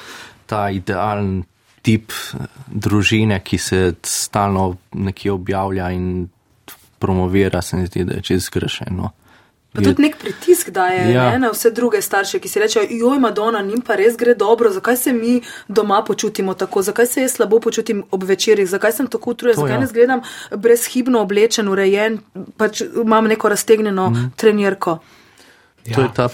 ta 0.46 0.68
idealen 0.70 1.42
tip 1.82 2.12
eh, 2.12 2.44
družine, 2.66 3.40
ki 3.40 3.58
se 3.58 3.94
stalno 4.02 4.74
nekje 4.92 5.32
objavlja 5.32 5.90
in 5.90 6.28
promovira, 6.98 7.62
se 7.62 7.76
mi 7.76 7.86
zdi, 7.86 8.04
da 8.04 8.18
je 8.18 8.22
čez 8.22 8.44
zgrešeno. 8.50 8.96
No. 9.02 9.12
Pa 9.72 9.82
tudi 9.82 10.02
nek 10.02 10.16
pritisk 10.16 10.70
daje 10.70 11.12
Ja. 11.12 11.22
ja. 11.22 11.30
ne, 11.30 11.38
na 11.38 11.50
vse 11.52 11.70
druge 11.70 12.00
starše, 12.02 12.38
ki 12.38 12.48
si 12.48 12.60
rečejo, 12.60 12.86
joj, 12.90 13.18
Madonna, 13.18 13.60
njim 13.62 13.82
pa 13.84 13.96
res 14.00 14.16
gre 14.16 14.34
dobro, 14.34 14.70
zakaj 14.72 14.96
se 14.96 15.12
mi 15.12 15.40
doma 15.68 16.02
počutimo 16.04 16.54
tako, 16.54 16.82
zakaj 16.82 17.06
se 17.06 17.22
jaz 17.22 17.36
slabo 17.36 17.60
počutim 17.60 18.02
ob 18.10 18.24
večerjih, 18.24 18.68
zakaj 18.68 18.92
sem 18.92 19.06
tako 19.06 19.30
utrujen, 19.30 19.56
zakaj 19.56 19.74
ja. 19.76 19.80
ne 19.80 19.86
zgledam 19.86 20.20
brezhibno 20.56 21.20
oblečen, 21.20 21.68
urejen, 21.68 22.18
pač 22.56 22.82
imam 23.04 23.28
neko 23.28 23.48
raztegnjeno 23.48 24.10
mm. 24.10 24.30
trenirko. 24.36 24.98
To 25.94 26.00
je 26.00 26.08
ta, 26.14 26.28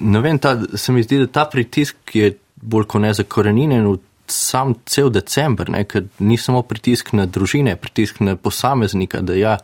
ne 0.00 0.20
vem, 0.20 0.38
ta, 0.38 0.56
se 0.74 0.92
mi 0.92 1.02
zdi, 1.02 1.18
da 1.18 1.26
ta 1.26 1.44
pritisk 1.44 1.96
je 2.14 2.34
bolj 2.62 2.84
kot 2.84 3.02
ne 3.02 3.12
zakorenjen 3.14 3.86
v 3.86 3.98
sam 4.30 4.74
cel 4.86 5.10
december, 5.10 5.70
ne, 5.70 5.84
ker 5.84 6.06
ni 6.18 6.38
samo 6.40 6.62
pritisk 6.66 7.12
na 7.16 7.26
družine, 7.26 7.76
pritisk 7.76 8.20
na 8.24 8.36
posameznika, 8.36 9.20
da 9.20 9.36
ja, 9.38 9.56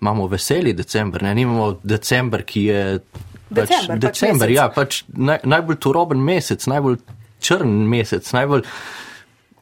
imamo 0.00 0.28
veseli 0.30 0.72
december, 0.76 1.22
ne, 1.26 1.34
nimamo 1.34 1.72
december, 1.82 2.44
ki 2.46 2.64
je 2.64 2.82
pač, 3.00 3.24
December, 3.50 3.96
pač 3.96 4.02
december 4.06 4.48
mesec. 4.48 4.56
ja, 4.56 4.68
pač 4.74 5.02
naj, 5.16 5.40
najbolj 5.44 5.80
turoben 5.82 6.22
mesec, 6.24 6.66
najbolj 6.70 7.00
črn 7.40 7.72
mesec, 7.90 8.32
najbolj 8.36 8.66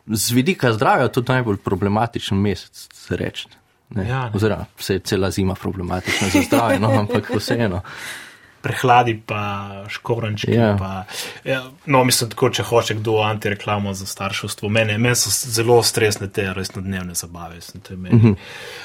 z 0.09 0.33
vidika 0.33 0.73
zdravja 0.73 1.09
tudi 1.12 1.33
najbolj 1.33 1.57
problematičen 1.64 2.38
mesec, 2.40 2.88
se 2.94 3.16
reči. 3.16 3.49
Ne. 3.97 4.05
Ja, 4.09 4.25
ne. 4.29 4.37
Oziroma, 4.37 4.66
vse 4.77 4.99
je 4.99 5.05
cela 5.12 5.31
zima 5.31 5.55
problematična 5.55 6.29
za 6.29 6.42
zdravje, 6.47 6.81
no, 6.81 6.92
ampak 7.01 7.31
vseeno. 7.37 7.81
prehladi, 8.62 9.23
pa 9.27 9.71
škorančki. 9.88 10.52
Ja. 10.52 10.77
Pa, 10.79 11.04
ja, 11.44 11.63
no, 11.87 12.04
mislim, 12.04 12.31
tako, 12.31 12.50
če 12.50 12.63
hoče 12.63 12.94
kdo 12.98 13.19
antireklamo 13.23 13.94
za 13.94 14.06
starševstvo. 14.06 14.69
Mene, 14.69 14.98
meni 14.98 15.17
so 15.17 15.31
zelo 15.31 15.83
stresne 15.83 16.29
te 16.29 16.48
resnodnevne 16.54 17.15
zabave. 17.15 17.54
Mislim, 17.54 17.83
to 17.83 17.94
je 17.94 17.96
meni. 17.96 18.17
Mhm. 18.17 18.33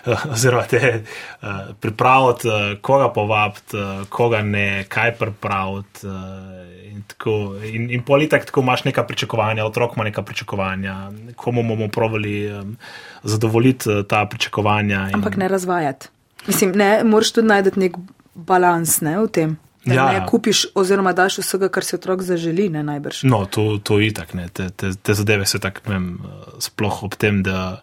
Oziroma, 0.34 0.64
te 0.64 1.04
uh, 1.04 1.50
pripraviti, 1.80 2.48
uh, 2.48 2.78
koga 2.82 3.10
povabiti, 3.14 3.78
uh, 3.78 4.08
koga 4.10 4.42
ne, 4.42 4.86
kaj 4.90 5.16
pripraviti. 5.20 6.08
Uh, 6.08 6.84
in 6.94 7.04
tako, 7.08 7.56
in, 7.66 7.90
in 7.92 8.04
politik 8.06 8.46
tako 8.46 8.62
imaš 8.62 8.84
neka 8.84 9.04
pričakovanja, 9.04 9.66
otrok 9.66 9.96
ima 9.96 10.04
neka 10.04 10.22
pričakovanja, 10.22 11.12
komu 11.36 11.64
bomo 11.64 11.88
provali 11.88 12.52
um, 12.52 12.78
zadovoljiti 13.24 13.90
uh, 13.90 14.06
ta 14.06 14.26
pričakovanja. 14.26 15.08
In, 15.10 15.16
Ampak 15.16 15.38
ne 15.38 15.48
razvajati. 15.48 16.08
Mislim, 16.48 16.72
ne, 16.72 17.04
moraš 17.04 17.32
tudi 17.32 17.48
najti 17.48 17.80
nek 17.80 17.98
balans 18.36 19.02
ne, 19.02 19.18
v 19.20 19.28
tem. 19.30 19.58
Da 19.86 19.94
Ja, 19.94 20.04
ne 20.08 20.14
ja. 20.22 20.26
kupiš 20.26 20.66
oziroma 20.80 21.12
daš 21.14 21.42
vsega, 21.42 21.68
kar 21.68 21.84
si 21.84 21.98
otrok 21.98 22.22
zaželi, 22.24 22.70
ne 22.72 22.84
najbrž. 22.88 23.24
No, 23.28 23.42
to, 23.46 23.80
to 23.84 24.00
je 24.00 24.08
itak. 24.14 24.34
ne. 24.34 24.48
Te, 24.48 24.70
te, 24.70 24.94
te 24.96 25.14
zadeve 25.14 25.46
se 25.46 25.60
tako, 25.60 25.82
ne 25.88 25.92
vem, 25.92 26.06
eh, 26.24 26.54
sploh 26.64 27.04
ob 27.04 27.16
tem, 27.20 27.42
da 27.44 27.82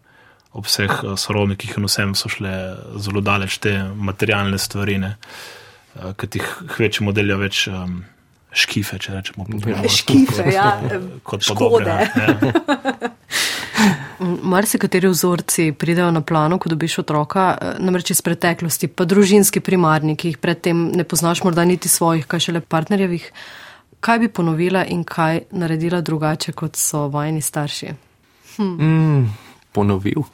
ob 0.53 0.65
vseh 0.65 0.89
eh, 0.91 1.13
sorodnikih 1.17 1.77
in 1.77 1.85
vsem 1.85 2.15
so 2.17 2.29
šle 2.33 2.55
zelo 2.97 3.21
daleč 3.21 3.59
te 3.61 3.75
materialne 3.95 4.57
stvari, 4.59 4.97
ne, 4.99 5.17
eh, 5.97 6.13
ki 6.17 6.27
ti 6.27 6.41
hvečemo 6.79 7.13
delijo 7.13 7.37
več 7.39 7.67
um, 7.69 8.01
škife, 8.51 8.97
če 8.99 9.13
rečemo. 9.19 9.45
po 9.45 9.61
domače. 9.61 9.89
Škife, 10.01 10.49
ja, 10.51 10.81
Kot 11.23 11.45
škode. 11.45 11.85
podobnega. 11.85 12.09
Ja. 12.17 13.11
Marsikateri 14.21 15.09
vzorci 15.09 15.73
pridejo 15.73 16.11
na 16.11 16.21
plano, 16.21 16.59
ko 16.59 16.69
dobiš 16.69 16.99
otroka, 16.99 17.59
eh, 17.61 17.75
namreč 17.79 18.11
iz 18.11 18.23
preteklosti, 18.23 18.89
pa 18.89 19.05
družinski 19.05 19.61
primarni, 19.61 20.17
ki 20.17 20.35
jih 20.35 20.39
predtem 20.39 20.91
ne 20.93 21.05
poznaš, 21.05 21.43
morda 21.45 21.65
niti 21.65 21.89
svojih, 21.89 22.27
kaj 22.27 22.41
šele 22.41 22.61
partnerjevih. 22.61 23.33
Kaj 24.01 24.19
bi 24.19 24.29
ponovila 24.29 24.85
in 24.85 25.05
kaj 25.05 25.41
naredila 25.51 26.01
drugače, 26.01 26.53
kot 26.53 26.77
so 26.77 27.09
vajni 27.09 27.41
starši? 27.41 27.95
Mm, 28.59 29.29
ponovil, 29.73 30.25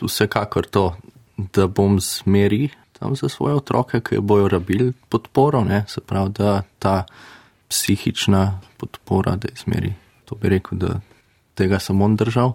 vsekakor 0.00 0.66
to, 0.66 0.96
da 1.36 1.66
bom 1.66 2.00
zmeri 2.00 2.70
tam 3.02 3.16
za 3.16 3.28
svoje 3.28 3.54
otroke, 3.54 4.00
ki 4.00 4.20
bojo 4.20 4.48
rabili 4.48 4.92
podporo, 5.08 5.64
ne? 5.64 5.84
se 5.88 6.00
pravi, 6.00 6.30
da 6.30 6.62
ta 6.78 7.04
psihična 7.68 8.60
podpora, 8.76 9.36
da 9.36 9.48
je 9.48 9.54
zmeri, 9.64 9.94
to 10.24 10.34
bi 10.34 10.48
rekel, 10.48 10.78
da 10.78 11.00
tega 11.54 11.78
sem 11.78 12.02
on 12.02 12.16
držal, 12.16 12.52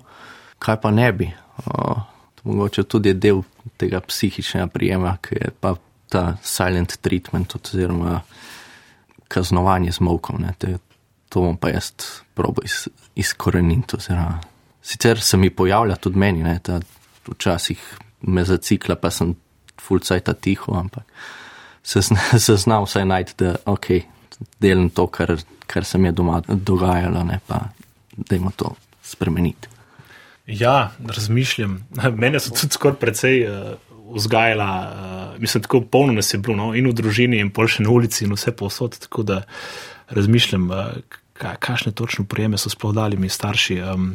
kaj 0.60 0.82
pa 0.82 0.92
ne 0.92 1.12
bi. 1.14 1.28
O, 1.66 1.96
to 2.36 2.42
mogoče 2.44 2.84
tudi 2.84 3.10
je 3.10 3.14
del 3.16 3.42
tega 3.78 4.00
psihičnega 4.00 4.68
prijema, 4.68 5.18
ki 5.22 5.36
je 5.36 5.52
pa 5.60 5.76
ta 6.10 6.38
silent 6.42 6.98
treatment 7.02 7.56
oziroma 7.56 8.22
kaznovanje 9.28 9.92
z 9.92 10.00
molkom. 10.00 10.42
ne, 10.42 10.54
te- 10.58 10.78
To 11.30 11.42
bom 11.42 11.58
pa 11.58 11.70
jaz 11.70 11.92
probo 12.34 12.62
iz, 12.64 12.88
izkoreniniti. 13.16 13.96
oziroma- 13.96 14.40
Sicer 14.82 15.20
se 15.22 15.38
mi 15.38 15.50
pojavlja 15.50 15.96
tudi 15.96 16.18
meni, 16.18 16.44
ne, 16.44 16.60
da 16.64 16.80
včasih 17.28 17.98
me 18.22 18.46
zacikla, 18.46 18.96
pa 18.96 19.10
sem 19.12 19.36
fulcajta 19.82 20.34
tiho, 20.34 20.74
ampak 20.74 21.04
se, 21.84 22.02
zna, 22.02 22.20
se 22.40 22.56
znam 22.56 22.84
vsaj 22.84 23.06
najti, 23.06 23.34
da 23.38 23.56
ok, 23.66 23.86
delam 24.60 24.90
to, 24.90 25.08
kar, 25.08 25.36
kar 25.68 25.84
se 25.86 25.98
mi 25.98 26.08
je 26.08 26.12
doma 26.12 26.42
dogajalo, 26.48 27.24
ne 27.24 27.40
pa 27.48 27.60
dajmo 28.18 28.52
to 28.56 28.72
spremeniti. 29.04 29.68
Ja, 30.48 30.92
razmišljam. 31.08 31.88
Mene 32.22 32.40
so 32.40 32.56
tudi 32.56 32.74
skoraj 32.74 33.00
precej 33.00 33.44
uh, 33.48 33.74
vzgajala, 34.16 34.72
uh, 35.36 35.42
mislim, 35.42 35.64
tako 35.64 35.82
polno 35.82 36.14
nas 36.14 36.34
je 36.34 36.40
bilo, 36.40 36.56
no? 36.56 36.76
in 36.76 36.88
v 36.88 36.94
družini, 36.96 37.42
in 37.44 37.52
pol 37.52 37.68
še 37.68 37.84
na 37.84 37.92
ulici, 37.92 38.24
in 38.26 38.36
vse 38.36 38.56
povsod. 38.56 38.96
Tako 39.08 39.26
da 39.28 39.42
razmišljam, 40.16 40.70
uh, 40.72 40.86
ka, 41.36 41.58
kakšne 41.60 41.92
točno 41.92 42.26
prijeme 42.26 42.58
so 42.58 42.72
sploh 42.72 42.96
dali 42.96 43.20
mi 43.20 43.30
starši. 43.30 43.82
Um, 43.92 44.14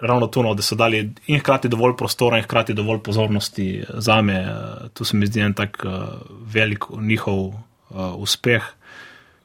ravno 0.00 0.28
to, 0.28 0.44
no, 0.44 0.52
da 0.54 0.62
so 0.62 0.76
dali 0.76 1.00
in 1.26 1.40
hkrati 1.40 1.72
dovolj 1.72 1.96
prostora, 1.96 2.36
in 2.36 2.44
hkrati 2.44 2.76
dovolj 2.76 3.00
pozornosti 3.00 3.80
za 3.88 4.20
me. 4.22 4.42
Uh, 4.44 4.92
to 4.92 5.08
se 5.08 5.16
mi 5.16 5.26
zdi 5.26 5.40
en 5.40 5.56
tak 5.56 5.80
uh, 5.88 6.20
velik 6.52 6.90
njihov 7.00 7.40
uh, 7.48 8.12
uspeh. 8.20 8.68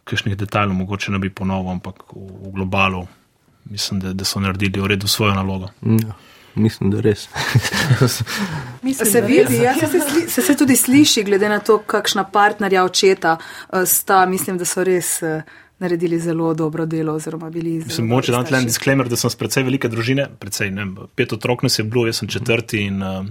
Kakšnih 0.04 0.36
detajlov 0.36 0.76
mogoče 0.76 1.16
ne 1.16 1.24
bi 1.24 1.32
ponovil, 1.32 1.72
ampak 1.78 2.04
v, 2.12 2.28
v 2.50 2.56
globalu 2.60 3.08
mislim, 3.72 4.00
da, 4.00 4.14
da 4.14 4.26
so 4.26 4.40
naredili 4.40 4.82
v 4.82 4.88
redu 4.88 5.08
svojo 5.08 5.34
nalogo. 5.34 5.70
Ja, 5.82 6.14
mislim, 6.56 6.92
da 6.92 7.02
res. 7.02 7.28
Mislim, 8.82 9.12
Se 9.12 9.22
vidi, 9.22 9.56
ja, 9.56 9.74
se, 9.76 9.88
se, 9.88 10.30
se, 10.30 10.42
se 10.42 10.56
tudi 10.58 10.76
sliši, 10.76 11.24
glede 11.24 11.50
na 11.50 11.60
to, 11.60 11.78
kakšna 11.78 12.24
partnerja 12.24 12.84
očeta 12.84 13.38
eh, 13.38 13.86
sta, 13.86 14.26
mislim, 14.26 14.58
da 14.58 14.66
so 14.66 14.84
res 14.84 15.22
eh, 15.24 15.44
naredili 15.80 16.20
zelo 16.20 16.54
dobro 16.54 16.86
delo. 16.86 17.14
oziroma 17.14 17.50
bili 17.50 17.70
zelo 17.70 17.86
Mislim, 17.86 18.08
moče 18.08 18.32
dati 18.32 18.56
en 18.56 18.66
disclaimer, 18.66 19.10
da 19.10 19.16
sem 19.16 19.30
z 19.30 19.36
precej 19.36 19.64
velike 19.64 19.90
družine, 19.90 20.28
precej, 20.40 20.72
ne, 20.72 20.86
vem, 20.86 20.98
pet 21.16 21.34
otrok 21.34 21.64
nas 21.64 21.80
je 21.80 21.84
bilo, 21.84 22.06
jaz 22.06 22.22
sem 22.22 22.28
četrti 22.28 22.86
in. 22.86 23.04
Uh, 23.04 23.26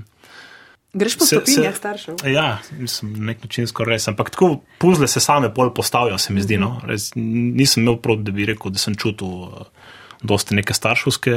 Greš 0.92 1.18
po 1.18 1.26
stopinjah 1.26 1.76
staršev. 1.76 2.14
Ja, 2.26 2.58
mislim, 2.78 3.12
na 3.12 3.30
nek 3.30 3.44
način 3.44 3.66
skoraj 3.66 3.94
res. 3.94 4.08
Ampak 4.08 4.30
tako 4.30 4.56
puzle 4.78 5.06
se 5.08 5.20
same 5.20 5.48
bolj 5.48 5.70
postavijo, 5.74 6.18
se 6.18 6.32
mi 6.32 6.42
zdi. 6.42 6.58
No. 6.58 6.80
Res, 6.84 7.12
nisem 7.14 7.82
imel 7.82 8.00
prav, 8.02 8.24
da 8.26 8.34
bi 8.34 8.48
rekel, 8.48 8.74
da 8.74 8.82
sem 8.82 8.96
čutil 8.98 9.28
uh, 9.28 9.68
dosti 10.22 10.54
neke 10.54 10.74
starševske 10.76 11.32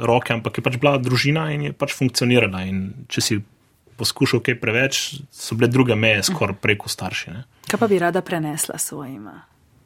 roke, 0.00 0.32
ampak 0.32 0.58
je 0.58 0.64
pač 0.64 0.76
bila 0.80 0.96
družina 0.98 1.50
in 1.52 1.68
je 1.68 1.72
pač 1.72 1.92
funkcionirala. 1.96 2.64
In 2.68 3.06
če 3.12 3.20
si 3.20 3.40
poskušal 4.00 4.40
kaj 4.40 4.56
preveč, 4.60 5.00
so 5.30 5.54
bile 5.54 5.68
druge 5.70 5.94
meje 5.94 6.22
skoraj 6.26 6.56
preko 6.62 6.88
starši. 6.88 7.30
Ne. 7.30 7.44
Kaj 7.68 7.78
pa 7.78 7.86
bi 7.88 7.98
rada 8.00 8.22
prenesla 8.24 8.78
svojim, 8.80 9.28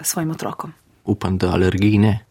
svojim 0.00 0.30
otrokom? 0.30 0.72
Upam, 1.06 1.38
da 1.38 1.52
alergij 1.54 1.98
ne. 2.02 2.14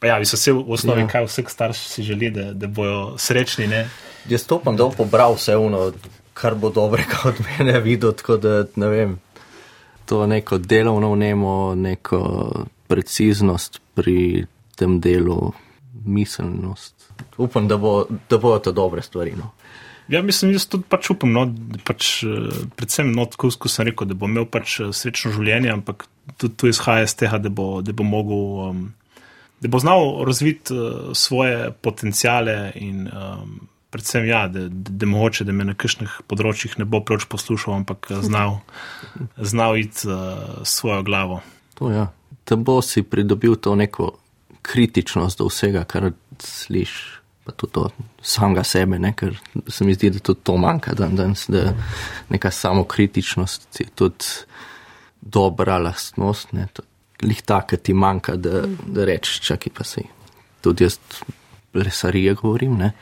Pa 0.00 0.06
ja, 0.06 0.18
bi 0.18 0.24
se 0.24 0.36
vse 0.36 0.52
v 0.52 0.64
osnovi, 0.72 1.00
Ja. 1.00 1.08
kaj 1.08 1.26
vsak 1.28 1.50
starš 1.50 1.78
si 1.78 2.02
želi, 2.02 2.30
da, 2.30 2.52
da 2.52 2.66
bojo 2.66 3.18
srečni. 3.18 3.66
Ne. 3.66 3.88
Jaz 4.28 4.46
to 4.48 4.56
upam, 4.56 4.76
da 4.76 4.84
bom 4.84 4.94
pobral 4.96 5.34
vse 5.36 5.56
ono, 5.56 5.92
kar 6.34 6.54
bo 6.54 6.70
dobrega 6.70 7.20
od 7.24 7.34
mene 7.44 7.80
videl, 7.80 8.12
tako 8.12 8.36
da 8.36 8.64
ne 8.76 8.88
vem. 8.88 9.18
To 10.10 10.24
neko 10.26 10.58
delovno 10.58 11.12
vnemo, 11.14 11.74
neko 11.78 12.20
preciznost 12.90 13.78
pri 13.94 14.46
tem 14.74 14.98
delu, 15.00 15.52
miselnost. 16.04 17.12
Upam, 17.38 17.68
da, 17.68 17.76
bo, 17.76 18.04
da 18.30 18.38
bojo 18.38 18.58
to 18.58 18.72
dobre 18.72 19.02
stvari. 19.02 19.36
No. 19.38 19.52
Ja, 20.10 20.22
mislim, 20.26 20.50
jaz 20.56 20.66
tudi 20.66 20.88
pač 20.90 21.12
upam, 21.12 21.30
no, 21.30 21.44
pač, 21.86 22.24
eh, 22.26 22.62
predvsem, 22.76 23.12
no, 23.14 23.28
tako 23.30 23.52
kot 23.54 23.70
sem 23.70 23.86
rekel, 23.86 24.08
da 24.10 24.16
bo 24.18 24.26
imel 24.26 24.48
pač 24.50 24.80
eh, 24.82 24.90
srečno 24.96 25.30
življenje, 25.36 25.70
ampak 25.70 26.08
tudi 26.40 26.56
to 26.58 26.70
izhaja 26.70 27.06
iz 27.06 27.14
tega, 27.14 27.38
da 27.38 27.52
bo, 27.52 27.68
da 27.86 27.94
bo 27.94 28.06
mogel, 28.06 28.42
um, 28.66 28.80
da 29.62 29.70
bo 29.70 29.78
znal 29.78 30.24
razviti 30.26 30.74
uh, 30.74 31.12
svoje 31.14 31.70
potencijale 31.84 32.72
in 32.80 33.06
um, 33.06 33.60
predvsem, 33.90 34.26
ja, 34.26 34.48
da, 34.48 34.68
da, 34.68 34.92
da 35.02 35.06
mogoče, 35.06 35.44
da 35.44 35.52
me 35.52 35.66
na 35.66 35.74
kakšnih 35.74 36.20
področjih 36.30 36.78
ne 36.78 36.86
bo 36.88 37.02
preveč 37.04 37.26
poslušal, 37.30 37.80
ampak 37.82 38.10
eh, 38.10 38.22
znal, 38.24 38.60
znal 39.36 39.78
iti 39.80 40.08
uh, 40.08 40.62
svojo 40.64 41.02
glavo. 41.06 41.40
To, 41.80 41.90
ja. 41.92 42.10
Da 42.46 42.56
bo 42.56 42.80
si 42.82 43.02
pridobil 43.06 43.56
to 43.56 43.74
neko 43.78 44.12
kritičnost 44.66 45.38
do 45.40 45.48
vsega, 45.48 45.84
kar 45.88 46.10
slišiš, 46.42 47.00
pa 47.46 47.54
tudi 47.56 47.72
do 47.78 47.88
samega 48.22 48.64
sebe, 48.66 48.98
ne? 49.00 49.12
ker 49.16 49.38
se 49.68 49.86
mi 49.86 49.94
zdi, 49.96 50.12
da 50.14 50.22
tudi 50.22 50.44
to 50.44 50.56
manjka 50.60 50.94
dan 50.98 51.16
danes, 51.18 51.46
da 51.50 51.72
neka 52.30 52.50
samokritičnost 52.54 53.80
je 53.80 53.88
tudi 53.94 54.46
dobra 55.20 55.78
lastnost, 55.78 56.52
ne? 56.56 56.68
Lih 57.20 57.42
ta, 57.44 57.60
ki 57.68 57.76
ti 57.76 57.92
manjka, 57.92 58.36
da, 58.40 58.62
da 58.64 59.04
rečeš, 59.04 59.42
čakaj 59.44 59.72
pa 59.76 59.84
si. 59.84 60.06
Tudi 60.64 60.86
jaz 60.86 60.96
lesarije 61.76 62.34
govorim, 62.38 62.78
ne. 62.80 62.92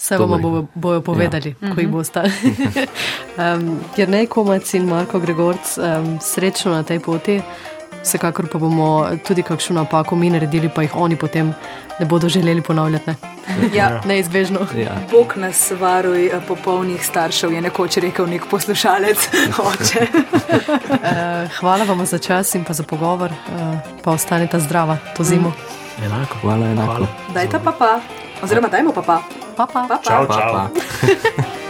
Vse 0.00 0.16
vam 0.16 0.30
bo- 0.30 0.38
bo, 0.50 0.66
bojo 0.74 1.00
povedali, 1.00 1.54
ja. 1.60 1.74
ko 1.74 1.80
jih 1.80 1.88
bo 1.88 1.98
ostali. 1.98 2.32
um, 3.36 3.80
Ker 3.96 4.08
ne 4.08 4.24
komac 4.26 4.74
in 4.74 4.88
Marko 4.88 5.20
Gregorc, 5.20 5.76
um, 5.78 6.16
srečno 6.20 6.72
na 6.72 6.82
tej 6.82 7.00
poti. 7.04 7.42
Vsekakor 8.00 8.46
pa 8.48 8.58
bomo 8.58 9.04
tudi 9.28 9.42
kakšno 9.42 9.74
napako 9.76 10.16
mi 10.16 10.30
naredili, 10.30 10.70
pa 10.72 10.82
jih 10.82 10.96
oni 10.96 11.16
potem 11.20 11.52
ne 12.00 12.06
bodo 12.06 12.28
želeli 12.28 12.62
ponavljati. 12.62 13.10
Ne? 13.10 13.16
Ja, 13.76 14.00
Neizbežno. 14.08 14.60
Ja. 14.76 14.96
Bog 15.10 15.34
nas 15.36 15.70
varuj 15.80 16.26
eh, 16.26 16.40
popolnih 16.48 17.06
staršev, 17.06 17.52
je 17.52 17.60
nekoč 17.60 17.96
rekel 17.96 18.26
nek 18.26 18.46
poslušalec 18.50 19.28
oče. 19.58 20.06
Uh, 20.88 21.50
hvala 21.60 21.84
vam 21.84 22.06
za 22.06 22.18
čas 22.18 22.54
in 22.54 22.64
pa 22.64 22.72
za 22.72 22.82
pogovor, 22.82 23.30
uh, 23.30 23.76
pa 24.04 24.10
ostanite 24.10 24.60
zdrava 24.60 24.96
to 25.16 25.24
zimo. 25.24 25.52
Enako. 26.04 26.38
Hvala, 26.40 26.66
enako. 26.66 26.86
Hvala. 26.86 27.06
Dajte 27.34 27.58
pa 27.64 27.72
pa, 27.78 28.00
oziroma 28.42 28.68
dajmo 28.68 28.92
pa 28.92 29.02
pa. 29.02 29.16
Pa, 29.56 29.64
pa. 29.66 29.80
pa, 29.86 29.96
pa. 29.96 30.04
Čau, 30.04 30.26
Pa, 30.26 30.34
čau. 30.34 30.52
pa. 30.52 30.62